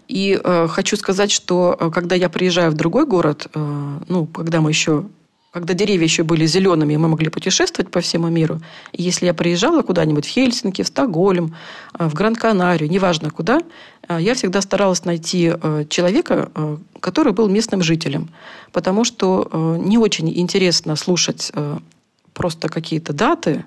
И 0.07 0.39
э, 0.43 0.68
хочу 0.68 0.97
сказать, 0.97 1.32
что 1.32 1.78
э, 1.80 1.89
когда 1.91 2.16
я 2.16 2.30
приезжаю 2.30 2.72
в 2.72 2.74
другой 2.74 3.05
город, 3.05 3.47
э, 3.53 3.99
ну, 4.07 4.26
когда 4.28 4.59
мы 4.59 4.72
еще 4.72 5.05
когда 5.53 5.74
деревья 5.74 6.05
еще 6.05 6.24
были 6.24 6.45
зелеными, 6.45 6.95
мы 6.95 7.09
могли 7.09 7.28
путешествовать 7.28 7.91
по 7.91 7.99
всему 7.99 8.30
миру. 8.30 8.62
И 8.93 9.03
если 9.03 9.26
я 9.26 9.34
приезжала 9.34 9.82
куда-нибудь 9.82 10.26
в 10.26 10.30
Хельсинки, 10.30 10.82
в 10.82 10.88
Стокгольм, 10.88 11.55
э, 11.99 12.07
в 12.07 12.14
Гран-Канарию, 12.14 12.89
неважно 12.89 13.30
куда, 13.30 13.62
э, 14.07 14.18
я 14.22 14.34
всегда 14.34 14.62
старалась 14.62 15.05
найти 15.05 15.53
человека, 15.89 16.49
который 16.99 17.34
был 17.34 17.49
местным 17.49 17.82
жителем. 17.82 18.30
Потому 18.72 19.03
что 19.03 19.78
не 19.80 19.97
очень 19.97 20.30
интересно 20.39 20.95
слушать 20.95 21.51
просто 22.34 22.70
какие-то 22.70 23.14
даты, 23.14 23.66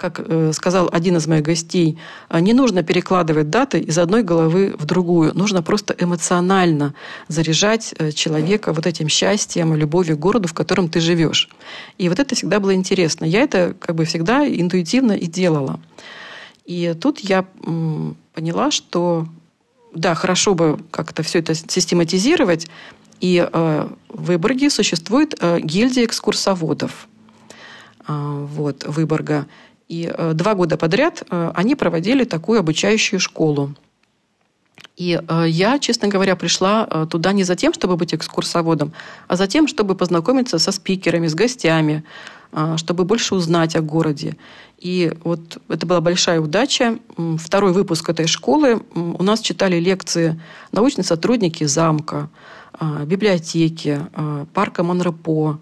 как 0.00 0.18
э, 0.18 0.52
сказал 0.54 0.88
один 0.90 1.18
из 1.18 1.26
моих 1.26 1.42
гостей, 1.42 1.98
э, 2.30 2.40
не 2.40 2.54
нужно 2.54 2.82
перекладывать 2.82 3.50
даты 3.50 3.78
из 3.80 3.98
одной 3.98 4.22
головы 4.22 4.74
в 4.78 4.86
другую. 4.86 5.36
Нужно 5.36 5.62
просто 5.62 5.94
эмоционально 5.98 6.94
заряжать 7.28 7.94
э, 7.98 8.10
человека 8.12 8.72
вот 8.72 8.86
этим 8.86 9.08
счастьем, 9.08 9.74
любовью 9.74 10.16
к 10.16 10.20
городу, 10.20 10.48
в 10.48 10.54
котором 10.54 10.88
ты 10.88 11.00
живешь. 11.00 11.50
И 11.98 12.08
вот 12.08 12.18
это 12.18 12.34
всегда 12.34 12.60
было 12.60 12.74
интересно. 12.74 13.26
Я 13.26 13.42
это 13.42 13.74
как 13.78 13.94
бы 13.94 14.06
всегда 14.06 14.48
интуитивно 14.48 15.12
и 15.12 15.26
делала. 15.26 15.78
И 16.64 16.96
тут 16.98 17.18
я 17.18 17.44
поняла, 18.32 18.70
что 18.70 19.26
да, 19.94 20.14
хорошо 20.14 20.54
бы 20.54 20.78
как-то 20.90 21.22
все 21.22 21.40
это 21.40 21.54
систематизировать. 21.54 22.68
И 23.20 23.46
в 23.52 23.90
Выборге 24.08 24.70
существует 24.70 25.34
гильдия 25.62 26.04
экскурсоводов. 26.04 27.06
Вот, 28.06 28.84
Выборга. 28.86 29.46
И 29.90 30.08
э, 30.08 30.34
два 30.34 30.54
года 30.54 30.76
подряд 30.76 31.24
э, 31.28 31.50
они 31.56 31.74
проводили 31.74 32.22
такую 32.22 32.60
обучающую 32.60 33.18
школу. 33.18 33.74
И 34.96 35.20
э, 35.20 35.44
я, 35.48 35.80
честно 35.80 36.06
говоря, 36.06 36.36
пришла 36.36 36.86
туда 37.10 37.32
не 37.32 37.42
за 37.42 37.56
тем, 37.56 37.74
чтобы 37.74 37.96
быть 37.96 38.14
экскурсоводом, 38.14 38.92
а 39.26 39.34
за 39.34 39.48
тем, 39.48 39.66
чтобы 39.66 39.96
познакомиться 39.96 40.60
со 40.60 40.70
спикерами, 40.70 41.26
с 41.26 41.34
гостями, 41.34 42.04
чтобы 42.76 43.04
больше 43.04 43.34
узнать 43.34 43.74
о 43.74 43.80
городе. 43.80 44.36
И 44.78 45.12
вот 45.24 45.58
это 45.68 45.86
была 45.86 46.00
большая 46.00 46.40
удача. 46.40 46.98
Второй 47.38 47.72
выпуск 47.72 48.08
этой 48.08 48.28
школы 48.28 48.82
у 48.94 49.22
нас 49.22 49.40
читали 49.40 49.80
лекции 49.80 50.40
научные 50.72 51.04
сотрудники 51.04 51.64
замка, 51.64 52.28
библиотеки, 52.80 54.00
парка 54.52 54.82
Монрепо, 54.82 55.60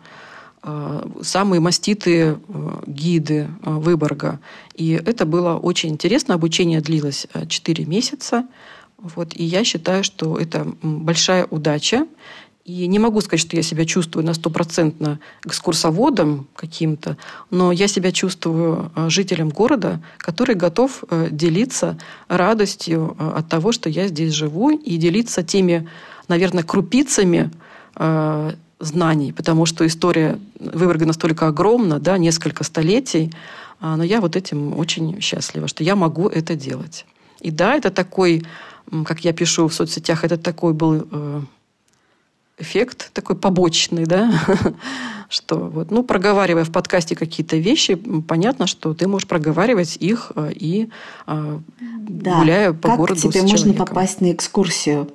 самые 1.23 1.61
маститые 1.61 2.39
э, 2.49 2.81
гиды 2.87 3.49
э, 3.63 3.71
Выборга. 3.71 4.41
И 4.75 4.91
это 4.93 5.25
было 5.25 5.57
очень 5.57 5.91
интересно. 5.91 6.35
Обучение 6.35 6.81
длилось 6.81 7.27
4 7.49 7.85
месяца. 7.85 8.47
Вот, 8.99 9.35
и 9.35 9.45
я 9.45 9.63
считаю, 9.65 10.03
что 10.03 10.37
это 10.37 10.67
большая 10.83 11.47
удача. 11.47 12.07
И 12.65 12.87
не 12.87 12.99
могу 12.99 13.21
сказать, 13.21 13.41
что 13.41 13.57
я 13.57 13.63
себя 13.63 13.87
чувствую 13.87 14.27
на 14.27 14.35
стопроцентно 14.35 15.21
экскурсоводом 15.47 16.49
каким-то, 16.55 17.17
но 17.51 17.73
я 17.73 17.89
себя 17.89 18.13
чувствую 18.13 18.91
жителем 19.07 19.49
города, 19.49 20.03
который 20.19 20.55
готов 20.55 21.03
делиться 21.31 21.97
радостью 22.29 23.17
от 23.19 23.49
того, 23.49 23.73
что 23.73 23.89
я 23.89 24.07
здесь 24.07 24.35
живу, 24.35 24.69
и 24.71 24.99
делиться 24.99 25.43
теми, 25.43 25.89
наверное, 26.29 26.63
крупицами 26.63 27.51
знаний, 28.81 29.33
потому 29.33 29.67
что 29.67 29.87
история 29.87 30.39
Выборга 30.59 31.07
настолько 31.07 31.49
огромна, 31.49 31.99
да, 31.99 32.19
несколько 32.19 32.65
столетий, 32.65 33.33
а, 33.81 33.97
но 33.97 34.05
я 34.05 34.21
вот 34.21 34.37
этим 34.37 34.77
очень 34.79 35.21
счастлива, 35.21 35.69
что 35.69 35.85
я 35.85 35.97
могу 35.97 36.29
это 36.29 36.55
делать. 36.55 37.05
И 37.41 37.51
да, 37.51 37.75
это 37.75 37.91
такой, 37.91 38.45
как 39.05 39.21
я 39.25 39.33
пишу 39.33 39.69
в 39.69 39.75
соцсетях, 39.75 40.25
это 40.25 40.37
такой 40.37 40.75
был 40.75 41.07
э, 41.11 41.41
эффект 42.59 43.11
такой 43.13 43.37
побочный, 43.37 44.07
да, 44.07 44.33
что 45.29 45.57
вот, 45.57 45.91
ну, 45.91 46.03
проговаривая 46.03 46.65
в 46.65 46.73
подкасте 46.73 47.15
какие-то 47.15 47.57
вещи, 47.57 47.95
понятно, 47.95 48.67
что 48.67 48.95
ты 48.95 49.07
можешь 49.07 49.29
проговаривать 49.29 49.97
их 49.97 50.33
э, 50.35 50.53
и 50.55 50.89
э, 51.27 51.59
да. 51.81 52.39
гуляя 52.39 52.73
по 52.73 52.89
как 52.89 52.99
городу 52.99 53.21
тебе 53.21 53.43
можно 53.43 53.73
попасть 53.75 54.21
на 54.21 54.33
экскурсию? 54.33 55.09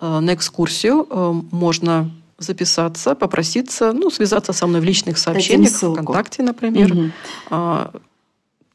На 0.00 0.34
экскурсию 0.34 1.06
можно 1.50 2.10
записаться, 2.38 3.14
попроситься, 3.14 3.92
ну, 3.92 4.10
связаться 4.10 4.52
со 4.52 4.66
мной 4.66 4.80
в 4.80 4.84
личных 4.84 5.18
сообщениях, 5.18 5.72
ВКонтакте, 5.72 6.42
например. 6.42 6.92
Угу. 6.92 7.10
А, 7.50 7.92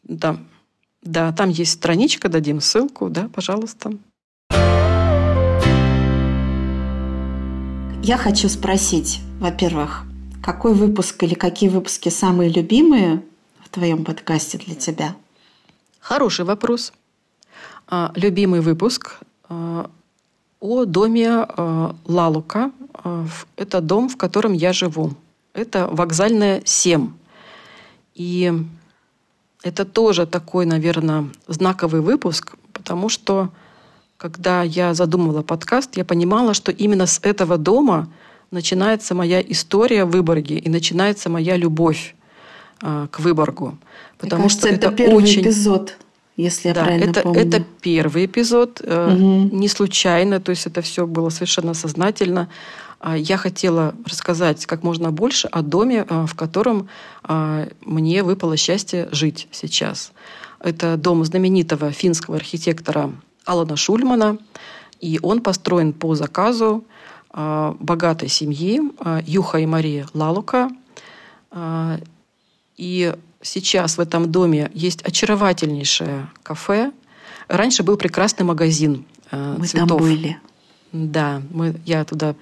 да. 0.04 0.38
да, 1.04 1.32
там 1.32 1.50
есть 1.50 1.74
страничка, 1.74 2.28
дадим 2.30 2.60
ссылку, 2.60 3.10
да, 3.10 3.30
пожалуйста. 3.34 3.92
Я 8.04 8.18
хочу 8.18 8.50
спросить, 8.50 9.20
во-первых, 9.40 10.06
какой 10.42 10.74
выпуск 10.74 11.22
или 11.22 11.36
какие 11.36 11.70
выпуски 11.70 12.10
самые 12.10 12.50
любимые 12.50 13.22
в 13.64 13.70
твоем 13.70 14.04
подкасте 14.04 14.58
для 14.58 14.74
тебя? 14.74 15.16
Хороший 16.00 16.46
вопрос. 16.46 16.94
А, 17.88 18.12
любимый 18.16 18.62
выпуск 18.62 19.20
а, 19.50 19.92
о 20.62 20.86
доме 20.86 21.46
э, 21.46 21.92
Лалука. 22.06 22.72
Э, 23.04 23.26
это 23.58 23.82
дом, 23.82 24.08
в 24.08 24.16
котором 24.16 24.54
я 24.54 24.72
живу. 24.72 25.12
Это 25.54 25.88
вокзальная 25.88 26.62
7. 26.64 27.12
И 28.16 28.54
это 29.64 29.86
тоже 29.86 30.26
такой, 30.26 30.66
наверное, 30.66 31.30
знаковый 31.48 32.02
выпуск, 32.02 32.54
потому 32.72 33.10
что 33.10 33.50
когда 34.18 34.62
я 34.62 34.94
задумывала 34.94 35.42
подкаст, 35.42 35.98
я 35.98 36.06
понимала, 36.06 36.54
что 36.54 36.72
именно 36.72 37.08
с 37.08 37.20
этого 37.24 37.58
дома 37.58 38.08
начинается 38.52 39.16
моя 39.16 39.42
история 39.42 40.06
в 40.06 40.12
Выборге 40.12 40.60
и 40.60 40.70
начинается 40.70 41.30
моя 41.30 41.58
любовь 41.58 42.16
э, 42.84 43.08
к 43.10 43.20
Выборгу. 43.20 43.78
Потому 44.20 44.44
Мне 44.44 44.50
кажется, 44.50 44.68
что 44.68 44.76
это, 44.76 44.88
это 44.88 44.96
первый 44.96 45.24
очень... 45.24 45.42
эпизод 45.42 45.98
если 46.38 46.70
я 46.70 46.74
да, 46.74 46.84
правильно 46.84 47.10
это, 47.10 47.22
помню. 47.22 47.42
Это 47.42 47.64
первый 47.82 48.26
эпизод, 48.26 48.82
угу. 48.82 48.90
не 49.52 49.68
случайно, 49.68 50.40
то 50.40 50.52
есть 50.52 50.66
это 50.66 50.82
все 50.82 51.06
было 51.06 51.30
совершенно 51.30 51.74
сознательно. 51.74 52.50
А, 53.00 53.18
я 53.18 53.38
хотела 53.38 53.96
рассказать 54.06 54.66
как 54.66 54.84
можно 54.84 55.12
больше 55.12 55.48
о 55.48 55.62
доме, 55.62 56.06
э, 56.08 56.26
в 56.26 56.36
котором 56.36 56.88
а, 57.24 57.68
мне 57.82 58.24
выпало 58.24 58.58
счастье 58.58 59.10
жить 59.12 59.48
сейчас. 59.52 60.12
Это 60.60 60.96
дом 60.98 61.26
знаменитого 61.26 61.92
финского 61.92 62.38
архитектора 62.38 63.12
Алана 63.46 63.76
Шульмана, 63.76 64.38
и 65.00 65.20
он 65.24 65.42
построен 65.42 65.94
по 65.94 66.14
заказу 66.14 66.86
богатой 67.34 68.28
семьи 68.28 68.82
Юха 69.26 69.58
и 69.58 69.66
Марии 69.66 70.06
Лалука. 70.14 70.70
И 72.78 73.16
Сейчас 73.42 73.98
в 73.98 74.02
этом 74.02 74.32
доме 74.32 74.70
есть 74.74 75.02
очаровательнейшее 75.02 76.30
кафе. 76.44 76.92
Раньше 77.48 77.84
был 77.84 77.98
прекрасный 77.98 78.44
магазин 78.44 79.06
э, 79.32 79.56
мы 79.58 79.66
цветов. 79.66 79.90
там 79.90 79.98
были. 79.98 80.38
Да, 80.92 81.42
мы, 81.52 81.76
я 81.86 82.04
туда 82.04 82.36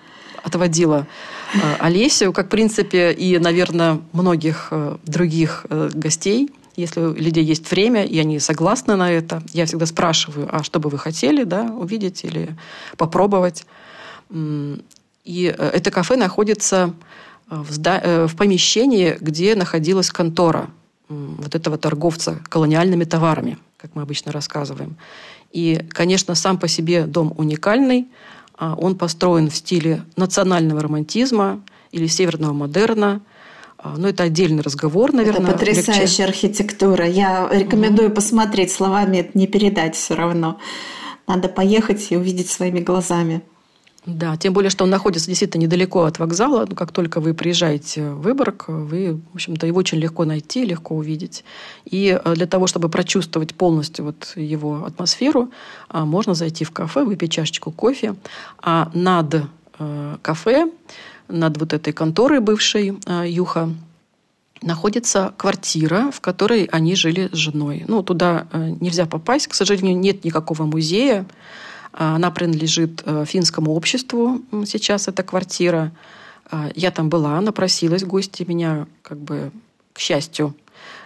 отводила 0.43 1.07
э, 1.53 1.75
Олесю, 1.79 2.33
как, 2.33 2.47
в 2.47 2.49
принципе, 2.49 3.11
и, 3.11 3.37
наверное, 3.37 4.01
многих 4.11 4.69
э, 4.71 4.97
других 5.05 5.65
э, 5.69 5.89
гостей. 5.93 6.49
Если 6.75 7.01
у 7.01 7.13
людей 7.13 7.43
есть 7.43 7.69
время, 7.71 8.05
и 8.05 8.17
они 8.19 8.39
согласны 8.39 8.95
на 8.95 9.11
это, 9.11 9.43
я 9.53 9.65
всегда 9.65 9.85
спрашиваю, 9.85 10.47
а 10.51 10.63
что 10.63 10.79
бы 10.79 10.89
вы 10.89 10.97
хотели 10.97 11.43
да, 11.43 11.63
увидеть 11.63 12.23
или 12.23 12.55
попробовать. 12.97 13.65
И 14.31 15.55
э, 15.57 15.69
это 15.73 15.91
кафе 15.91 16.15
находится 16.15 16.93
в, 17.47 17.79
э, 17.85 18.27
в 18.27 18.35
помещении, 18.35 19.17
где 19.19 19.55
находилась 19.55 20.11
контора 20.11 20.69
вот 21.09 21.55
этого 21.55 21.77
торговца 21.77 22.39
колониальными 22.49 23.03
товарами, 23.03 23.57
как 23.77 23.95
мы 23.95 24.03
обычно 24.03 24.31
рассказываем. 24.31 24.95
И, 25.51 25.81
конечно, 25.89 26.35
сам 26.35 26.57
по 26.57 26.67
себе 26.67 27.05
дом 27.05 27.33
уникальный. 27.37 28.07
А 28.57 28.75
он 28.75 28.97
построен 28.97 29.49
в 29.49 29.55
стиле 29.55 30.03
национального 30.17 30.81
романтизма 30.81 31.61
или 31.91 32.07
северного 32.07 32.53
модерна. 32.53 33.21
А, 33.77 33.95
но 33.97 34.09
это 34.09 34.23
отдельный 34.23 34.61
разговор, 34.61 35.13
наверное. 35.13 35.51
Это 35.51 35.57
потрясающая 35.57 36.03
легче. 36.03 36.23
архитектура. 36.25 37.07
Я 37.07 37.49
рекомендую 37.51 38.09
mm-hmm. 38.09 38.15
посмотреть, 38.15 38.71
словами 38.71 39.19
это 39.19 39.37
не 39.37 39.47
передать 39.47 39.95
все 39.95 40.15
равно. 40.15 40.59
Надо 41.25 41.47
поехать 41.47 42.07
и 42.11 42.17
увидеть 42.17 42.49
своими 42.49 42.81
глазами. 42.81 43.41
Да, 44.05 44.37
тем 44.37 44.53
более, 44.53 44.69
что 44.69 44.85
он 44.85 44.89
находится 44.89 45.27
действительно 45.27 45.63
недалеко 45.63 46.03
от 46.03 46.19
вокзала. 46.19 46.65
Ну, 46.67 46.75
как 46.75 46.91
только 46.91 47.19
вы 47.19 47.33
приезжаете 47.33 48.09
в 48.09 48.21
Выборг, 48.21 48.65
вы, 48.67 49.19
в 49.31 49.35
общем-то, 49.35 49.67
его 49.67 49.77
очень 49.77 49.97
легко 49.97 50.23
найти, 50.23 50.63
легко 50.63 50.95
увидеть. 50.95 51.43
И 51.83 52.19
э, 52.23 52.33
для 52.35 52.47
того, 52.47 52.65
чтобы 52.67 52.87
прочувствовать 52.87 53.53
полностью 53.53 54.05
вот 54.05 54.33
его 54.35 54.85
атмосферу, 54.85 55.51
а, 55.89 56.05
можно 56.05 56.33
зайти 56.33 56.63
в 56.63 56.71
кафе, 56.71 57.03
выпить 57.03 57.31
чашечку 57.31 57.71
кофе. 57.71 58.15
А 58.61 58.89
над 58.93 59.43
э, 59.79 60.17
кафе, 60.21 60.71
над 61.27 61.57
вот 61.57 61.73
этой 61.73 61.91
конторой 61.91 62.39
бывшей 62.39 62.97
э, 63.05 63.25
Юха, 63.27 63.69
находится 64.61 65.33
квартира, 65.37 66.09
в 66.11 66.21
которой 66.21 66.65
они 66.65 66.95
жили 66.95 67.29
с 67.31 67.35
женой. 67.35 67.85
Ну, 67.87 68.03
туда 68.03 68.47
нельзя 68.53 69.05
попасть, 69.05 69.47
к 69.47 69.53
сожалению, 69.53 69.97
нет 69.97 70.25
никакого 70.25 70.63
музея. 70.63 71.25
А, 71.93 72.15
она 72.15 72.31
принадлежит 72.31 73.01
э, 73.05 73.25
финскому 73.27 73.73
обществу 73.73 74.41
сейчас, 74.65 75.07
эта 75.07 75.23
квартира. 75.23 75.91
А, 76.51 76.69
я 76.75 76.91
там 76.91 77.09
была, 77.09 77.39
напросилась 77.41 78.03
в 78.03 78.07
гости. 78.07 78.43
Меня, 78.47 78.87
как 79.01 79.17
бы, 79.17 79.51
к 79.93 79.99
счастью, 79.99 80.55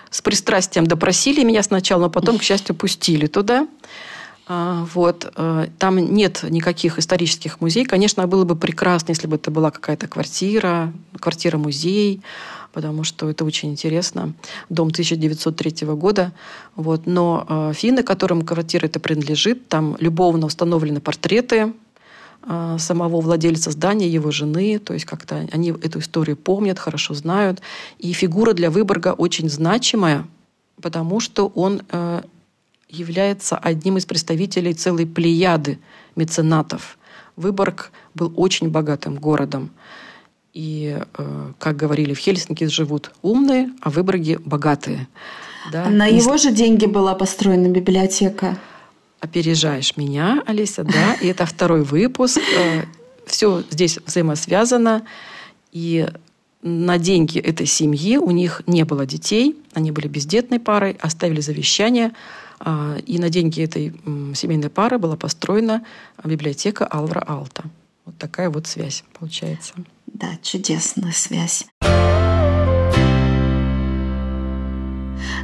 с 0.10 0.22
пристрастием 0.22 0.86
допросили 0.86 1.44
меня 1.44 1.64
сначала, 1.64 2.04
но 2.04 2.10
потом, 2.10 2.38
к 2.38 2.44
счастью, 2.44 2.76
пустили 2.76 3.28
туда. 3.28 3.68
А, 4.46 4.86
вот. 4.94 5.32
Э, 5.36 5.68
там 5.80 5.98
нет 5.98 6.44
никаких 6.44 7.00
исторических 7.00 7.62
музеев. 7.62 7.88
Конечно, 7.88 8.28
было 8.28 8.44
бы 8.44 8.56
прекрасно, 8.56 9.12
если 9.12 9.28
бы 9.28 9.38
это 9.38 9.52
была 9.52 9.72
какая-то 9.72 10.08
квартира, 10.08 10.92
квартира-музей 11.20 12.22
потому 12.74 13.04
что 13.04 13.30
это 13.30 13.46
очень 13.46 13.70
интересно. 13.70 14.34
Дом 14.70 14.88
1903 14.88 15.88
года. 15.90 16.34
Вот. 16.76 17.06
Но 17.06 17.46
э, 17.48 17.74
финны, 17.76 18.04
которым 18.04 18.42
квартира 18.42 18.88
это 18.88 19.00
принадлежит, 19.00 19.68
там 19.70 19.96
любовно 20.00 20.48
установлены 20.48 21.00
портреты 21.00 21.74
э, 22.42 22.78
самого 22.80 23.22
владельца 23.22 23.70
здания, 23.70 24.10
его 24.10 24.32
жены. 24.32 24.80
То 24.80 24.94
есть 24.96 25.06
как-то 25.06 25.48
они 25.52 25.70
эту 25.70 26.00
историю 26.00 26.36
помнят, 26.36 26.80
хорошо 26.80 27.14
знают. 27.14 27.62
И 28.00 28.12
фигура 28.12 28.54
для 28.54 28.72
Выборга 28.72 29.14
очень 29.14 29.50
значимая, 29.50 30.26
потому 30.82 31.20
что 31.20 31.52
он 31.54 31.84
является 32.94 33.58
одним 33.58 33.98
из 33.98 34.06
представителей 34.06 34.74
целой 34.74 35.06
плеяды 35.06 35.80
меценатов. 36.16 36.98
Выборг 37.36 37.92
был 38.14 38.32
очень 38.36 38.70
богатым 38.70 39.16
городом. 39.16 39.72
И, 40.54 41.00
э, 41.18 41.52
как 41.58 41.76
говорили, 41.76 42.14
в 42.14 42.20
Хельсинки 42.20 42.66
живут 42.66 43.12
умные, 43.24 43.72
а 43.82 43.90
в 43.90 43.96
Выборге 43.96 44.38
богатые. 44.38 45.08
Да? 45.72 45.90
На 45.90 46.10
Не... 46.10 46.18
его 46.18 46.38
же 46.38 46.52
деньги 46.52 46.86
была 46.86 47.16
построена 47.16 47.68
библиотека. 47.70 48.58
Опережаешь 49.20 49.98
меня, 49.98 50.44
Алиса, 50.46 50.84
да. 50.84 51.16
И 51.22 51.28
это 51.28 51.46
второй 51.48 51.84
выпуск. 51.84 52.40
Э, 52.40 52.84
Все 53.26 53.64
здесь 53.72 53.98
взаимосвязано. 54.06 55.04
И 55.72 56.08
на 56.62 57.00
деньги 57.00 57.40
этой 57.40 57.66
семьи 57.66 58.18
у 58.18 58.30
них 58.32 58.62
не 58.68 58.86
было 58.86 59.06
детей, 59.06 59.56
они 59.74 59.92
были 59.92 60.08
бездетной 60.08 60.60
парой, 60.60 60.98
оставили 61.02 61.42
завещание, 61.42 62.14
и 62.62 63.20
на 63.20 63.30
деньги 63.30 63.62
этой 63.62 63.94
семейной 64.36 64.70
пары 64.70 64.98
была 64.98 65.16
построена 65.16 65.86
библиотека 66.24 66.86
Алвара 66.86 67.22
Алта. 67.22 67.64
Вот 68.06 68.18
такая 68.18 68.50
вот 68.50 68.68
связь 68.68 69.04
получается. 69.18 69.74
Да, 70.08 70.38
чудесная 70.42 71.12
связь. 71.12 71.66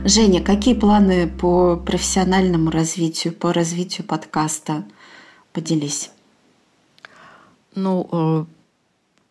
Женя, 0.05 0.41
какие 0.41 0.75
планы 0.75 1.27
по 1.27 1.75
профессиональному 1.75 2.71
развитию, 2.71 3.33
по 3.33 3.51
развитию 3.51 4.07
подкаста? 4.07 4.85
Поделись. 5.51 6.11
Ну, 7.75 8.07
э, 8.11 8.45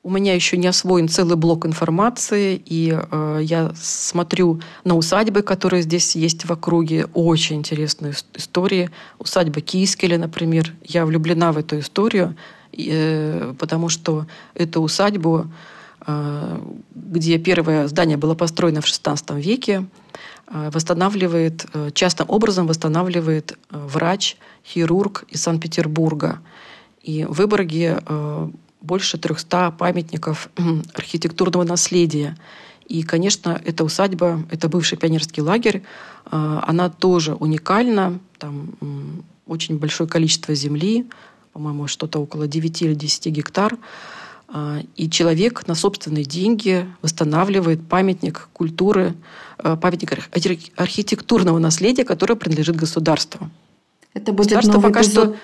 у 0.09 0.11
меня 0.11 0.35
еще 0.35 0.57
не 0.57 0.69
освоен 0.69 1.07
целый 1.07 1.37
блок 1.37 1.67
информации, 1.67 2.63
и 2.65 2.99
э, 2.99 3.41
я 3.43 3.73
смотрю 3.77 4.59
на 4.83 4.97
усадьбы, 4.97 5.43
которые 5.43 5.83
здесь 5.83 6.17
есть 6.17 6.47
в 6.47 6.51
округе. 6.51 7.05
Очень 7.13 7.57
интересные 7.57 8.15
истории. 8.35 8.89
Усадьба 9.19 9.61
Кискеля, 9.61 10.17
например. 10.19 10.75
Я 10.83 11.05
влюблена 11.05 11.53
в 11.53 11.59
эту 11.59 11.81
историю, 11.81 12.35
э, 12.73 13.53
потому 13.59 13.91
что 13.91 14.27
эту 14.55 14.81
усадьбу, 14.81 15.53
э, 16.07 16.59
где 16.95 17.37
первое 17.37 17.87
здание 17.87 18.17
было 18.17 18.35
построено 18.35 18.81
в 18.81 18.87
XVI 18.87 19.39
веке, 19.39 19.85
э, 20.47 20.71
восстанавливает, 20.73 21.67
э, 21.75 21.91
частным 21.93 22.31
образом 22.31 22.67
восстанавливает 22.67 23.53
э, 23.53 23.57
врач, 23.73 24.39
хирург 24.65 25.25
из 25.29 25.43
Санкт-Петербурга. 25.43 26.39
И 27.03 27.27
в 27.27 27.33
Выборге 27.33 28.01
э, 28.07 28.49
больше 28.81 29.19
300 29.19 29.73
памятников 29.73 30.51
архитектурного 30.95 31.65
наследия. 31.65 32.37
И, 32.87 33.03
конечно, 33.03 33.61
эта 33.65 33.85
усадьба, 33.85 34.43
это 34.51 34.69
бывший 34.69 34.97
пионерский 34.97 35.43
лагерь, 35.43 35.83
а, 36.25 36.65
она 36.67 36.89
тоже 36.89 37.35
уникальна. 37.35 38.19
Там 38.39 38.71
очень 39.47 39.79
большое 39.79 40.09
количество 40.09 40.55
земли, 40.55 41.07
по-моему, 41.53 41.87
что-то 41.87 42.19
около 42.19 42.47
9 42.47 42.83
или 42.83 42.95
10 42.95 43.27
гектар. 43.27 43.77
А, 44.49 44.79
и 44.97 45.11
человек 45.11 45.67
на 45.67 45.75
собственные 45.75 46.25
деньги 46.25 46.87
восстанавливает 47.03 47.87
памятник 47.87 48.49
культуры, 48.55 49.15
а, 49.59 49.77
памятник 49.77 50.31
архитектурного 50.77 51.59
наследия, 51.59 52.05
которое 52.05 52.37
принадлежит 52.37 52.77
государству. 52.77 53.51
Это 54.15 54.33
будет 54.33 54.63
новый 54.65 54.83
пока 54.83 55.03
эпизод... 55.03 55.29
что 55.29 55.37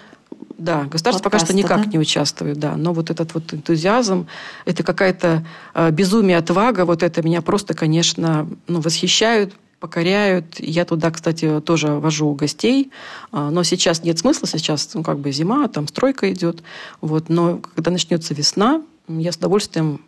да, 0.58 0.84
государство 0.84 1.22
подкаста, 1.22 1.30
пока 1.30 1.38
что 1.46 1.54
никак 1.54 1.84
да? 1.84 1.90
не 1.90 1.98
участвует, 1.98 2.58
да. 2.58 2.76
Но 2.76 2.92
вот 2.92 3.10
этот 3.10 3.34
вот 3.34 3.52
энтузиазм, 3.52 4.26
это 4.64 4.82
какая-то 4.82 5.44
э, 5.74 5.90
безумие, 5.90 6.38
отвага, 6.38 6.84
вот 6.84 7.02
это 7.02 7.22
меня 7.22 7.42
просто, 7.42 7.74
конечно, 7.74 8.48
ну, 8.66 8.80
восхищают, 8.80 9.54
покоряют. 9.80 10.60
Я 10.60 10.86
туда, 10.86 11.10
кстати, 11.10 11.60
тоже 11.60 11.88
вожу 11.88 12.32
гостей, 12.32 12.90
а, 13.32 13.50
но 13.50 13.64
сейчас 13.64 14.02
нет 14.02 14.18
смысла, 14.18 14.48
сейчас 14.48 14.94
ну, 14.94 15.02
как 15.02 15.18
бы 15.18 15.30
зима, 15.30 15.68
там 15.68 15.86
стройка 15.88 16.32
идет. 16.32 16.62
Вот. 17.02 17.28
Но 17.28 17.58
когда 17.58 17.90
начнется 17.90 18.32
весна, 18.32 18.82
я 19.08 19.30
с 19.30 19.36
удовольствием 19.36 20.00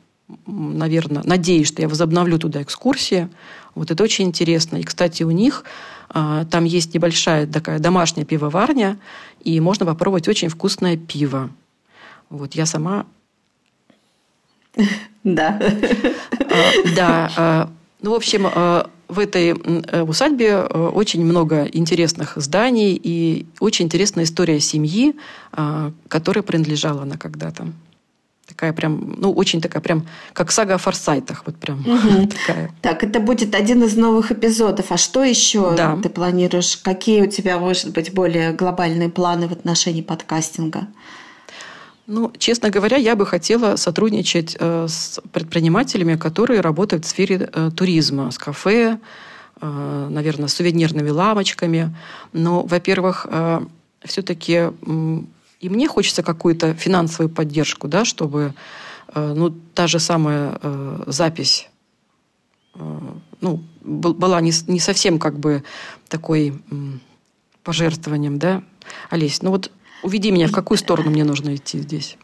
наверное, 0.47 1.23
надеюсь, 1.25 1.69
что 1.69 1.83
я 1.83 1.89
возобновлю 1.89 2.39
туда 2.39 2.63
экскурсии. 2.63 3.29
Вот 3.75 3.91
это 3.91 4.03
очень 4.03 4.25
интересно. 4.25 4.79
И, 4.79 4.83
кстати, 4.83 5.23
у 5.23 5.31
них 5.31 5.65
а, 6.09 6.45
там 6.47 6.65
есть 6.65 6.95
небольшая 6.95 7.47
такая 7.47 7.79
домашняя 7.79 8.25
пивоварня, 8.25 8.99
и 9.47 9.61
можно 9.61 9.87
попробовать 9.87 10.27
очень 10.27 10.49
вкусное 10.49 10.97
пиво. 10.97 11.51
Вот 12.31 12.55
я 12.55 12.67
сама... 12.67 13.07
Да. 15.23 15.61
А, 16.41 16.95
да. 16.97 17.31
А, 17.37 17.71
ну, 18.03 18.11
в 18.11 18.15
общем, 18.15 18.43
в 19.09 19.19
этой 19.19 19.55
э, 19.55 20.03
усадьбе 20.03 20.59
очень 20.59 21.25
много 21.25 21.65
интересных 21.65 22.33
зданий 22.37 23.01
и 23.01 23.47
очень 23.61 23.87
интересная 23.87 24.25
история 24.25 24.59
семьи, 24.59 25.15
которая 26.09 26.43
принадлежала 26.43 27.03
она 27.03 27.17
когда-то. 27.17 27.69
Такая 28.57 28.73
прям, 28.73 29.17
ну, 29.19 29.33
очень 29.33 29.61
такая 29.61 29.83
прям, 29.83 30.07
как 30.33 30.51
сага 30.51 30.77
о 30.77 30.79
форсайтах. 30.79 31.43
Вот 31.45 31.57
прям 31.57 31.81
угу. 31.81 32.27
такая. 32.47 32.71
Так, 32.81 33.05
это 33.05 33.21
будет 33.21 33.55
один 33.55 33.83
из 33.83 33.97
новых 33.97 34.33
эпизодов. 34.33 34.93
А 34.93 34.97
что 34.97 35.23
еще 35.23 35.75
да. 35.77 35.99
ты 36.03 36.09
планируешь? 36.09 36.79
Какие 36.79 37.21
у 37.21 37.27
тебя, 37.27 37.59
может 37.59 37.93
быть, 37.93 38.15
более 38.15 38.53
глобальные 38.53 39.11
планы 39.11 39.47
в 39.47 39.53
отношении 39.53 40.01
подкастинга? 40.01 40.87
Ну, 42.07 42.33
честно 42.39 42.71
говоря, 42.71 42.97
я 42.97 43.15
бы 43.15 43.27
хотела 43.27 43.77
сотрудничать 43.77 44.57
э, 44.59 44.87
с 44.89 45.21
предпринимателями, 45.33 46.17
которые 46.17 46.63
работают 46.63 47.05
в 47.05 47.09
сфере 47.09 47.51
э, 47.53 47.71
туризма, 47.77 48.31
с 48.31 48.39
кафе, 48.39 48.99
э, 49.61 50.09
наверное, 50.11 50.49
с 50.49 50.55
сувенирными 50.55 51.11
лавочками. 51.11 51.95
Но, 52.33 52.63
во-первых, 52.63 53.27
все-таки 54.03 54.71
и 55.61 55.69
мне 55.69 55.89
хочется 55.89 56.23
какую-то 56.23 56.75
финансовую 56.75 57.31
поддержку, 57.31 57.89
да, 57.89 58.05
чтобы 58.05 58.55
э, 59.15 59.35
ну, 59.35 59.51
та 59.51 59.87
же 59.87 59.99
самая 59.99 60.59
э, 60.61 61.05
запись 61.07 61.71
э, 62.75 63.01
ну, 63.41 63.65
была 63.83 64.41
не, 64.41 64.53
не 64.67 64.81
совсем 64.81 65.19
как 65.19 65.39
бы 65.39 65.63
такой 66.09 66.55
пожертвованием, 67.63 68.39
да, 68.39 68.63
Олесь, 69.11 69.43
ну 69.43 69.51
вот 69.51 69.71
уведи 70.03 70.31
меня, 70.31 70.49
в 70.49 70.53
какую 70.53 70.79
сторону 70.79 71.11
мне 71.11 71.25
нужно 71.25 71.55
идти 71.55 71.79
здесь? 71.81 72.17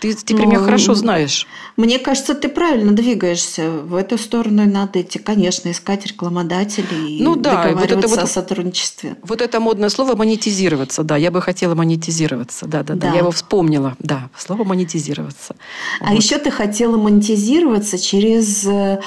Ты 0.00 0.12
теперь 0.12 0.44
ну, 0.44 0.50
меня 0.50 0.60
хорошо 0.60 0.94
знаешь. 0.94 1.46
Мне 1.76 1.98
кажется, 1.98 2.34
ты 2.34 2.48
правильно 2.48 2.92
двигаешься. 2.92 3.70
В 3.70 3.94
эту 3.94 4.18
сторону 4.18 4.66
надо 4.66 5.00
идти, 5.00 5.18
конечно, 5.18 5.70
искать 5.70 6.06
рекламодателей 6.06 7.22
ну, 7.22 7.34
и 7.34 7.38
да, 7.38 7.64
договариваться 7.64 7.94
вот 7.94 7.98
это 7.98 8.08
вот, 8.08 8.18
о 8.18 8.26
сотрудничестве. 8.26 9.16
Вот 9.22 9.40
это 9.40 9.58
модное 9.60 9.88
слово 9.88 10.14
монетизироваться, 10.16 11.02
да. 11.02 11.16
Я 11.16 11.30
бы 11.30 11.40
хотела 11.40 11.74
монетизироваться. 11.74 12.66
Да, 12.66 12.82
да, 12.82 12.94
да. 12.94 13.08
да. 13.08 13.12
Я 13.12 13.20
его 13.20 13.30
вспомнила. 13.30 13.96
Да, 13.98 14.28
слово 14.36 14.64
монетизироваться. 14.64 15.56
А 16.00 16.10
вот. 16.10 16.22
еще 16.22 16.38
ты 16.38 16.50
хотела 16.50 16.96
монетизироваться 16.98 17.98
через 17.98 18.66
э, 18.66 19.00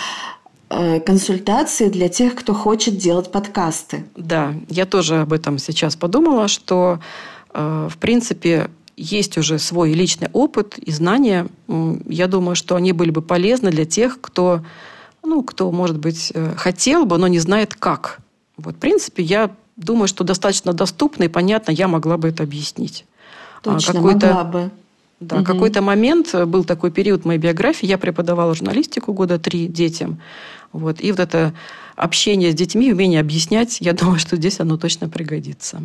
консультации 1.06 1.90
для 1.90 2.10
тех, 2.10 2.36
кто 2.36 2.54
хочет 2.54 2.98
делать 2.98 3.32
подкасты. 3.32 4.06
Да, 4.16 4.54
я 4.70 4.86
тоже 4.86 5.22
об 5.22 5.34
этом 5.34 5.58
сейчас 5.58 5.96
подумала, 5.96 6.48
что 6.48 7.00
э, 7.54 7.88
в 7.92 7.98
принципе 7.98 8.70
есть 9.00 9.38
уже 9.38 9.60
свой 9.60 9.93
личный 9.93 10.30
опыт 10.34 10.78
и 10.78 10.91
знания. 10.91 11.47
Я 12.06 12.28
думаю, 12.28 12.56
что 12.56 12.76
они 12.76 12.91
были 12.91 13.12
бы 13.12 13.22
полезны 13.22 13.72
для 13.72 13.86
тех, 13.86 14.20
кто, 14.20 14.62
ну, 15.24 15.41
кто, 15.43 15.72
может 15.72 15.97
быть, 15.97 16.32
э, 16.34 16.54
хотел 16.58 17.06
бы, 17.06 17.18
но 17.18 17.28
не 17.28 17.39
знает 17.39 17.74
как. 17.74 18.20
Вот, 18.58 18.76
в 18.76 18.80
принципе, 18.80 19.24
я 19.24 19.52
думаю, 19.78 20.08
что 20.08 20.24
достаточно 20.24 20.74
доступно 20.74 21.24
и 21.24 21.28
понятно 21.30 21.72
я 21.72 21.88
могла 21.88 22.18
бы 22.18 22.28
это 22.28 22.43
объяснить. 22.43 23.06
А 23.64 23.74
Точно, 23.74 23.93
какой-то, 23.93 24.28
могла 24.28 24.43
бы. 24.43 24.72
Да, 25.20 25.38
угу. 25.38 25.45
какой-то 25.45 25.82
момент 25.82 26.34
э, 26.34 26.45
был 26.45 26.64
такой 26.64 26.91
период 26.91 27.24
в 27.24 27.26
моей 27.26 27.39
биографии. 27.39 27.86
Я 27.86 27.97
преподавала 27.97 28.54
журналистику 28.54 29.14
года 29.14 29.39
три 29.39 29.68
детям. 29.68 30.20
Вот, 30.72 31.02
и 31.02 31.12
вот 31.12 31.20
это 31.20 31.54
общение 31.95 32.52
с 32.52 32.56
детьми, 32.56 32.91
умение 32.91 33.20
объяснять, 33.20 33.78
я 33.82 33.93
думаю, 33.93 34.20
что 34.20 34.36
здесь 34.36 34.60
оно 34.60 34.78
точно 34.78 35.10
пригодится. 35.10 35.82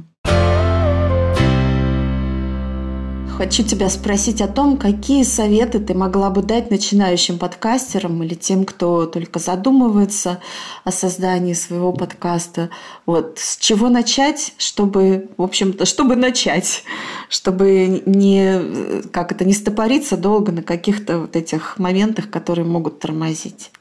Хочу 3.36 3.64
тебя 3.64 3.88
спросить 3.88 4.40
о 4.40 4.46
том, 4.46 4.76
какие 4.76 5.24
советы 5.24 5.80
ты 5.80 5.92
могла 5.92 6.30
бы 6.30 6.40
дать 6.40 6.70
начинающим 6.70 7.40
подкастерам 7.40 8.22
или 8.22 8.34
тем, 8.34 8.64
кто 8.64 9.06
только 9.06 9.40
задумывается 9.40 10.40
о 10.84 10.92
создании 10.92 11.52
своего 11.52 11.92
подкаста. 11.92 12.70
Вот 13.06 13.40
с 13.40 13.56
чего 13.56 13.88
начать, 13.88 14.54
чтобы, 14.56 15.30
в 15.36 15.42
общем-то, 15.42 15.84
чтобы 15.84 16.14
начать, 16.14 16.84
чтобы 17.28 18.04
не, 18.06 19.02
как 19.10 19.32
это, 19.32 19.44
не 19.44 19.52
стопориться 19.52 20.16
долго 20.16 20.52
на 20.52 20.62
каких-то 20.62 21.18
вот 21.18 21.34
этих 21.34 21.76
моментах, 21.80 22.30
которые 22.30 22.64
могут 22.64 23.00
тормозить. 23.00 23.72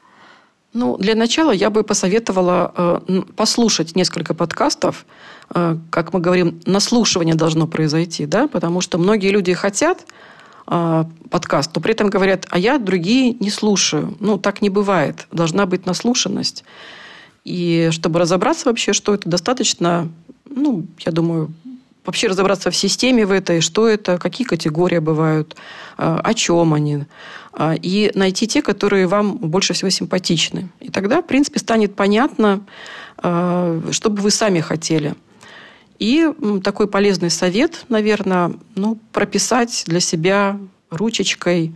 Ну, 0.74 0.96
для 0.96 1.14
начала 1.14 1.52
я 1.52 1.70
бы 1.70 1.84
посоветовала 1.84 2.72
э, 2.76 3.22
послушать 3.36 3.94
несколько 3.94 4.34
подкастов. 4.34 5.06
Э, 5.54 5.76
как 5.90 6.12
мы 6.12 6.18
говорим, 6.18 6.60
наслушивание 6.66 7.36
должно 7.36 7.68
произойти, 7.68 8.26
да, 8.26 8.48
потому 8.48 8.80
что 8.80 8.98
многие 8.98 9.30
люди 9.30 9.52
хотят 9.52 10.04
э, 10.66 11.04
подкаст, 11.30 11.70
но 11.76 11.80
при 11.80 11.92
этом 11.92 12.10
говорят, 12.10 12.46
а 12.50 12.58
я 12.58 12.78
другие 12.78 13.34
не 13.34 13.50
слушаю. 13.50 14.16
Ну, 14.18 14.36
так 14.36 14.62
не 14.62 14.68
бывает. 14.68 15.28
Должна 15.30 15.66
быть 15.66 15.86
наслушанность. 15.86 16.64
И 17.44 17.90
чтобы 17.92 18.18
разобраться 18.18 18.68
вообще, 18.68 18.92
что 18.92 19.14
это, 19.14 19.28
достаточно, 19.28 20.08
ну, 20.50 20.86
я 21.06 21.12
думаю, 21.12 21.52
вообще 22.04 22.28
разобраться 22.28 22.70
в 22.70 22.76
системе 22.76 23.26
в 23.26 23.32
этой, 23.32 23.60
что 23.60 23.88
это, 23.88 24.18
какие 24.18 24.46
категории 24.46 24.98
бывают, 24.98 25.56
э, 25.98 26.20
о 26.22 26.34
чем 26.34 26.74
они, 26.74 27.04
э, 27.54 27.76
и 27.80 28.10
найти 28.14 28.46
те, 28.46 28.62
которые 28.62 29.06
вам 29.06 29.36
больше 29.36 29.72
всего 29.72 29.90
симпатичны. 29.90 30.68
И 30.80 30.90
тогда, 30.90 31.22
в 31.22 31.26
принципе, 31.26 31.58
станет 31.58 31.96
понятно, 31.96 32.64
э, 33.22 33.82
что 33.90 34.10
бы 34.10 34.22
вы 34.22 34.30
сами 34.30 34.60
хотели. 34.60 35.14
И 35.98 36.28
такой 36.62 36.88
полезный 36.88 37.30
совет, 37.30 37.84
наверное, 37.88 38.52
ну, 38.74 38.98
прописать 39.12 39.84
для 39.86 40.00
себя 40.00 40.58
ручечкой 40.90 41.74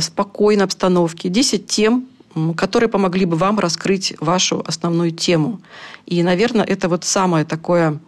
спокойной 0.00 0.64
обстановке 0.64 1.28
10 1.28 1.66
тем, 1.66 2.08
которые 2.56 2.88
помогли 2.88 3.24
бы 3.26 3.36
вам 3.36 3.58
раскрыть 3.60 4.14
вашу 4.20 4.62
основную 4.66 5.12
тему. 5.12 5.60
И, 6.06 6.22
наверное, 6.22 6.64
это 6.64 6.88
вот 6.88 7.04
самое 7.04 7.44
такое 7.44 8.00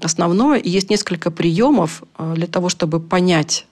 основное. 0.00 0.58
И 0.58 0.68
есть 0.68 0.90
несколько 0.90 1.30
приемов 1.30 2.02
э, 2.18 2.34
для 2.34 2.46
того, 2.46 2.68
чтобы 2.68 3.00
понять, 3.00 3.66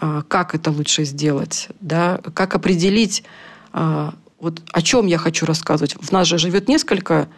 э, 0.00 0.22
как 0.28 0.54
это 0.54 0.70
лучше 0.70 1.04
сделать, 1.04 1.68
да, 1.80 2.20
как 2.34 2.54
определить, 2.54 3.24
э, 3.72 4.10
вот 4.40 4.62
о 4.72 4.82
чем 4.82 5.06
я 5.06 5.18
хочу 5.18 5.46
рассказывать. 5.46 5.94
В 6.00 6.12
нас 6.12 6.26
же 6.26 6.38
живет 6.38 6.68
несколько 6.68 7.28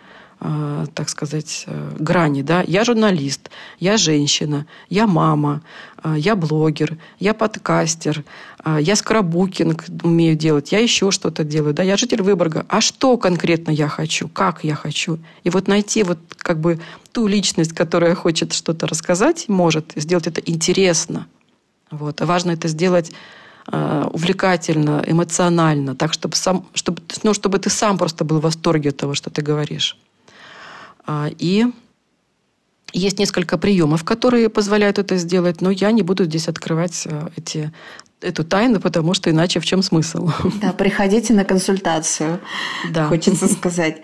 так 0.95 1.09
сказать, 1.09 1.65
грани. 1.99 2.43
Да? 2.43 2.63
Я 2.67 2.85
журналист, 2.85 3.51
я 3.79 3.97
женщина, 3.97 4.67
я 4.91 5.07
мама, 5.07 5.63
я 6.05 6.35
блогер, 6.35 6.99
я 7.21 7.33
подкастер, 7.33 8.25
я 8.67 8.97
скрабукинг 8.97 9.85
умею 10.03 10.37
делать, 10.37 10.73
я 10.73 10.79
еще 10.79 11.11
что-то 11.11 11.45
делаю, 11.45 11.75
да? 11.75 11.83
я 11.83 11.97
житель 11.97 12.23
Выборга. 12.23 12.65
А 12.69 12.81
что 12.81 13.17
конкретно 13.19 13.71
я 13.71 13.89
хочу? 13.89 14.29
Как 14.29 14.65
я 14.65 14.75
хочу? 14.75 15.19
И 15.43 15.51
вот 15.51 15.69
найти 15.69 16.03
вот 16.03 16.19
как 16.39 16.61
бы 16.61 16.81
ту 17.13 17.27
личность, 17.27 17.73
которая 17.73 18.15
хочет 18.15 18.53
что-то 18.53 18.87
рассказать, 18.87 19.49
может 19.49 19.93
сделать 19.97 20.27
это 20.27 20.41
интересно. 20.41 21.27
Вот. 21.91 22.21
А 22.23 22.27
важно 22.27 22.53
это 22.53 22.69
сделать 22.69 23.13
Э, 23.73 24.07
увлекательно, 24.13 25.03
эмоционально, 25.07 25.95
так, 25.95 26.13
чтобы, 26.13 26.37
сам, 26.37 26.67
чтобы, 26.75 27.01
ну, 27.23 27.33
чтобы 27.33 27.59
ты 27.59 27.71
сам 27.71 27.97
просто 27.97 28.25
был 28.25 28.39
в 28.39 28.43
восторге 28.43 28.91
от 28.91 28.99
того, 28.99 29.15
что 29.15 29.31
ты 29.31 29.41
говоришь. 29.41 29.97
А, 31.07 31.31
и 31.39 31.67
есть 32.93 33.19
несколько 33.19 33.57
приемов, 33.57 34.05
которые 34.05 34.51
позволяют 34.51 34.99
это 34.99 35.17
сделать, 35.17 35.63
но 35.63 35.71
я 35.71 35.93
не 35.93 36.03
буду 36.03 36.25
здесь 36.25 36.49
открывать 36.49 37.07
э, 37.07 37.29
эти, 37.37 37.73
эту 38.25 38.45
тайну, 38.45 38.81
потому 38.81 39.15
что 39.15 39.31
иначе 39.31 39.61
в 39.61 39.65
чем 39.65 39.83
смысл? 39.83 40.31
Да, 40.61 40.73
приходите 40.73 41.35
на 41.35 41.45
консультацию, 41.45 42.41
да. 42.91 43.09
хочется 43.09 43.49
сказать. 43.49 44.03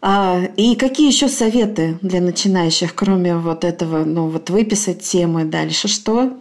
А, 0.00 0.40
и 0.56 0.76
какие 0.76 1.08
еще 1.08 1.28
советы 1.28 1.98
для 2.02 2.20
начинающих, 2.20 2.94
кроме 2.94 3.36
вот 3.36 3.64
этого, 3.64 4.04
ну 4.04 4.28
вот 4.28 4.50
выписать 4.50 5.02
темы 5.02 5.44
дальше, 5.44 5.88
что 5.88 6.36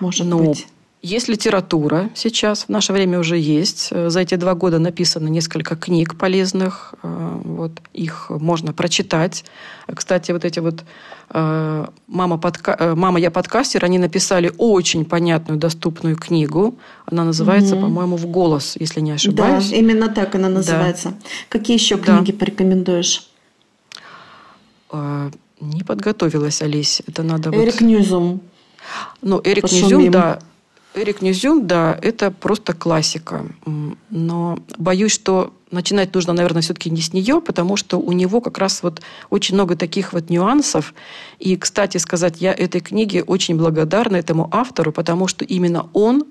может 0.00 0.26
ну, 0.26 0.38
быть? 0.38 0.66
Есть 1.06 1.28
литература 1.28 2.10
сейчас, 2.14 2.64
в 2.64 2.68
наше 2.68 2.92
время 2.92 3.20
уже 3.20 3.38
есть. 3.38 3.90
Э, 3.92 4.10
за 4.10 4.20
эти 4.22 4.34
два 4.34 4.54
года 4.54 4.80
написано 4.80 5.28
несколько 5.28 5.76
книг 5.76 6.18
полезных. 6.18 6.94
Э, 7.04 7.40
вот, 7.44 7.70
их 7.92 8.26
можно 8.28 8.72
прочитать. 8.72 9.44
Кстати, 9.86 10.32
вот 10.32 10.44
эти 10.44 10.58
вот 10.58 10.82
э, 11.30 11.86
«Мама, 12.08 12.38
подка... 12.38 12.94
«Мама, 12.96 13.20
я 13.20 13.30
подкастер», 13.30 13.84
они 13.84 13.98
написали 13.98 14.52
очень 14.58 15.04
понятную, 15.04 15.60
доступную 15.60 16.16
книгу. 16.16 16.74
Она 17.04 17.22
называется, 17.22 17.76
угу. 17.76 17.82
по-моему, 17.82 18.16
«В 18.16 18.26
голос», 18.26 18.74
если 18.80 19.00
не 19.00 19.12
ошибаюсь. 19.12 19.70
Да, 19.70 19.76
именно 19.76 20.08
так 20.08 20.34
она 20.34 20.48
называется. 20.48 21.10
Да. 21.10 21.16
Какие 21.50 21.76
еще 21.76 21.98
книги 21.98 22.32
да. 22.32 22.38
порекомендуешь? 22.38 23.28
Не 24.92 25.82
подготовилась, 25.86 26.62
Олесь. 26.62 27.00
Это 27.06 27.22
надо 27.22 27.50
Эрик 27.50 27.80
вот... 27.80 27.80
Ньюзум. 27.82 28.40
Ну, 29.22 29.40
Эрик 29.44 29.62
Пошумим. 29.62 29.84
Ньюзум, 29.84 30.10
да, 30.10 30.40
Эрик 30.96 31.20
Ньюзюм, 31.20 31.66
да, 31.66 31.98
это 32.00 32.30
просто 32.30 32.72
классика. 32.72 33.44
Но 34.08 34.58
боюсь, 34.78 35.12
что 35.12 35.52
начинать 35.70 36.14
нужно, 36.14 36.32
наверное, 36.32 36.62
все-таки 36.62 36.88
не 36.88 37.02
с 37.02 37.12
нее, 37.12 37.42
потому 37.42 37.76
что 37.76 37.98
у 37.98 38.12
него 38.12 38.40
как 38.40 38.56
раз 38.56 38.82
вот 38.82 39.02
очень 39.28 39.56
много 39.56 39.76
таких 39.76 40.14
вот 40.14 40.30
нюансов. 40.30 40.94
И, 41.38 41.56
кстати 41.56 41.98
сказать, 41.98 42.40
я 42.40 42.54
этой 42.54 42.80
книге 42.80 43.22
очень 43.22 43.56
благодарна 43.58 44.16
этому 44.16 44.48
автору, 44.52 44.90
потому 44.90 45.28
что 45.28 45.44
именно 45.44 45.86
он, 45.92 46.24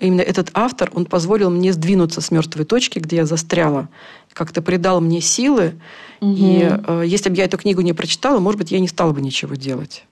именно 0.00 0.22
этот 0.22 0.50
автор, 0.52 0.90
он 0.94 1.04
позволил 1.04 1.50
мне 1.50 1.72
сдвинуться 1.72 2.20
с 2.20 2.32
мертвой 2.32 2.64
точки, 2.64 2.98
где 2.98 3.16
я 3.16 3.26
застряла, 3.26 3.88
как-то 4.32 4.62
придал 4.62 5.00
мне 5.00 5.20
силы. 5.20 5.74
Угу. 6.20 6.34
И 6.36 6.62
э, 6.62 7.02
если 7.06 7.30
бы 7.30 7.36
я 7.36 7.44
эту 7.44 7.56
книгу 7.56 7.82
не 7.82 7.92
прочитала, 7.92 8.40
может 8.40 8.58
быть, 8.58 8.72
я 8.72 8.80
не 8.80 8.88
стала 8.88 9.12
бы 9.12 9.20
ничего 9.20 9.54
делать. 9.54 10.07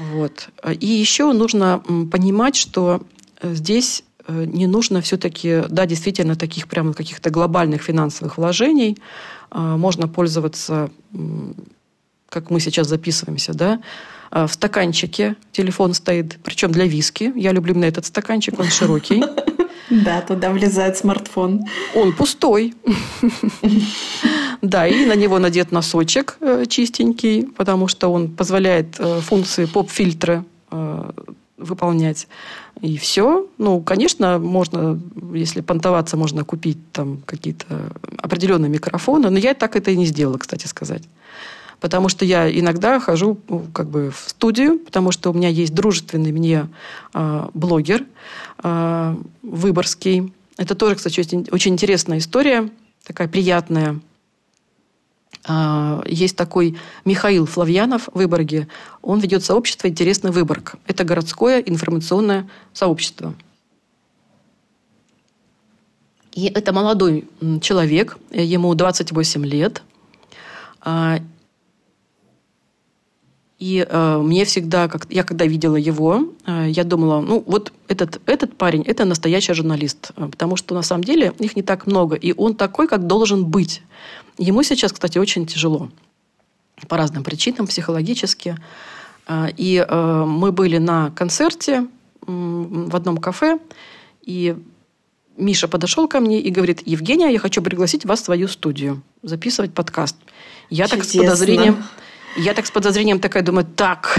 Вот. 0.00 0.48
И 0.80 0.86
еще 0.86 1.32
нужно 1.32 1.82
понимать, 2.10 2.56
что 2.56 3.02
э, 3.40 3.54
здесь 3.54 4.02
э, 4.26 4.44
не 4.46 4.66
нужно 4.66 5.02
все-таки, 5.02 5.62
да, 5.68 5.86
действительно, 5.86 6.36
таких 6.36 6.68
прямо 6.68 6.94
каких-то 6.94 7.30
глобальных 7.30 7.82
финансовых 7.82 8.38
вложений. 8.38 8.96
А, 9.50 9.76
можно 9.76 10.08
пользоваться, 10.08 10.90
как 12.28 12.50
мы 12.50 12.60
сейчас 12.60 12.88
записываемся, 12.88 13.52
да, 13.52 13.80
а, 14.30 14.46
в 14.46 14.52
стаканчике 14.52 15.36
телефон 15.52 15.94
стоит, 15.94 16.38
причем 16.42 16.70
для 16.70 16.86
виски. 16.86 17.32
Я 17.34 17.52
люблю 17.52 17.74
именно 17.74 17.86
этот 17.86 18.06
стаканчик, 18.06 18.58
он 18.58 18.66
широкий. 18.66 19.22
Да, 19.90 20.20
туда 20.20 20.50
влезает 20.50 20.96
смартфон. 20.96 21.64
Он 21.96 22.12
пустой. 22.12 22.74
Да, 24.62 24.86
и 24.86 25.06
на 25.06 25.14
него 25.14 25.38
надет 25.38 25.72
носочек 25.72 26.36
э, 26.40 26.64
чистенький, 26.68 27.46
потому 27.46 27.88
что 27.88 28.12
он 28.12 28.28
позволяет 28.28 28.96
э, 28.98 29.20
функции 29.20 29.64
поп-фильтра 29.64 30.44
э, 30.70 31.10
выполнять. 31.56 32.28
И 32.80 32.96
все. 32.98 33.46
Ну, 33.58 33.80
конечно, 33.80 34.38
можно, 34.38 35.00
если 35.32 35.60
понтоваться, 35.60 36.16
можно 36.16 36.44
купить 36.44 36.78
там 36.92 37.22
какие-то 37.26 37.92
определенные 38.18 38.70
микрофоны. 38.70 39.30
Но 39.30 39.38
я 39.38 39.54
так 39.54 39.76
это 39.76 39.90
и 39.90 39.96
не 39.96 40.06
сделала, 40.06 40.38
кстати 40.38 40.66
сказать. 40.66 41.02
Потому 41.80 42.08
что 42.10 42.24
я 42.24 42.50
иногда 42.50 43.00
хожу 43.00 43.38
ну, 43.48 43.64
как 43.72 43.88
бы 43.88 44.10
в 44.10 44.28
студию, 44.28 44.78
потому 44.78 45.12
что 45.12 45.30
у 45.30 45.32
меня 45.32 45.48
есть 45.48 45.74
дружественный 45.74 46.32
мне 46.32 46.68
э, 47.14 47.48
блогер 47.54 48.04
э, 48.62 49.16
выборский. 49.42 50.32
Это 50.58 50.74
тоже, 50.74 50.96
кстати, 50.96 51.20
очень, 51.20 51.46
очень 51.50 51.72
интересная 51.72 52.18
история, 52.18 52.68
такая 53.06 53.28
приятная. 53.28 54.00
Э, 55.48 56.02
есть 56.06 56.36
такой 56.36 56.76
Михаил 57.04 57.46
Флавьянов 57.46 58.08
в 58.12 58.16
Выборге. 58.16 58.68
Он 59.02 59.20
ведет 59.20 59.44
сообщество 59.44 59.88
«Интересный 59.88 60.30
Выборг». 60.30 60.76
Это 60.86 61.04
городское 61.04 61.60
информационное 61.60 62.48
сообщество. 62.72 63.34
И 66.32 66.46
это 66.46 66.72
молодой 66.72 67.28
человек, 67.60 68.18
ему 68.30 68.74
28 68.74 69.44
лет. 69.44 69.82
И 73.60 73.86
э, 73.86 74.18
мне 74.18 74.46
всегда, 74.46 74.88
как, 74.88 75.06
я 75.10 75.22
когда 75.22 75.44
видела 75.44 75.76
его, 75.76 76.32
э, 76.46 76.68
я 76.70 76.82
думала, 76.82 77.20
ну 77.20 77.44
вот 77.46 77.72
этот, 77.88 78.18
этот 78.24 78.56
парень, 78.56 78.82
это 78.86 79.04
настоящий 79.04 79.52
журналист. 79.52 80.12
Э, 80.16 80.28
потому 80.30 80.56
что 80.56 80.74
на 80.74 80.80
самом 80.80 81.04
деле 81.04 81.34
их 81.38 81.56
не 81.56 81.62
так 81.62 81.86
много. 81.86 82.16
И 82.16 82.32
он 82.34 82.54
такой, 82.54 82.88
как 82.88 83.06
должен 83.06 83.44
быть. 83.44 83.82
Ему 84.38 84.62
сейчас, 84.62 84.92
кстати, 84.92 85.18
очень 85.18 85.46
тяжело. 85.46 85.90
По 86.88 86.96
разным 86.96 87.22
причинам, 87.22 87.66
психологически. 87.66 88.56
Э, 89.28 89.48
и 89.54 89.84
э, 89.86 90.24
мы 90.26 90.52
были 90.52 90.78
на 90.78 91.10
концерте 91.10 91.86
в 92.22 92.96
одном 92.96 93.18
кафе. 93.18 93.58
И 94.22 94.56
Миша 95.36 95.68
подошел 95.68 96.08
ко 96.08 96.20
мне 96.20 96.40
и 96.40 96.48
говорит, 96.50 96.80
Евгения, 96.86 97.28
я 97.28 97.38
хочу 97.38 97.60
пригласить 97.60 98.06
вас 98.06 98.22
в 98.22 98.24
свою 98.24 98.48
студию, 98.48 99.02
записывать 99.22 99.74
подкаст. 99.74 100.16
Я 100.70 100.86
Чудесно. 100.86 100.96
так 100.96 101.04
с 101.04 101.16
подозрением... 101.18 101.84
Я 102.36 102.54
так 102.54 102.66
с 102.66 102.70
подозрением 102.70 103.20
такая 103.20 103.42
думаю, 103.42 103.66
так, 103.66 104.18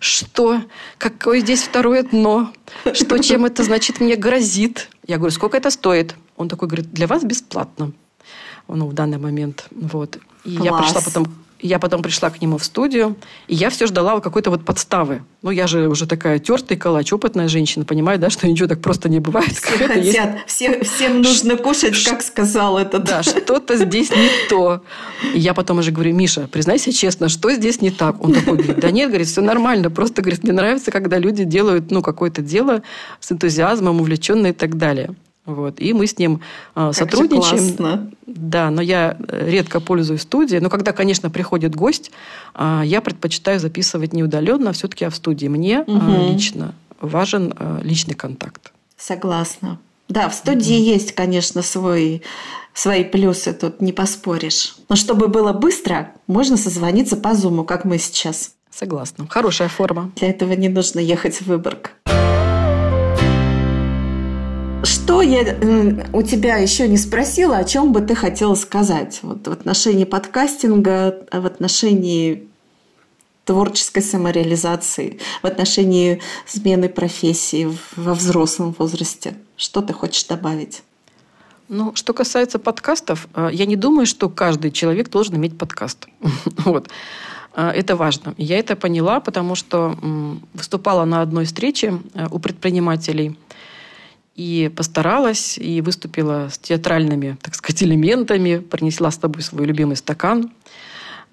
что? 0.00 0.62
Какое 0.98 1.40
здесь 1.40 1.62
второе 1.62 2.02
дно? 2.02 2.52
Что, 2.92 3.18
чем 3.18 3.44
это, 3.44 3.62
значит, 3.62 4.00
мне 4.00 4.16
грозит? 4.16 4.88
Я 5.06 5.18
говорю, 5.18 5.32
сколько 5.32 5.56
это 5.56 5.70
стоит? 5.70 6.14
Он 6.36 6.48
такой 6.48 6.68
говорит, 6.68 6.92
для 6.92 7.06
вас 7.06 7.22
бесплатно. 7.22 7.92
Ну, 8.68 8.86
в 8.86 8.92
данный 8.94 9.18
момент. 9.18 9.66
Вот. 9.70 10.18
И 10.44 10.56
Класс. 10.56 10.64
я 10.64 10.72
пришла 10.72 11.00
потом 11.02 11.26
я 11.62 11.78
потом 11.78 12.02
пришла 12.02 12.30
к 12.30 12.42
нему 12.42 12.58
в 12.58 12.64
студию, 12.64 13.16
и 13.46 13.54
я 13.54 13.70
все 13.70 13.86
ждала 13.86 14.20
какой-то 14.20 14.50
вот 14.50 14.64
подставы. 14.64 15.22
Ну, 15.42 15.50
я 15.50 15.66
же 15.66 15.88
уже 15.88 16.06
такая 16.06 16.38
тертый 16.38 16.76
калач, 16.76 17.12
опытная 17.12 17.48
женщина, 17.48 17.84
понимаю, 17.84 18.18
да, 18.18 18.30
что 18.30 18.46
ничего 18.46 18.68
так 18.68 18.80
просто 18.80 19.08
не 19.08 19.20
бывает. 19.20 19.52
Все 19.52 19.86
хотят, 19.86 19.96
есть... 19.96 20.18
все, 20.46 20.82
всем 20.82 21.22
нужно 21.22 21.56
кушать, 21.56 22.02
как 22.04 22.22
сказал 22.22 22.78
этот. 22.78 23.04
Да, 23.04 23.22
что-то 23.22 23.76
здесь 23.76 24.10
не 24.10 24.28
то. 24.48 24.82
И 25.34 25.38
я 25.38 25.54
потом 25.54 25.78
уже 25.78 25.92
говорю, 25.92 26.14
Миша, 26.14 26.48
признайся 26.48 26.92
честно, 26.92 27.28
что 27.28 27.52
здесь 27.52 27.80
не 27.80 27.90
так? 27.90 28.22
Он 28.22 28.32
такой 28.32 28.58
говорит, 28.58 28.80
да 28.80 28.90
нет, 28.90 29.08
говорит, 29.08 29.28
все 29.28 29.40
нормально, 29.40 29.90
просто, 29.90 30.22
говорит, 30.22 30.42
мне 30.42 30.52
нравится, 30.52 30.90
когда 30.90 31.18
люди 31.18 31.44
делают, 31.44 31.90
ну, 31.90 32.02
какое-то 32.02 32.42
дело 32.42 32.82
с 33.20 33.30
энтузиазмом, 33.32 34.00
увлеченно 34.00 34.48
и 34.48 34.52
так 34.52 34.76
далее. 34.76 35.14
Вот. 35.44 35.80
И 35.80 35.92
мы 35.92 36.06
с 36.06 36.18
ним 36.18 36.40
э, 36.76 36.92
сотрудничаем. 36.92 37.76
Классно. 37.76 38.10
Да, 38.26 38.70
но 38.70 38.80
я 38.80 39.16
редко 39.28 39.80
пользуюсь 39.80 40.22
студией. 40.22 40.60
Но 40.60 40.70
когда, 40.70 40.92
конечно, 40.92 41.30
приходит 41.30 41.74
гость, 41.74 42.12
э, 42.54 42.82
я 42.84 43.00
предпочитаю 43.00 43.58
записывать 43.58 44.12
не 44.12 44.22
удаленно, 44.22 44.70
а 44.70 44.72
все-таки 44.72 45.08
в 45.08 45.14
студии. 45.14 45.48
Мне 45.48 45.80
угу. 45.80 46.32
лично 46.32 46.74
важен 47.00 47.52
личный 47.82 48.14
контакт. 48.14 48.72
Согласна. 48.96 49.78
Да, 50.08 50.28
в 50.28 50.34
студии 50.34 50.76
mm 50.76 50.94
есть, 50.94 51.12
конечно, 51.12 51.62
свой, 51.62 52.22
свои 52.74 53.02
плюсы, 53.02 53.52
тут 53.52 53.80
не 53.80 53.92
поспоришь. 53.92 54.76
Но 54.88 54.96
чтобы 54.96 55.28
было 55.28 55.52
быстро, 55.52 56.12
можно 56.26 56.56
созвониться 56.56 57.16
по 57.16 57.34
зуму, 57.34 57.64
как 57.64 57.84
мы 57.84 57.98
сейчас. 57.98 58.52
Согласна. 58.70 59.26
Хорошая 59.28 59.68
форма. 59.68 60.12
Для 60.16 60.28
этого 60.28 60.52
не 60.52 60.68
нужно 60.68 61.00
ехать 61.00 61.36
в 61.36 61.46
Выборг. 61.46 61.92
Что 65.02 65.20
я 65.20 65.40
у 66.12 66.22
тебя 66.22 66.58
еще 66.58 66.86
не 66.86 66.96
спросила, 66.96 67.56
о 67.56 67.64
чем 67.64 67.92
бы 67.92 68.02
ты 68.02 68.14
хотела 68.14 68.54
сказать 68.54 69.18
вот, 69.22 69.48
в 69.48 69.50
отношении 69.50 70.04
подкастинга, 70.04 71.26
в 71.32 71.44
отношении 71.44 72.48
творческой 73.44 74.02
самореализации, 74.02 75.18
в 75.42 75.46
отношении 75.46 76.20
смены 76.46 76.88
профессии 76.88 77.68
во 77.96 78.14
взрослом 78.14 78.76
возрасте? 78.78 79.34
Что 79.56 79.82
ты 79.82 79.92
хочешь 79.92 80.24
добавить? 80.24 80.84
Ну, 81.68 81.96
что 81.96 82.12
касается 82.12 82.60
подкастов, 82.60 83.26
э, 83.34 83.50
я 83.52 83.66
не 83.66 83.74
думаю, 83.74 84.06
что 84.06 84.28
каждый 84.28 84.70
человек 84.70 85.10
должен 85.10 85.34
иметь 85.34 85.58
подкаст. 85.58 86.06
вот. 86.58 86.88
Э, 87.54 87.70
это 87.70 87.96
важно. 87.96 88.34
Я 88.38 88.56
это 88.56 88.76
поняла, 88.76 89.18
потому 89.18 89.56
что 89.56 89.96
выступала 90.54 91.04
на 91.04 91.22
одной 91.22 91.44
встрече 91.44 92.00
э, 92.14 92.28
у 92.30 92.38
предпринимателей 92.38 93.36
и 94.34 94.70
постаралась, 94.74 95.58
и 95.58 95.80
выступила 95.80 96.48
с 96.50 96.58
театральными, 96.58 97.36
так 97.42 97.54
сказать, 97.54 97.82
элементами, 97.82 98.58
принесла 98.58 99.10
с 99.10 99.18
тобой 99.18 99.42
свой 99.42 99.66
любимый 99.66 99.96
стакан, 99.96 100.50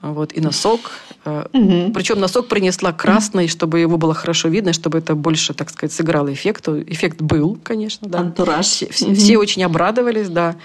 вот, 0.02 0.34
и 0.34 0.41
носок. 0.41 0.91
Угу. 1.26 1.91
Причем 1.93 2.20
носок 2.20 2.47
принесла 2.47 2.93
красный, 2.93 3.47
чтобы 3.47 3.80
его 3.80 3.97
было 3.97 4.14
хорошо 4.14 4.47
видно, 4.47 4.74
чтобы 4.74 4.97
это 4.97 5.16
больше, 5.16 5.54
так 5.54 5.70
сказать, 5.70 5.91
сыграло 5.91 6.32
эффект. 6.34 6.68
Эффект 6.70 7.22
был, 7.22 7.58
конечно, 7.62 8.08
да. 8.08 8.20
Антураж. 8.20 8.66
Все, 8.66 8.86
угу. 8.86 9.16
все 9.16 9.38
очень 9.38 9.64
обрадовались, 9.64 10.30
да. 10.30 10.56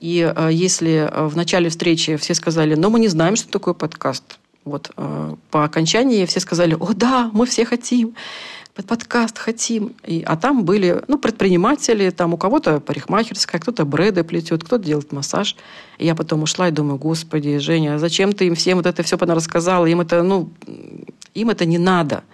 И 0.00 0.20
э, 0.36 0.50
если 0.52 1.08
э, 1.10 1.26
в 1.26 1.36
начале 1.36 1.70
встречи 1.70 2.16
все 2.16 2.34
сказали, 2.34 2.74
но 2.74 2.90
мы 2.90 3.00
не 3.00 3.08
знаем, 3.08 3.36
что 3.36 3.48
такое 3.48 3.72
подкаст, 3.72 4.38
вот 4.64 4.90
э, 4.96 5.34
по 5.50 5.64
окончании 5.64 6.26
все 6.26 6.40
сказали, 6.40 6.76
о 6.78 6.92
да, 6.92 7.30
мы 7.32 7.46
все 7.46 7.64
хотим 7.64 8.14
под 8.74 8.86
подкаст 8.86 9.38
хотим. 9.38 9.94
И, 10.04 10.24
а 10.26 10.36
там 10.36 10.64
были 10.64 11.02
ну, 11.06 11.16
предприниматели, 11.16 12.10
там 12.10 12.34
у 12.34 12.36
кого-то 12.36 12.80
парикмахерская, 12.80 13.60
кто-то 13.60 13.84
бреды 13.84 14.24
плетет, 14.24 14.64
кто-то 14.64 14.84
делает 14.84 15.12
массаж. 15.12 15.54
И 15.98 16.06
я 16.06 16.16
потом 16.16 16.42
ушла 16.42 16.68
и 16.68 16.72
думаю, 16.72 16.98
господи, 16.98 17.58
Женя, 17.58 17.98
зачем 17.98 18.32
ты 18.32 18.48
им 18.48 18.56
всем 18.56 18.78
вот 18.78 18.86
это 18.86 19.04
все 19.04 19.16
рассказала? 19.16 19.86
Им 19.86 20.00
это, 20.00 20.24
ну, 20.24 20.50
им 21.34 21.50
это 21.50 21.66
не 21.66 21.78
надо. 21.78 22.24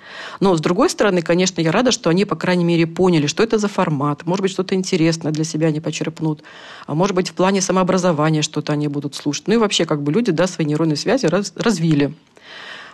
Но, 0.40 0.56
с 0.56 0.62
другой 0.62 0.88
стороны, 0.88 1.20
конечно, 1.20 1.60
я 1.60 1.72
рада, 1.72 1.92
что 1.92 2.08
они, 2.08 2.24
по 2.24 2.36
крайней 2.36 2.64
мере, 2.64 2.86
поняли, 2.86 3.26
что 3.26 3.42
это 3.42 3.58
за 3.58 3.68
формат. 3.68 4.24
Может 4.24 4.40
быть, 4.40 4.50
что-то 4.50 4.74
интересное 4.74 5.32
для 5.32 5.44
себя 5.44 5.68
они 5.68 5.80
почерпнут. 5.80 6.42
А 6.86 6.94
может 6.94 7.14
быть, 7.14 7.28
в 7.28 7.34
плане 7.34 7.60
самообразования 7.60 8.40
что-то 8.40 8.72
они 8.72 8.88
будут 8.88 9.14
слушать. 9.14 9.46
Ну 9.46 9.54
и 9.54 9.58
вообще, 9.58 9.84
как 9.84 10.02
бы 10.02 10.10
люди, 10.10 10.32
да, 10.32 10.46
свои 10.46 10.66
нейронные 10.66 10.96
связи 10.96 11.26
раз, 11.26 11.52
развили. 11.54 12.14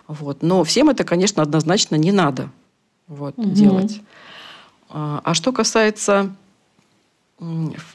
Вот. 0.08 0.42
Но 0.42 0.64
всем 0.64 0.90
это, 0.90 1.04
конечно, 1.04 1.44
однозначно 1.44 1.94
не 1.94 2.10
надо 2.10 2.50
вот, 3.08 3.38
угу. 3.38 3.50
делать. 3.50 4.00
А, 4.88 5.20
а 5.24 5.34
что 5.34 5.52
касается 5.52 6.34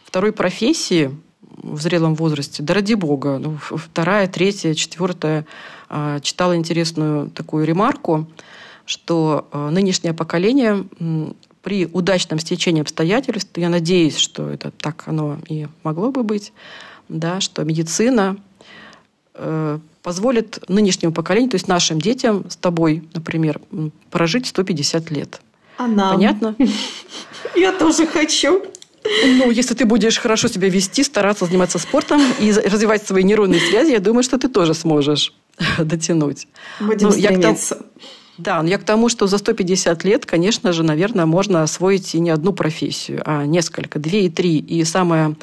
второй 0.06 0.32
профессии 0.32 1.18
в 1.42 1.82
зрелом 1.82 2.16
возрасте, 2.16 2.64
да 2.64 2.74
ради 2.74 2.94
бога, 2.94 3.38
ну, 3.40 3.58
вторая, 3.58 4.28
третья, 4.28 4.74
четвертая, 4.74 5.46
а, 5.90 6.20
читала 6.20 6.56
интересную 6.56 7.30
такую 7.30 7.66
ремарку, 7.66 8.28
что 8.86 9.48
а, 9.52 9.70
нынешнее 9.70 10.14
поколение 10.14 10.86
при 11.62 11.86
удачном 11.86 12.40
стечении 12.40 12.82
обстоятельств, 12.82 13.52
я 13.56 13.70
надеюсь, 13.70 14.18
что 14.18 14.50
это 14.50 14.72
так 14.72 15.04
оно 15.08 15.38
и 15.48 15.68
могло 15.84 16.12
бы 16.12 16.24
быть, 16.24 16.54
да, 17.08 17.40
что 17.40 17.64
медицина 17.64 18.38
позволит 20.04 20.68
нынешнему 20.68 21.14
поколению, 21.14 21.52
то 21.52 21.56
есть 21.56 21.68
нашим 21.68 22.02
детям 22.02 22.50
с 22.50 22.56
тобой, 22.56 23.04
например, 23.14 23.62
прожить 24.10 24.48
150 24.48 25.12
лет. 25.12 25.42
А 25.78 25.88
нам? 25.88 26.16
Понятно? 26.16 26.56
Я 27.56 27.72
тоже 27.72 28.06
хочу. 28.08 28.64
Ну, 29.04 29.50
если 29.50 29.74
ты 29.74 29.86
будешь 29.86 30.20
хорошо 30.20 30.48
себя 30.48 30.70
вести, 30.70 31.04
стараться 31.04 31.46
заниматься 31.46 31.80
спортом 31.80 32.22
и 32.40 32.52
развивать 32.52 33.06
свои 33.06 33.24
нейронные 33.24 33.60
связи, 33.60 33.92
я 33.92 34.00
думаю, 34.00 34.22
что 34.22 34.38
ты 34.38 34.48
тоже 34.48 34.76
сможешь 34.76 35.34
дотянуть. 35.80 36.48
Будем 36.80 37.08
ну, 37.08 37.12
стремиться. 37.12 37.78
Я 37.80 38.02
да, 38.38 38.62
но 38.62 38.70
я 38.70 38.78
к 38.78 38.84
тому, 38.84 39.10
что 39.10 39.28
за 39.28 39.38
150 39.38 40.04
лет, 40.04 40.26
конечно 40.26 40.74
же, 40.74 40.84
наверное, 40.84 41.26
можно 41.26 41.64
освоить 41.64 42.16
и 42.16 42.20
не 42.20 42.30
одну 42.30 42.54
профессию, 42.54 43.22
а 43.26 43.46
несколько, 43.46 44.00
две 44.00 44.26
и 44.26 44.30
три. 44.30 44.58
И 44.58 44.84
самое 44.84 45.36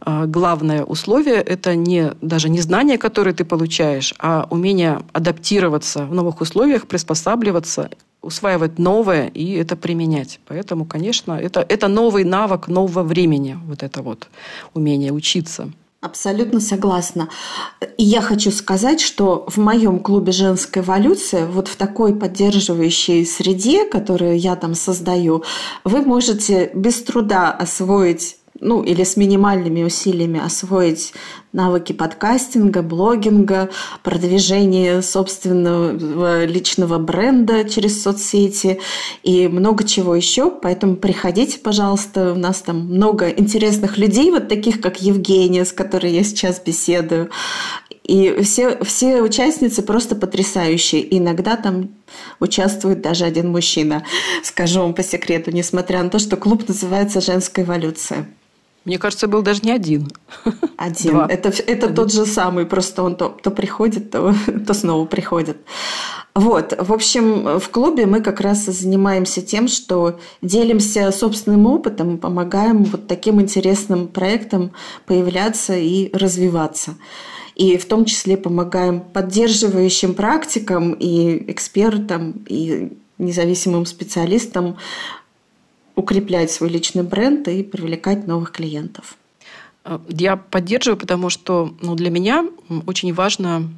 а, 0.00 0.26
главное 0.26 0.84
условие– 0.84 1.36
это 1.46 1.74
не, 1.74 2.12
даже 2.22 2.48
не 2.48 2.60
знания, 2.60 2.98
которые 2.98 3.34
ты 3.34 3.44
получаешь, 3.44 4.14
а 4.18 4.46
умение 4.50 5.02
адаптироваться 5.12 6.06
в 6.06 6.14
новых 6.14 6.40
условиях, 6.40 6.86
приспосабливаться, 6.86 7.90
усваивать 8.22 8.78
новое 8.78 9.28
и 9.28 9.52
это 9.52 9.76
применять. 9.76 10.40
Поэтому, 10.46 10.84
конечно, 10.84 11.32
это, 11.32 11.64
это 11.68 11.88
новый 11.88 12.24
навык 12.24 12.68
нового 12.68 13.02
времени, 13.02 13.58
вот 13.66 13.82
это 13.82 14.02
вот 14.02 14.28
умение 14.74 15.12
учиться. 15.12 15.70
Абсолютно 16.06 16.60
согласна. 16.60 17.28
И 17.98 18.04
я 18.04 18.20
хочу 18.20 18.52
сказать, 18.52 19.00
что 19.00 19.44
в 19.48 19.56
моем 19.56 19.98
клубе 19.98 20.30
«Женская 20.30 20.78
эволюция», 20.78 21.46
вот 21.46 21.66
в 21.66 21.74
такой 21.74 22.14
поддерживающей 22.14 23.26
среде, 23.26 23.84
которую 23.86 24.38
я 24.38 24.54
там 24.54 24.76
создаю, 24.76 25.42
вы 25.82 26.02
можете 26.02 26.70
без 26.74 27.02
труда 27.02 27.50
освоить 27.50 28.36
ну, 28.60 28.82
или 28.82 29.04
с 29.04 29.16
минимальными 29.16 29.82
усилиями 29.82 30.40
освоить 30.44 31.12
навыки 31.52 31.92
подкастинга, 31.92 32.82
блогинга, 32.82 33.70
продвижения 34.02 35.00
собственного 35.00 36.44
личного 36.44 36.98
бренда 36.98 37.68
через 37.68 38.02
соцсети 38.02 38.78
и 39.22 39.48
много 39.48 39.84
чего 39.84 40.14
еще. 40.14 40.50
Поэтому 40.50 40.96
приходите, 40.96 41.58
пожалуйста. 41.58 42.32
У 42.32 42.38
нас 42.38 42.60
там 42.60 42.80
много 42.80 43.28
интересных 43.28 43.96
людей, 43.98 44.30
вот 44.30 44.48
таких, 44.48 44.80
как 44.80 45.00
Евгения, 45.00 45.64
с 45.64 45.72
которой 45.72 46.12
я 46.12 46.24
сейчас 46.24 46.60
беседую. 46.60 47.30
И 48.04 48.40
все, 48.42 48.78
все 48.84 49.20
участницы 49.20 49.82
просто 49.82 50.14
потрясающие. 50.14 51.16
Иногда 51.16 51.56
там 51.56 51.90
участвует 52.38 53.00
даже 53.00 53.24
один 53.24 53.50
мужчина. 53.50 54.04
Скажу 54.44 54.80
вам 54.80 54.94
по 54.94 55.02
секрету, 55.02 55.50
несмотря 55.50 56.02
на 56.02 56.10
то, 56.10 56.18
что 56.18 56.36
клуб 56.36 56.68
называется 56.68 57.20
«Женская 57.20 57.64
эволюция». 57.64 58.26
Мне 58.86 58.98
кажется, 58.98 59.26
был 59.26 59.42
даже 59.42 59.62
не 59.62 59.72
один. 59.72 60.08
Один. 60.76 61.12
Два. 61.12 61.26
Это, 61.28 61.48
это 61.48 61.86
один. 61.86 61.94
тот 61.94 62.12
же 62.12 62.24
самый, 62.24 62.66
просто 62.66 63.02
он 63.02 63.16
то, 63.16 63.36
то 63.42 63.50
приходит, 63.50 64.12
то, 64.12 64.32
то 64.66 64.74
снова 64.74 65.04
приходит. 65.06 65.58
Вот, 66.36 66.72
в 66.78 66.92
общем, 66.92 67.58
в 67.58 67.68
клубе 67.70 68.06
мы 68.06 68.20
как 68.20 68.40
раз 68.40 68.66
занимаемся 68.66 69.42
тем, 69.42 69.66
что 69.66 70.20
делимся 70.40 71.10
собственным 71.10 71.66
опытом, 71.66 72.18
помогаем 72.18 72.84
вот 72.84 73.08
таким 73.08 73.40
интересным 73.40 74.06
проектам 74.06 74.70
появляться 75.06 75.74
и 75.74 76.10
развиваться. 76.16 76.94
И 77.56 77.78
в 77.78 77.86
том 77.86 78.04
числе 78.04 78.36
помогаем 78.36 79.00
поддерживающим 79.00 80.14
практикам 80.14 80.92
и 80.92 81.50
экспертам, 81.50 82.44
и 82.46 82.92
независимым 83.18 83.84
специалистам 83.86 84.76
укреплять 85.96 86.50
свой 86.52 86.68
личный 86.68 87.02
бренд 87.02 87.48
и 87.48 87.62
привлекать 87.64 88.26
новых 88.26 88.52
клиентов. 88.52 89.16
Э, 89.84 89.98
я 90.08 90.36
поддерживаю, 90.36 90.98
потому 90.98 91.30
что 91.30 91.74
ну, 91.80 91.96
для 91.96 92.10
меня 92.10 92.46
очень 92.86 93.12
важно, 93.12 93.68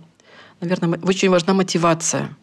наверное, 0.60 0.98
очень 1.02 1.30
важна 1.30 1.54
мотивация. 1.54 2.36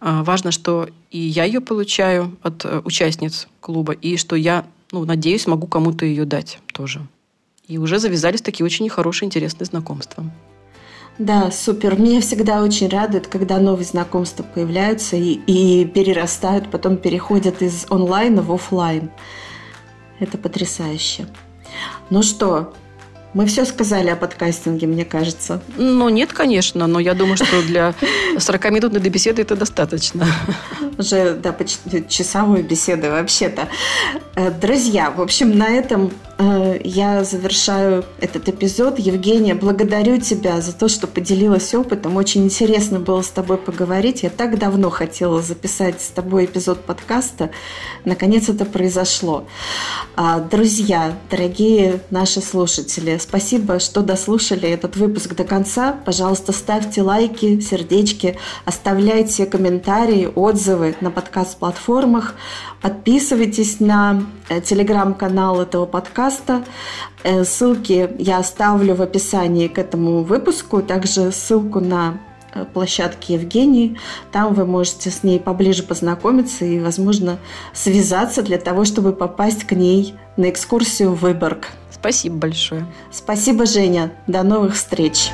Э, 0.00 0.22
важно, 0.22 0.52
что 0.52 0.88
и 1.10 1.18
я 1.18 1.44
ее 1.44 1.60
получаю 1.60 2.36
от 2.42 2.64
э, 2.64 2.80
участниц 2.84 3.48
клуба, 3.60 3.92
и 3.92 4.16
что 4.16 4.36
я, 4.36 4.64
ну, 4.92 5.04
надеюсь, 5.04 5.46
могу 5.46 5.66
кому-то 5.66 6.06
ее 6.06 6.24
дать 6.24 6.60
тоже. 6.72 7.06
И 7.66 7.78
уже 7.78 7.98
завязались 7.98 8.42
такие 8.42 8.64
очень 8.64 8.88
хорошие, 8.88 9.26
интересные 9.26 9.66
знакомства. 9.66 10.24
Да, 11.18 11.50
супер. 11.50 11.98
Меня 11.98 12.20
всегда 12.20 12.62
очень 12.62 12.88
радует, 12.88 13.26
когда 13.28 13.58
новые 13.58 13.84
знакомства 13.84 14.42
появляются 14.42 15.16
и, 15.16 15.34
и 15.46 15.84
перерастают, 15.84 16.70
потом 16.70 16.96
переходят 16.96 17.62
из 17.62 17.86
онлайна 17.90 18.42
в 18.42 18.52
офлайн. 18.52 19.10
Это 20.18 20.38
потрясающе. 20.38 21.26
Ну 22.10 22.22
что, 22.22 22.72
мы 23.34 23.46
все 23.46 23.64
сказали 23.64 24.10
о 24.10 24.16
подкастинге, 24.16 24.86
мне 24.86 25.04
кажется. 25.04 25.62
Ну, 25.78 26.08
нет, 26.10 26.32
конечно, 26.32 26.86
но 26.86 27.00
я 27.00 27.14
думаю, 27.14 27.36
что 27.36 27.62
для 27.62 27.94
40-минутной 28.36 29.08
беседы 29.08 29.42
это 29.42 29.56
достаточно. 29.56 30.26
Уже, 30.98 31.34
да, 31.34 31.52
почти 31.52 32.06
часовой 32.08 32.62
беседы 32.62 33.10
вообще-то. 33.10 33.68
Э, 34.34 34.50
друзья, 34.50 35.10
в 35.10 35.20
общем, 35.20 35.56
на 35.56 35.68
этом 35.68 36.12
я 36.84 37.24
завершаю 37.24 38.04
этот 38.20 38.48
эпизод. 38.48 38.98
Евгения, 38.98 39.54
благодарю 39.54 40.18
тебя 40.18 40.60
за 40.60 40.72
то, 40.72 40.88
что 40.88 41.06
поделилась 41.06 41.74
опытом. 41.74 42.16
Очень 42.16 42.44
интересно 42.44 42.98
было 42.98 43.22
с 43.22 43.28
тобой 43.28 43.58
поговорить. 43.58 44.22
Я 44.22 44.30
так 44.30 44.58
давно 44.58 44.90
хотела 44.90 45.42
записать 45.42 46.00
с 46.00 46.08
тобой 46.08 46.46
эпизод 46.46 46.80
подкаста. 46.80 47.50
Наконец 48.04 48.48
это 48.48 48.64
произошло. 48.64 49.44
А, 50.16 50.40
друзья, 50.40 51.16
дорогие 51.30 52.00
наши 52.10 52.40
слушатели, 52.40 53.18
спасибо, 53.20 53.78
что 53.78 54.00
дослушали 54.02 54.68
этот 54.68 54.96
выпуск 54.96 55.34
до 55.34 55.44
конца. 55.44 55.92
Пожалуйста, 56.04 56.52
ставьте 56.52 57.02
лайки, 57.02 57.60
сердечки, 57.60 58.36
оставляйте 58.64 59.46
комментарии, 59.46 60.30
отзывы 60.34 60.96
на 61.00 61.10
подкаст-платформах. 61.10 62.34
Подписывайтесь 62.80 63.78
на 63.78 64.24
э, 64.48 64.60
телеграм-канал 64.60 65.60
этого 65.60 65.86
подкаста. 65.86 66.31
Э, 67.24 67.44
ссылки 67.44 68.10
я 68.18 68.38
оставлю 68.38 68.94
в 68.94 69.02
описании 69.02 69.68
к 69.68 69.78
этому 69.78 70.22
выпуску. 70.22 70.82
Также 70.82 71.32
ссылку 71.32 71.80
на 71.80 72.18
э, 72.54 72.64
площадки 72.64 73.32
Евгении. 73.32 73.98
Там 74.30 74.54
вы 74.54 74.64
можете 74.64 75.10
с 75.10 75.22
ней 75.22 75.38
поближе 75.40 75.82
познакомиться 75.82 76.64
и, 76.64 76.78
возможно, 76.78 77.38
связаться 77.72 78.42
для 78.42 78.58
того, 78.58 78.84
чтобы 78.84 79.12
попасть 79.12 79.64
к 79.64 79.72
ней 79.72 80.14
на 80.36 80.50
экскурсию 80.50 81.12
в 81.12 81.20
Выборг. 81.20 81.68
Спасибо 81.90 82.36
большое. 82.36 82.86
Спасибо, 83.12 83.66
Женя. 83.66 84.12
До 84.26 84.42
новых 84.42 84.74
встреч. 84.74 85.30